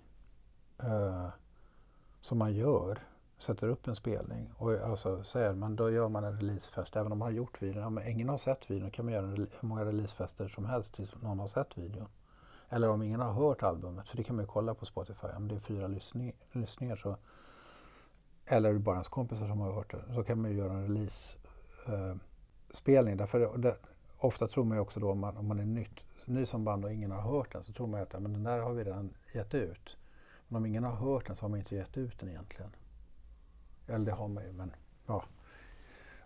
eh, 0.84 1.28
som 2.22 2.38
man 2.38 2.54
gör, 2.54 3.00
sätter 3.38 3.68
upp 3.68 3.88
en 3.88 3.96
spelning 3.96 4.50
och 4.58 4.74
alltså 4.74 5.24
säger 5.24 5.54
man 5.54 5.76
då 5.76 5.92
gör 5.92 6.10
man 6.10 6.24
en 6.24 6.38
releasefest. 6.38 6.96
Även 6.96 7.12
om 7.12 7.18
man 7.18 7.26
har 7.26 7.34
gjort 7.34 7.62
videon, 7.62 7.84
om 7.84 8.00
ingen 8.00 8.30
har 8.30 8.38
sett 8.38 8.72
videon 8.72 8.92
kan 8.92 9.06
man 9.06 9.14
göra 9.14 9.26
hur 9.26 9.48
många 9.62 9.86
releasefester 9.86 10.48
som 10.48 10.66
helst 10.66 10.94
tills 10.94 11.16
någon 11.22 11.40
har 11.40 11.48
sett 11.48 11.78
videon. 11.78 12.08
Eller 12.70 12.90
om 12.90 13.02
ingen 13.02 13.20
har 13.20 13.34
hört 13.34 13.64
albumet, 13.64 14.10
för 14.10 14.18
det 14.18 14.24
kan 14.24 14.36
man 14.36 14.44
ju 14.46 14.52
kolla 14.52 14.74
på 14.74 14.86
Spotify. 14.86 15.28
Om 15.28 15.48
det 15.48 15.56
är 15.56 15.60
fyra 15.60 15.88
lyssningar 16.52 16.96
så 16.96 17.18
eller 18.52 18.74
bara 18.74 18.96
ens 18.96 19.08
kompisar 19.08 19.48
som 19.48 19.60
har 19.60 19.74
hört 19.74 19.92
det, 19.92 20.14
så 20.14 20.24
kan 20.24 20.42
man 20.42 20.52
ju 20.52 20.58
göra 20.58 20.74
en 20.74 20.84
release-spelning. 20.84 23.14
Eh, 23.14 23.18
Därför 23.18 23.58
det, 23.58 23.76
ofta 24.18 24.48
tror 24.48 24.64
man 24.64 24.78
ju 24.78 24.82
också 24.82 25.00
då 25.00 25.12
om 25.12 25.20
man, 25.20 25.38
om 25.38 25.48
man 25.48 25.60
är 25.60 25.66
nytt, 25.66 26.00
ny 26.26 26.46
som 26.46 26.64
band 26.64 26.86
och 26.86 26.94
ingen 26.94 27.12
har 27.12 27.22
hört 27.22 27.52
den 27.52 27.64
så 27.64 27.74
tror 27.74 27.88
man 27.88 28.02
att 28.02 28.22
men 28.22 28.34
den 28.34 28.44
där 28.44 28.60
har 28.60 28.74
vi 28.74 28.84
redan 28.84 29.14
gett 29.34 29.54
ut. 29.54 29.98
Men 30.48 30.58
om 30.58 30.66
ingen 30.66 30.84
har 30.84 30.96
hört 30.96 31.28
den 31.28 31.36
så 31.36 31.44
har 31.44 31.50
man 31.50 31.60
inte 31.60 31.76
gett 31.76 31.98
ut 31.98 32.20
den 32.20 32.30
egentligen. 32.30 32.72
Eller 33.88 34.06
det 34.06 34.12
har 34.12 34.28
man 34.28 34.44
ju, 34.44 34.52
men 34.52 34.72
ja. 35.08 35.24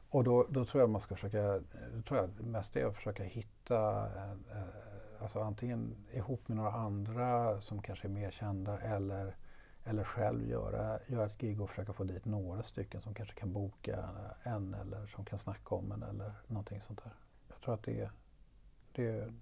Och 0.09 0.23
då, 0.23 0.45
då 0.49 0.65
tror 0.65 0.81
jag 0.81 0.89
man 0.89 1.01
ska 1.01 1.15
försöka, 1.15 1.59
tror 2.07 2.19
jag 2.19 2.29
mest 2.45 2.75
är 2.75 2.85
att 2.85 2.95
försöka 2.95 3.23
hitta, 3.23 4.07
eh, 4.15 4.31
eh, 4.31 4.63
alltså 5.21 5.41
antingen 5.41 5.95
ihop 6.11 6.47
med 6.47 6.57
några 6.57 6.71
andra 6.71 7.61
som 7.61 7.81
kanske 7.81 8.07
är 8.07 8.11
mer 8.11 8.31
kända 8.31 8.79
eller, 8.79 9.35
eller 9.85 10.03
själv 10.03 10.49
göra, 10.49 10.99
göra 11.07 11.25
ett 11.25 11.37
gig 11.37 11.61
och 11.61 11.69
försöka 11.69 11.93
få 11.93 12.03
dit 12.03 12.25
några 12.25 12.63
stycken 12.63 13.01
som 13.01 13.13
kanske 13.13 13.35
kan 13.35 13.53
boka 13.53 14.09
en 14.43 14.73
eller 14.73 15.07
som 15.07 15.25
kan 15.25 15.39
snacka 15.39 15.75
om 15.75 15.91
en 15.91 16.03
eller 16.03 16.33
någonting 16.47 16.81
sånt 16.81 17.03
där. 17.03 17.13
Jag 17.49 17.61
tror 17.61 17.73
att 17.73 17.83
det 17.83 17.99
är, 17.99 18.11
det 18.91 19.07
är 19.07 19.33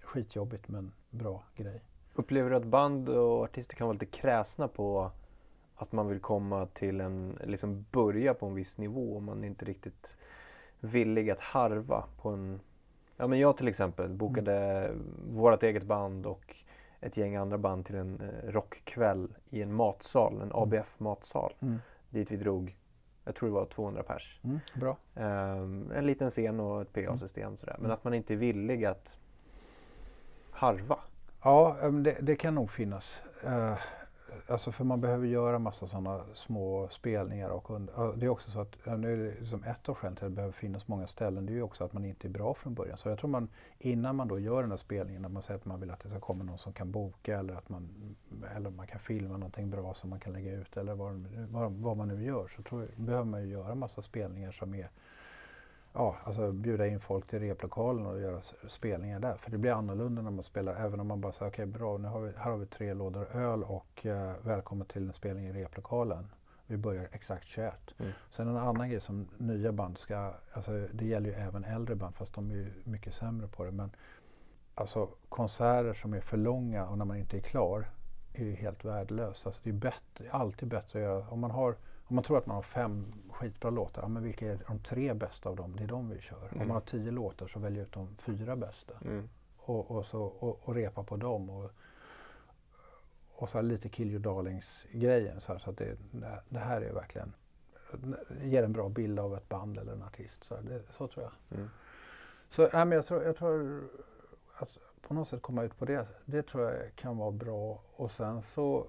skitjobbigt 0.00 0.68
men 0.68 0.92
bra 1.10 1.42
grej. 1.56 1.82
Upplever 2.14 2.50
du 2.50 2.56
att 2.56 2.64
band 2.64 3.08
och 3.08 3.42
artister 3.42 3.76
kan 3.76 3.86
vara 3.86 3.92
lite 3.92 4.06
kräsna 4.06 4.68
på 4.68 5.10
att 5.74 5.92
man 5.92 6.08
vill 6.08 6.20
komma 6.20 6.66
till 6.66 7.00
en, 7.00 7.38
liksom 7.44 7.84
börja 7.90 8.34
på 8.34 8.46
en 8.46 8.54
viss 8.54 8.78
nivå 8.78 9.14
och 9.14 9.22
man 9.22 9.44
är 9.44 9.48
inte 9.48 9.64
riktigt 9.64 10.18
villig 10.80 11.30
att 11.30 11.40
harva 11.40 12.04
på 12.22 12.28
en... 12.28 12.60
Ja 13.16 13.26
men 13.26 13.38
jag 13.38 13.56
till 13.56 13.68
exempel 13.68 14.08
bokade 14.08 14.54
mm. 14.54 15.14
vårt 15.30 15.62
eget 15.62 15.82
band 15.82 16.26
och 16.26 16.56
ett 17.00 17.16
gäng 17.16 17.36
andra 17.36 17.58
band 17.58 17.84
till 17.84 17.96
en 17.96 18.20
eh, 18.20 18.50
rockkväll 18.50 19.34
i 19.50 19.62
en 19.62 19.74
matsal, 19.74 20.32
en 20.34 20.42
mm. 20.42 20.52
ABF-matsal. 20.54 21.54
Mm. 21.60 21.78
Dit 22.10 22.30
vi 22.30 22.36
drog, 22.36 22.76
jag 23.24 23.34
tror 23.34 23.48
det 23.48 23.54
var 23.54 23.66
200 23.66 24.02
pers. 24.02 24.40
Mm, 24.44 24.60
bra. 24.74 24.96
Um, 25.14 25.92
en 25.92 26.06
liten 26.06 26.30
scen 26.30 26.60
och 26.60 26.82
ett 26.82 26.92
PA-system 26.92 27.46
mm. 27.46 27.56
sådär. 27.56 27.74
Men 27.76 27.84
mm. 27.84 27.94
att 27.94 28.04
man 28.04 28.14
inte 28.14 28.34
är 28.34 28.36
villig 28.36 28.84
att 28.84 29.18
harva. 30.50 30.98
Ja, 31.42 31.76
det, 31.90 32.16
det 32.20 32.36
kan 32.36 32.54
nog 32.54 32.70
finnas. 32.70 33.22
Uh, 33.44 33.74
alltså 34.48 34.72
för 34.72 34.84
man 34.84 35.00
behöver 35.00 35.26
göra 35.26 35.58
massa 35.58 35.86
sådana 35.86 36.24
små 36.34 36.88
spelningar 36.90 37.50
och 37.50 37.70
under, 37.70 38.16
det 38.16 38.26
är 38.26 38.30
också 38.30 38.50
så 38.50 38.60
att 38.60 38.98
nu 38.98 39.12
är 39.12 39.16
det 39.16 39.40
liksom 39.40 39.64
ett 39.64 39.88
av 39.88 39.94
skälen 39.94 40.16
till 40.16 40.24
att 40.24 40.30
det 40.30 40.34
behöver 40.34 40.52
finnas 40.52 40.88
många 40.88 41.06
ställen. 41.06 41.46
Det 41.46 41.52
är 41.52 41.54
ju 41.54 41.62
också 41.62 41.84
att 41.84 41.92
man 41.92 42.04
inte 42.04 42.26
är 42.26 42.30
bra 42.30 42.54
från 42.54 42.74
början. 42.74 42.96
Så 42.98 43.08
jag 43.08 43.18
tror 43.18 43.30
man 43.30 43.48
innan 43.78 44.16
man 44.16 44.28
då 44.28 44.38
gör 44.38 44.62
den 44.62 44.70
här 44.70 44.76
spelningen, 44.76 45.22
när 45.22 45.28
man 45.28 45.42
säger 45.42 45.58
att 45.58 45.64
man 45.64 45.80
vill 45.80 45.90
att 45.90 46.00
det 46.00 46.08
ska 46.08 46.20
komma 46.20 46.44
någon 46.44 46.58
som 46.58 46.72
kan 46.72 46.90
boka 46.90 47.38
eller 47.38 47.54
att 47.54 47.68
man, 47.68 48.16
eller 48.56 48.70
man 48.70 48.86
kan 48.86 49.00
filma 49.00 49.36
någonting 49.36 49.70
bra 49.70 49.94
som 49.94 50.10
man 50.10 50.20
kan 50.20 50.32
lägga 50.32 50.52
ut 50.52 50.76
eller 50.76 50.94
vad, 50.94 51.26
vad, 51.50 51.72
vad 51.72 51.96
man 51.96 52.08
nu 52.08 52.24
gör 52.24 52.48
så 52.56 52.62
tror 52.62 52.82
jag, 52.82 53.04
behöver 53.04 53.24
man 53.24 53.42
ju 53.42 53.48
göra 53.48 53.74
massa 53.74 54.02
spelningar 54.02 54.52
som 54.52 54.74
är 54.74 54.90
ja, 55.92 56.16
alltså 56.24 56.52
bjuda 56.52 56.86
in 56.86 57.00
folk 57.00 57.26
till 57.26 57.38
replokalen 57.38 58.06
och 58.06 58.20
göra 58.20 58.40
spelningar 58.66 59.20
där. 59.20 59.36
För 59.36 59.50
det 59.50 59.58
blir 59.58 59.72
annorlunda 59.72 60.22
när 60.22 60.30
man 60.30 60.42
spelar, 60.42 60.74
även 60.74 61.00
om 61.00 61.06
man 61.06 61.20
bara 61.20 61.32
säger 61.32 61.50
okej 61.50 61.64
okay, 61.64 61.78
bra, 61.78 61.98
nu 61.98 62.08
har 62.08 62.20
vi, 62.20 62.32
här 62.36 62.50
har 62.50 62.58
vi 62.58 62.66
tre 62.66 62.94
lådor 62.94 63.36
öl 63.36 63.62
och 63.64 64.06
eh, 64.06 64.32
välkommen 64.42 64.86
till 64.86 65.06
en 65.06 65.12
spelning 65.12 65.46
i 65.46 65.52
replokalen. 65.52 66.28
Vi 66.66 66.76
börjar 66.76 67.08
exakt 67.12 67.46
21. 67.46 67.74
Mm. 67.98 68.12
Sen 68.30 68.48
en 68.48 68.56
annan 68.56 68.90
grej 68.90 69.00
som 69.00 69.28
nya 69.38 69.72
band 69.72 69.98
ska, 69.98 70.32
alltså 70.52 70.86
det 70.92 71.04
gäller 71.04 71.30
ju 71.30 71.34
även 71.34 71.64
äldre 71.64 71.94
band 71.94 72.14
fast 72.14 72.34
de 72.34 72.50
är 72.50 72.54
ju 72.54 72.72
mycket 72.84 73.14
sämre 73.14 73.48
på 73.48 73.64
det. 73.64 73.70
Men 73.70 73.90
alltså 74.74 75.08
konserter 75.28 75.94
som 75.94 76.14
är 76.14 76.20
för 76.20 76.36
långa 76.36 76.86
och 76.86 76.98
när 76.98 77.04
man 77.04 77.16
inte 77.16 77.36
är 77.36 77.40
klar 77.40 77.90
är 78.32 78.44
ju 78.44 78.54
helt 78.54 78.84
värdelöst. 78.84 79.46
Alltså 79.46 79.60
det 79.64 79.70
är 79.70 79.74
bättre, 79.74 80.30
alltid 80.30 80.68
bättre 80.68 80.98
att 80.98 81.04
göra, 81.04 81.28
om 81.28 81.40
man 81.40 81.50
har 81.50 81.76
om 82.08 82.14
man 82.14 82.24
tror 82.24 82.38
att 82.38 82.46
man 82.46 82.56
har 82.56 82.62
fem 82.62 83.12
skitbra 83.30 83.70
låtar, 83.70 84.02
ja, 84.02 84.08
men 84.08 84.22
vilka 84.22 84.52
är 84.52 84.58
de 84.66 84.78
tre 84.78 85.14
bästa 85.14 85.48
av 85.48 85.56
dem? 85.56 85.76
Det 85.76 85.84
är 85.84 85.88
de 85.88 86.10
vi 86.10 86.20
kör. 86.20 86.48
Mm. 86.48 86.60
Om 86.60 86.68
man 86.68 86.74
har 86.74 86.80
tio 86.80 87.10
låtar 87.10 87.46
så 87.46 87.58
väljer 87.58 87.82
ut 87.82 87.92
de 87.92 88.16
fyra 88.16 88.56
bästa. 88.56 88.92
Mm. 89.04 89.28
Och, 89.58 89.90
och, 89.90 90.06
så, 90.06 90.22
och, 90.22 90.68
och, 90.68 90.74
repa 90.74 91.02
på 91.02 91.16
dem. 91.16 91.50
Och, 91.50 91.70
och 93.32 93.50
så 93.50 93.60
lite 93.60 93.88
Kill 93.88 94.10
Your 94.10 94.20
Darlings-grejen. 94.20 95.40
Så, 95.40 95.58
så 95.58 95.70
att 95.70 95.76
det, 95.76 95.96
det, 96.48 96.58
här 96.58 96.80
är 96.80 96.92
verkligen, 96.92 97.32
ger 98.42 98.62
en 98.62 98.72
bra 98.72 98.88
bild 98.88 99.18
av 99.18 99.34
ett 99.36 99.48
band 99.48 99.78
eller 99.78 99.92
en 99.92 100.02
artist. 100.02 100.44
Så, 100.44 100.54
det, 100.60 100.82
så 100.90 101.08
tror 101.08 101.24
jag. 101.24 101.58
Mm. 101.58 101.70
Så 102.50 102.62
ja, 102.72 102.84
men 102.84 102.96
jag, 102.96 103.06
tror, 103.06 103.22
jag 103.22 103.36
tror 103.36 103.88
att 104.54 104.78
på 105.00 105.14
något 105.14 105.28
sätt 105.28 105.42
komma 105.42 105.62
ut 105.62 105.78
på 105.78 105.84
det, 105.84 106.06
det 106.24 106.42
tror 106.42 106.70
jag 106.70 106.94
kan 106.96 107.16
vara 107.16 107.30
bra. 107.30 107.82
Och 107.96 108.10
sen 108.10 108.42
så 108.42 108.86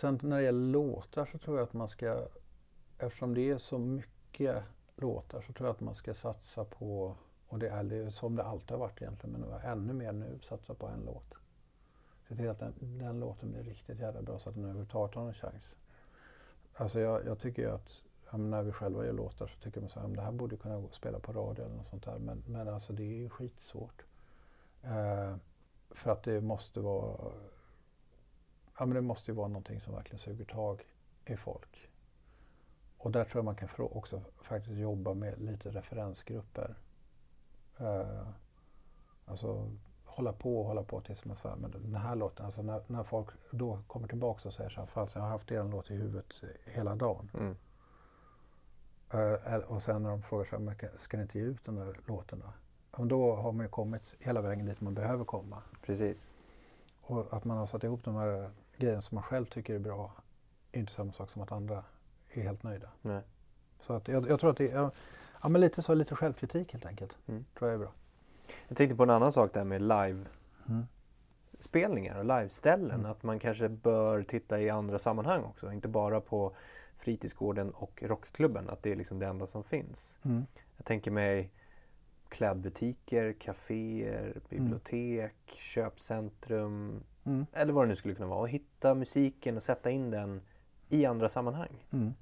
Sen 0.00 0.18
när 0.22 0.36
det 0.36 0.42
gäller 0.42 0.72
låtar 0.72 1.26
så 1.32 1.38
tror 1.38 1.58
jag 1.58 1.64
att 1.64 1.72
man 1.72 1.88
ska, 1.88 2.28
eftersom 2.98 3.34
det 3.34 3.50
är 3.50 3.58
så 3.58 3.78
mycket 3.78 4.62
låtar 4.96 5.40
så 5.40 5.52
tror 5.52 5.68
jag 5.68 5.74
att 5.74 5.80
man 5.80 5.94
ska 5.94 6.14
satsa 6.14 6.64
på, 6.64 7.16
och 7.48 7.58
det 7.58 7.68
är 7.68 7.82
det, 7.82 8.10
som 8.10 8.36
det 8.36 8.44
alltid 8.44 8.70
har 8.70 8.78
varit 8.78 9.02
egentligen, 9.02 9.40
men 9.40 9.60
ännu 9.60 9.92
mer 9.92 10.12
nu, 10.12 10.38
satsa 10.48 10.74
på 10.74 10.86
en 10.86 11.00
låt. 11.00 11.34
Se 12.28 12.36
till 12.36 12.48
att 12.48 12.58
den, 12.58 12.74
den 12.80 13.20
låten 13.20 13.50
blir 13.50 13.62
riktigt 13.62 13.98
jävla 13.98 14.22
bra 14.22 14.38
så 14.38 14.48
att 14.48 14.54
den 14.54 14.64
överhuvudtaget 14.64 15.14
har 15.14 15.22
någon 15.22 15.34
chans. 15.34 15.74
Alltså 16.74 17.00
jag, 17.00 17.26
jag 17.26 17.38
tycker 17.38 17.62
ju 17.62 17.70
att 17.70 18.02
ja, 18.30 18.36
när 18.36 18.62
vi 18.62 18.72
själva 18.72 19.06
gör 19.06 19.12
låtar 19.12 19.46
så 19.46 19.58
tycker 19.60 19.80
man 19.80 20.04
att 20.04 20.14
det 20.14 20.22
här 20.22 20.32
borde 20.32 20.56
kunna 20.56 20.88
spela 20.92 21.18
på 21.18 21.32
radio 21.32 21.64
eller 21.64 21.76
något 21.76 21.86
sånt 21.86 22.04
där. 22.04 22.18
Men, 22.18 22.42
men 22.46 22.68
alltså 22.68 22.92
det 22.92 23.02
är 23.02 23.16
ju 23.16 23.28
skitsvårt. 23.28 24.04
Eh, 24.82 25.36
för 25.90 26.10
att 26.10 26.22
det 26.22 26.40
måste 26.40 26.80
vara 26.80 27.32
ja, 28.78 28.86
men 28.86 28.94
det 28.94 29.00
måste 29.00 29.30
ju 29.30 29.34
vara 29.34 29.48
någonting 29.48 29.80
som 29.80 29.94
verkligen 29.94 30.18
suger 30.18 30.44
tag 30.44 30.86
i 31.26 31.36
folk. 31.36 31.88
Och 32.98 33.10
där 33.10 33.24
tror 33.24 33.38
jag 33.38 33.44
man 33.44 33.56
kan 33.56 33.68
också 33.78 34.22
faktiskt 34.42 34.78
jobba 34.78 35.14
med 35.14 35.40
lite 35.40 35.70
referensgrupper. 35.70 36.74
Uh, 37.80 38.28
alltså 39.26 39.70
hålla 40.04 40.32
på 40.32 40.60
och 40.60 40.66
hålla 40.66 40.82
på 40.82 41.00
tills 41.00 41.24
man 41.24 41.36
säger, 41.36 41.56
men 41.56 41.70
den 41.70 41.94
här 41.94 42.16
låten, 42.16 42.46
alltså 42.46 42.62
när, 42.62 42.82
när 42.86 43.04
folk 43.04 43.28
då 43.50 43.82
kommer 43.86 44.08
tillbaka 44.08 44.48
och 44.48 44.54
säger 44.54 44.70
så 44.70 44.80
här, 44.80 44.86
fast 44.86 45.14
jag 45.14 45.22
har 45.22 45.28
haft 45.28 45.50
er 45.50 45.64
låt 45.64 45.90
i 45.90 45.94
huvudet 45.94 46.32
hela 46.64 46.94
dagen. 46.94 47.30
Mm. 47.34 47.56
Uh, 49.14 49.58
och 49.58 49.82
sen 49.82 50.02
när 50.02 50.10
de 50.10 50.22
frågar 50.22 50.44
så 50.44 50.56
här, 50.56 50.90
ska 50.98 51.16
ni 51.16 51.22
inte 51.22 51.38
ge 51.38 51.44
ut 51.44 51.64
de 51.64 51.76
där 51.76 52.00
låtarna? 52.06 52.52
då 52.96 53.36
har 53.36 53.52
man 53.52 53.66
ju 53.66 53.70
kommit 53.70 54.16
hela 54.18 54.40
vägen 54.40 54.66
dit 54.66 54.80
man 54.80 54.94
behöver 54.94 55.24
komma. 55.24 55.62
Precis. 55.82 56.34
Och 57.00 57.32
att 57.32 57.44
man 57.44 57.56
har 57.56 57.66
satt 57.66 57.84
ihop 57.84 58.04
de 58.04 58.14
här 58.14 58.50
grejerna 58.78 59.02
som 59.02 59.14
man 59.14 59.24
själv 59.24 59.46
tycker 59.46 59.74
är 59.74 59.78
bra 59.78 60.12
är 60.72 60.80
inte 60.80 60.92
samma 60.92 61.12
sak 61.12 61.30
som 61.30 61.42
att 61.42 61.52
andra 61.52 61.84
är 62.28 62.42
helt 62.42 62.62
nöjda. 62.62 62.88
Nej. 63.02 63.22
Så 63.80 63.92
att 63.92 64.08
jag, 64.08 64.28
jag 64.28 64.40
tror 64.40 64.50
att 64.50 64.56
det 64.56 64.70
är 64.70 64.90
ja, 65.42 65.48
men 65.48 65.60
lite 65.60 65.82
så, 65.82 65.94
lite 65.94 66.14
självkritik 66.14 66.72
helt 66.72 66.86
enkelt. 66.86 67.16
Mm. 67.26 67.44
tror 67.58 67.70
jag 67.70 67.74
är 67.74 67.78
bra. 67.78 67.92
Jag 68.68 68.76
tänkte 68.76 68.96
på 68.96 69.02
en 69.02 69.10
annan 69.10 69.32
sak 69.32 69.54
där 69.54 69.64
med 69.64 69.82
live 69.82 70.24
mm. 70.68 70.86
spelningar 71.58 72.18
och 72.18 72.24
liveställen. 72.24 73.00
Mm. 73.00 73.10
Att 73.10 73.22
man 73.22 73.38
kanske 73.38 73.68
bör 73.68 74.22
titta 74.22 74.60
i 74.60 74.70
andra 74.70 74.98
sammanhang 74.98 75.42
också. 75.42 75.72
Inte 75.72 75.88
bara 75.88 76.20
på 76.20 76.56
fritidsgården 76.98 77.70
och 77.70 78.02
rockklubben. 78.02 78.68
Att 78.68 78.82
det 78.82 78.92
är 78.92 78.96
liksom 78.96 79.18
det 79.18 79.26
enda 79.26 79.46
som 79.46 79.64
finns. 79.64 80.18
Mm. 80.22 80.46
Jag 80.76 80.86
tänker 80.86 81.10
mig 81.10 81.50
klädbutiker, 82.28 83.32
kaféer, 83.32 84.40
bibliotek, 84.48 85.34
köpcentrum 85.46 87.02
mm. 87.28 87.46
eller 87.52 87.72
vad 87.72 87.84
det 87.84 87.88
nu 87.88 87.96
skulle 87.96 88.14
kunna 88.14 88.28
vara. 88.28 88.40
Och 88.40 88.48
hitta 88.48 88.94
musiken 88.94 89.56
och 89.56 89.62
sätta 89.62 89.90
in 89.90 90.10
den 90.10 90.40
i 90.88 91.06
andra 91.06 91.28
sammanhang. 91.28 91.86
Mm. 91.90 92.14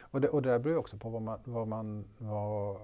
Och, 0.00 0.20
det, 0.20 0.28
och 0.28 0.42
det 0.42 0.50
där 0.50 0.58
beror 0.58 0.76
också 0.76 0.96
på 0.96 1.08
vad 1.08 1.22
man, 1.22 1.38
vad 1.44 1.68
man, 1.68 2.04
vad, 2.18 2.80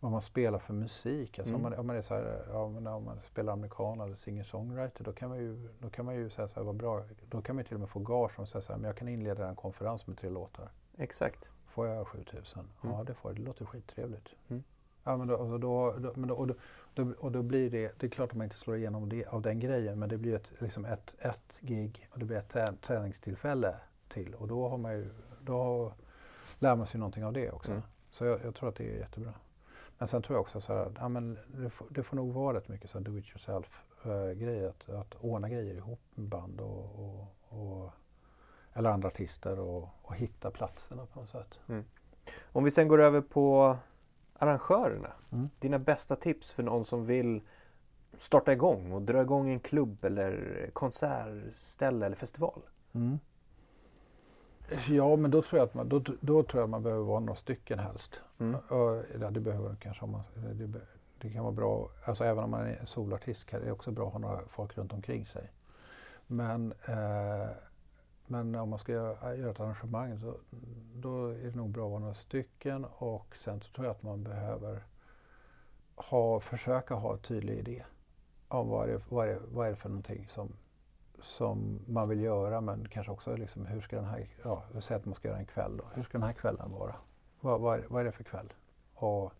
vad 0.00 0.12
man 0.12 0.22
spelar 0.22 0.58
för 0.58 0.74
musik. 0.74 1.38
Alltså 1.38 1.54
mm. 1.54 1.64
om, 1.64 1.70
man, 1.70 1.78
om, 1.78 1.86
man 1.86 1.96
är 1.96 2.02
så 2.02 2.14
här, 2.14 2.44
ja, 2.48 2.62
om 2.62 3.04
man 3.04 3.20
spelar 3.20 3.52
amerikan 3.52 4.00
eller 4.00 4.16
singer-songwriter 4.16 5.04
då 5.04 5.12
kan 5.12 5.28
man 5.28 5.38
ju, 5.38 5.68
då 5.78 5.90
kan 5.90 6.04
man 6.04 6.14
ju 6.14 6.30
säga 6.30 6.48
så 6.48 6.54
här, 6.54 6.64
vad 6.64 6.76
bra, 6.76 7.04
då 7.28 7.42
kan 7.42 7.56
man 7.56 7.64
till 7.64 7.74
och 7.74 7.80
med 7.80 7.88
få 7.88 8.00
gage 8.00 8.40
och 8.40 8.48
säga 8.48 8.62
så 8.62 8.72
här, 8.72 8.78
men 8.78 8.86
jag 8.86 8.96
kan 8.96 9.08
inleda 9.08 9.48
en 9.48 9.56
konferens 9.56 10.06
med 10.06 10.18
tre 10.18 10.30
låtar. 10.30 10.68
Exakt. 10.96 11.50
Får 11.66 11.86
jag 11.86 12.06
7000? 12.06 12.68
Mm. 12.82 12.96
Ja 12.96 13.04
det 13.04 13.14
får 13.14 13.30
jag, 13.30 13.40
det 13.40 13.42
låter 13.42 13.64
skittrevligt. 13.64 14.28
Mm. 14.48 14.62
Ja, 15.04 15.16
men 15.16 15.28
då, 15.28 15.36
alltså 15.36 15.58
då, 15.58 15.94
då, 15.98 16.12
men 16.14 16.28
då, 16.28 16.34
och, 16.34 16.46
då, 16.46 16.54
då, 16.94 17.12
och 17.18 17.32
då 17.32 17.42
blir 17.42 17.70
det, 17.70 18.00
det 18.00 18.06
är 18.06 18.10
klart 18.10 18.30
att 18.30 18.36
man 18.36 18.44
inte 18.44 18.56
slår 18.56 18.76
igenom 18.76 19.08
det, 19.08 19.26
av 19.26 19.42
den 19.42 19.60
grejen, 19.60 19.98
men 19.98 20.08
det 20.08 20.18
blir 20.18 20.34
ett, 20.34 20.52
liksom 20.58 20.84
ett, 20.84 21.14
ett 21.18 21.58
gig 21.60 22.08
och 22.12 22.18
det 22.18 22.24
blir 22.24 22.36
ett 22.36 22.48
trä, 22.48 22.66
träningstillfälle 22.86 23.74
till 24.08 24.34
och 24.34 24.48
då 24.48 24.68
har 24.68 24.78
man 24.78 24.92
ju, 24.92 25.10
då 25.40 25.92
lär 26.58 26.76
man 26.76 26.86
sig 26.86 27.00
någonting 27.00 27.24
av 27.24 27.32
det 27.32 27.50
också. 27.50 27.70
Mm. 27.70 27.82
Så 28.10 28.24
jag, 28.24 28.40
jag, 28.44 28.54
tror 28.54 28.68
att 28.68 28.76
det 28.76 28.94
är 28.94 28.98
jättebra. 28.98 29.34
Men 29.98 30.08
sen 30.08 30.22
tror 30.22 30.36
jag 30.36 30.40
också 30.40 30.60
så 30.60 30.72
här, 30.72 30.92
ja, 30.98 31.08
men 31.08 31.38
det, 31.46 31.70
får, 31.70 31.86
det 31.90 32.02
får 32.02 32.16
nog 32.16 32.32
vara 32.32 32.56
rätt 32.56 32.68
mycket 32.68 32.90
så 32.90 32.98
do 32.98 33.18
it 33.18 33.28
yourself 33.28 33.82
äh, 34.04 34.30
grej, 34.30 34.66
att, 34.66 34.88
att 34.88 35.14
ordna 35.20 35.48
grejer 35.48 35.74
ihop 35.74 36.00
med 36.14 36.28
band 36.28 36.60
och, 36.60 36.98
och, 36.98 37.34
och 37.48 37.90
eller 38.72 38.90
andra 38.90 39.08
artister 39.08 39.58
och, 39.58 39.88
och, 40.02 40.16
hitta 40.16 40.50
platserna 40.50 41.06
på 41.06 41.20
något 41.20 41.28
sätt. 41.28 41.58
Mm. 41.68 41.84
Om 42.52 42.64
vi 42.64 42.70
sen 42.70 42.88
går 42.88 43.00
över 43.00 43.20
på 43.20 43.76
arrangörerna. 44.38 45.12
Mm. 45.32 45.50
Dina 45.58 45.78
bästa 45.78 46.16
tips 46.16 46.52
för 46.52 46.62
någon 46.62 46.84
som 46.84 47.04
vill 47.04 47.40
starta 48.16 48.52
igång 48.52 48.92
och 48.92 49.02
dra 49.02 49.22
igång 49.22 49.50
en 49.50 49.60
klubb 49.60 50.04
eller 50.04 50.70
konsertställe 50.72 52.06
eller 52.06 52.16
festival? 52.16 52.62
Mm. 52.92 53.18
Ja, 54.88 55.16
men 55.16 55.30
då 55.30 55.42
tror, 55.42 55.58
jag 55.58 55.66
att 55.66 55.74
man, 55.74 55.88
då, 55.88 56.02
då 56.20 56.42
tror 56.42 56.62
jag 56.62 56.70
man 56.70 56.82
behöver 56.82 57.04
vara 57.04 57.20
några 57.20 57.36
stycken 57.36 57.78
helst. 57.78 58.20
Mm. 58.38 58.56
Ja, 58.70 59.02
det 59.30 59.40
behöver 59.40 59.76
kanske 59.80 60.06
man, 60.06 60.22
det, 60.34 60.80
det, 61.20 61.30
kan 61.30 61.42
vara 61.42 61.52
bra, 61.52 61.90
alltså 62.04 62.24
även 62.24 62.44
om 62.44 62.50
man 62.50 62.66
är 62.66 62.84
solartist 62.84 63.46
kan 63.46 63.60
det 63.60 63.72
också 63.72 63.90
bra 63.90 64.06
att 64.06 64.12
ha 64.12 64.18
några 64.18 64.40
folk 64.48 64.78
runt 64.78 64.92
omkring 64.92 65.26
sig. 65.26 65.50
Men 66.26 66.74
eh, 66.84 67.48
men 68.26 68.54
om 68.54 68.68
man 68.70 68.78
ska 68.78 68.92
göra, 68.92 69.36
göra 69.36 69.50
ett 69.50 69.60
arrangemang 69.60 70.18
så 70.18 70.36
då 70.94 71.28
är 71.28 71.50
det 71.50 71.56
nog 71.56 71.70
bra 71.70 71.84
att 71.84 71.90
vara 71.90 72.00
några 72.00 72.14
stycken 72.14 72.84
och 72.84 73.36
sen 73.36 73.60
så 73.60 73.72
tror 73.72 73.86
jag 73.86 73.90
att 73.90 74.02
man 74.02 74.24
behöver 74.24 74.84
ha, 75.96 76.40
försöka 76.40 76.94
ha 76.94 77.12
en 77.12 77.18
tydlig 77.18 77.58
idé 77.58 77.84
om 78.48 78.68
vad 78.68 78.88
det, 78.88 79.00
vad 79.08 79.28
är, 79.28 79.40
vad 79.52 79.66
är 79.66 79.70
det 79.70 79.76
för 79.76 79.88
någonting 79.88 80.28
som, 80.28 80.52
som 81.20 81.80
man 81.86 82.08
vill 82.08 82.20
göra 82.20 82.60
men 82.60 82.88
kanske 82.88 83.12
också 83.12 83.36
liksom 83.36 83.66
hur 83.66 83.80
ska 83.80 83.96
den 83.96 84.04
här, 84.04 84.28
ja, 84.44 84.62
säg 84.80 84.96
att 84.96 85.04
man 85.04 85.14
ska 85.14 85.28
göra 85.28 85.38
en 85.38 85.46
kväll 85.46 85.76
då. 85.76 85.84
Hur 85.94 86.02
ska 86.02 86.18
den 86.18 86.26
här 86.26 86.32
kvällen 86.32 86.72
vara? 86.72 86.96
Vad, 87.40 87.60
vad, 87.60 87.78
är, 87.78 87.84
vad 87.88 88.00
är 88.00 88.04
det 88.04 88.12
för 88.12 88.24
kväll? 88.24 88.52
Och, 88.94 89.32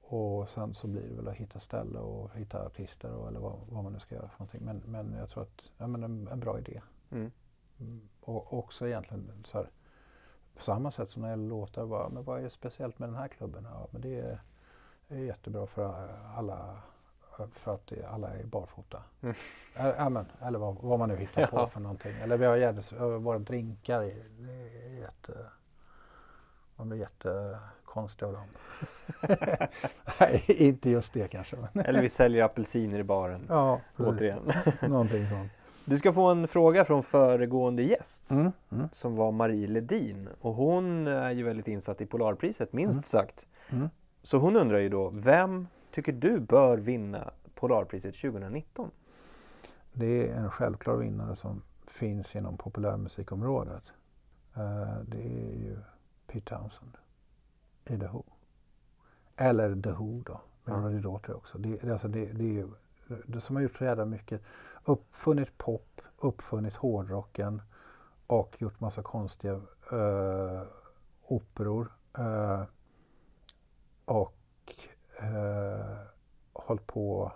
och 0.00 0.48
sen 0.48 0.74
så 0.74 0.86
blir 0.86 1.02
det 1.02 1.16
väl 1.16 1.28
att 1.28 1.34
hitta 1.34 1.60
ställe 1.60 1.98
och 1.98 2.30
hitta 2.34 2.66
artister 2.66 3.12
och, 3.12 3.28
eller 3.28 3.40
vad, 3.40 3.58
vad 3.68 3.84
man 3.84 3.92
nu 3.92 3.98
ska 3.98 4.14
göra 4.14 4.28
för 4.28 4.38
någonting. 4.38 4.64
Men, 4.64 4.82
men 4.86 5.18
jag 5.18 5.28
tror 5.28 5.42
att, 5.42 5.70
ja 5.78 5.86
men 5.86 6.04
en, 6.04 6.28
en 6.28 6.40
bra 6.40 6.58
idé. 6.58 6.80
Mm. 7.10 7.30
Och 8.20 8.58
också 8.58 8.88
egentligen 8.88 9.44
så 9.44 9.58
här, 9.58 9.70
på 10.56 10.62
samma 10.62 10.90
sätt 10.90 11.10
som 11.10 11.22
när 11.22 11.28
gäller 11.28 11.48
låtar, 11.48 11.86
bara, 11.86 12.08
men 12.08 12.24
vad 12.24 12.44
är 12.44 12.48
speciellt 12.48 12.98
med 12.98 13.08
den 13.08 13.16
här 13.16 13.28
klubben? 13.28 13.66
Ja, 13.70 13.88
men 13.90 14.00
det 14.00 14.20
är, 14.20 14.40
är 15.08 15.18
jättebra 15.18 15.66
för 15.66 16.08
alla 16.36 16.82
för 17.46 17.74
att 17.74 17.92
alla 18.08 18.28
är 18.28 18.44
barfota. 18.44 19.02
Mm. 19.22 19.34
Men, 20.12 20.26
eller 20.42 20.58
vad, 20.58 20.76
vad, 20.80 20.98
man 20.98 21.08
nu 21.08 21.16
hittar 21.16 21.46
på 21.46 21.66
för 21.66 21.80
någonting. 21.80 22.12
Eller 22.22 22.36
vi 22.36 22.46
har 22.46 22.56
jättes, 22.56 22.92
våra 22.92 23.38
drinkar, 23.38 24.00
det 24.38 24.86
är 24.86 25.00
jätte, 25.00 25.32
man 26.76 26.88
blir 26.88 26.98
jättekonstig 26.98 28.26
av 28.26 28.32
dem. 28.32 28.46
Nej, 30.20 30.44
inte 30.48 30.90
just 30.90 31.12
det 31.12 31.28
kanske. 31.28 31.56
Eller 31.74 32.00
vi 32.00 32.08
säljer 32.08 32.44
apelsiner 32.44 32.98
i 32.98 33.04
baren. 33.04 33.46
Ja, 33.48 33.80
precis. 33.96 34.14
Återigen. 34.14 34.52
Någonting 34.90 35.28
sånt. 35.28 35.52
Du 35.88 35.98
ska 35.98 36.12
få 36.12 36.26
en 36.26 36.48
fråga 36.48 36.84
från 36.84 37.02
föregående 37.02 37.82
gäst 37.82 38.30
mm, 38.30 38.52
mm. 38.72 38.88
som 38.92 39.16
var 39.16 39.32
Marie 39.32 39.66
Ledin 39.66 40.28
och 40.40 40.54
hon 40.54 41.06
är 41.06 41.30
ju 41.30 41.42
väldigt 41.42 41.68
insatt 41.68 42.00
i 42.00 42.06
Polarpriset 42.06 42.72
minst 42.72 42.92
mm. 42.92 43.02
sagt. 43.02 43.48
Mm. 43.70 43.88
Så 44.22 44.38
hon 44.38 44.56
undrar 44.56 44.78
ju 44.78 44.88
då, 44.88 45.10
vem 45.10 45.66
tycker 45.90 46.12
du 46.12 46.40
bör 46.40 46.78
vinna 46.78 47.30
Polarpriset 47.54 48.14
2019? 48.14 48.90
Det 49.92 50.28
är 50.28 50.34
en 50.34 50.50
självklar 50.50 50.96
vinnare 50.96 51.36
som 51.36 51.62
finns 51.86 52.36
inom 52.36 52.56
populärmusikområdet. 52.56 53.84
Uh, 54.56 55.00
det 55.06 55.22
är 55.22 55.54
ju 55.54 55.78
Pete 56.26 56.56
Townsend 56.56 56.96
i 57.84 57.98
The 57.98 58.06
Who. 58.06 58.24
Eller 59.36 59.82
The 59.82 59.90
Who 59.90 60.22
då, 60.26 60.40
med 60.64 60.74
ja. 60.74 60.80
Roddy 60.80 61.00
Daughter 61.00 61.36
också. 61.36 61.58
Det, 61.58 61.90
alltså 61.90 62.08
det, 62.08 62.24
det 62.24 62.44
är 62.44 62.52
ju 62.52 62.62
det 62.62 62.87
som 63.38 63.56
har 63.56 63.62
gjort 63.62 63.76
så 63.76 63.84
jävla 63.84 64.04
mycket 64.04 64.42
uppfunnit 64.84 65.58
pop, 65.58 66.00
uppfunnit 66.18 66.76
hårdrocken 66.76 67.62
och 68.26 68.56
gjort 68.62 68.80
massa 68.80 69.02
konstiga 69.02 69.54
uh, 69.92 70.62
operor. 71.26 71.92
Uh, 72.18 72.62
och 74.04 74.34
uh, 75.22 75.96
hållit 76.52 76.86
på 76.86 77.32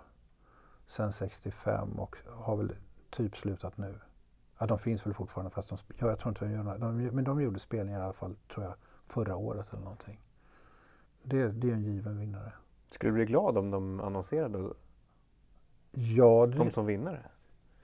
sen 0.85 1.11
65 1.11 1.99
och 1.99 2.15
har 2.29 2.55
väl 2.55 2.75
typ 3.09 3.37
slutat 3.37 3.77
nu. 3.77 3.99
Ja, 4.59 4.65
de 4.65 4.79
finns 4.79 5.05
väl 5.05 5.13
fortfarande 5.13 5.51
fast 5.51 5.69
de, 5.69 5.77
ja, 5.97 6.07
jag 6.07 6.19
tror 6.19 6.29
inte 6.29 6.45
de 6.45 6.51
gör 6.51 6.63
några, 6.63 6.77
de, 6.77 6.97
men 6.97 7.23
de 7.23 7.41
gjorde 7.41 7.59
spelningar 7.59 7.99
i 7.99 8.03
alla 8.03 8.13
fall 8.13 8.35
tror 8.53 8.65
jag 8.65 8.75
förra 9.07 9.35
året 9.35 9.73
eller 9.73 9.83
någonting. 9.83 10.19
Det, 11.23 11.47
det 11.47 11.69
är 11.69 11.73
en 11.73 11.83
given 11.83 12.19
vinnare. 12.19 12.53
Skulle 12.87 13.09
du 13.11 13.13
bli 13.13 13.25
glad 13.25 13.57
om 13.57 13.71
de 13.71 13.99
annonserade 13.99 14.73
Ja, 15.93 16.45
det, 16.45 16.57
de 16.57 16.71
som 16.71 16.85
vinnare? 16.85 17.19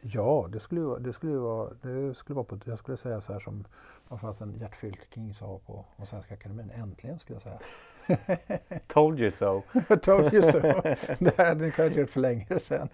Ja, 0.01 0.47
det 0.51 0.59
skulle, 0.59 0.99
det 0.99 1.13
skulle 1.13 1.37
vara, 1.37 1.69
det 1.81 2.13
skulle 2.13 2.35
vara 2.35 2.45
på, 2.45 2.57
jag 2.65 2.79
skulle 2.79 2.97
säga 2.97 3.21
så 3.21 3.33
här 3.33 3.39
som 3.39 3.65
vad 4.07 4.21
fasen 4.21 4.57
Gert 4.59 4.75
Fylking 4.75 5.33
sa 5.33 5.59
på, 5.65 5.85
på 5.97 6.05
Svenska 6.05 6.33
Akademin. 6.33 6.71
Äntligen 6.71 7.19
skulle 7.19 7.39
jag 7.39 7.41
säga. 7.41 7.59
Told 8.87 9.21
you 9.21 9.31
so. 9.31 9.61
Told 10.01 10.33
you 10.33 10.51
so. 10.51 10.59
det 11.19 11.37
hade 11.37 11.65
ni 11.65 11.71
kunnat 11.71 11.95
gjort 11.95 12.09
för 12.09 12.19
länge 12.19 12.59
sedan. 12.59 12.89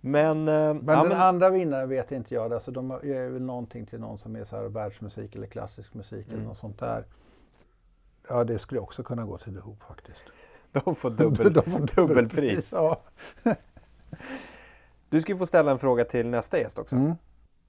Men, 0.00 0.48
eh, 0.48 0.74
men 0.74 0.84
ja, 0.86 1.00
den 1.00 1.08
men... 1.08 1.20
andra 1.20 1.50
vinnaren 1.50 1.88
vet 1.88 2.12
inte 2.12 2.34
jag. 2.34 2.52
Alltså, 2.52 2.70
de 2.70 3.00
gör 3.02 3.28
väl 3.28 3.42
någonting 3.42 3.86
till 3.86 4.00
någon 4.00 4.18
som 4.18 4.36
är 4.36 4.44
så 4.44 4.56
här 4.56 4.64
världsmusik 4.64 5.36
eller 5.36 5.46
klassisk 5.46 5.94
musik 5.94 6.26
mm. 6.26 6.38
eller 6.38 6.48
något 6.48 6.58
sånt 6.58 6.78
där. 6.78 7.04
Ja, 8.28 8.44
det 8.44 8.58
skulle 8.58 8.80
också 8.80 9.02
kunna 9.02 9.24
gå 9.24 9.38
till 9.38 9.54
The 9.54 9.60
Hoop 9.60 9.82
faktiskt. 9.82 10.24
De 10.72 10.94
får, 10.94 11.10
dubbel, 11.10 11.52
de 11.52 11.62
får 11.62 11.96
dubbelpris. 11.96 12.72
Ja. 12.72 13.00
Du 15.08 15.20
ska 15.20 15.36
få 15.36 15.46
ställa 15.46 15.70
en 15.70 15.78
fråga 15.78 16.04
till 16.04 16.26
nästa 16.26 16.58
gäst 16.58 16.78
också. 16.78 16.96
Mm. 16.96 17.14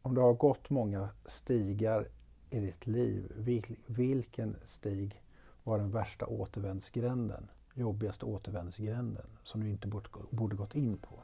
Om 0.02 0.16
du 0.16 0.22
har 0.22 0.34
gått 0.34 0.70
många 0.70 1.10
stigar 1.26 2.08
i 2.50 2.60
ditt 2.60 2.88
liv, 2.88 3.32
vil, 3.36 3.76
vilken 3.86 4.56
stig 4.66 5.22
var 5.64 5.78
den 5.78 5.92
värsta 5.92 6.26
återvändsgränden, 6.26 7.48
jobbigaste 7.74 8.26
återvändsgränden 8.26 9.26
som 9.44 9.64
du 9.64 9.70
inte 9.70 9.88
borde, 9.88 10.10
borde 10.30 10.56
gått 10.56 10.76
in 10.76 10.98
på? 10.98 11.20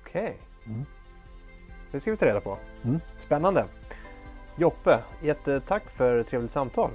Okej. 0.00 0.36
Mm. 0.66 0.84
Det 1.92 2.00
ska 2.00 2.10
vi 2.10 2.16
ta 2.16 2.26
reda 2.26 2.40
på. 2.40 2.58
Mm. 2.82 3.00
Spännande. 3.18 3.66
Joppe, 4.56 5.02
jättetack 5.22 5.90
för 5.90 6.18
ett 6.18 6.26
trevligt 6.26 6.50
samtal. 6.50 6.90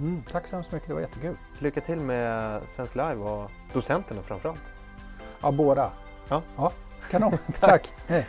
Mm, 0.00 0.22
tack 0.30 0.46
så 0.46 0.56
hemskt 0.56 0.72
mycket, 0.72 0.88
det 0.88 0.94
var 0.94 1.00
jättekul. 1.00 1.36
Lycka 1.58 1.80
till 1.80 2.00
med 2.00 2.62
Svensk 2.68 2.94
Live 2.94 3.16
och 3.16 3.50
docenterna 3.72 4.22
framförallt. 4.22 4.62
Ja, 5.42 5.52
båda. 5.52 5.92
Ja. 6.30 6.42
ja 6.56 6.72
kanon. 7.10 7.38
tack. 7.60 7.92
Hej. 8.08 8.26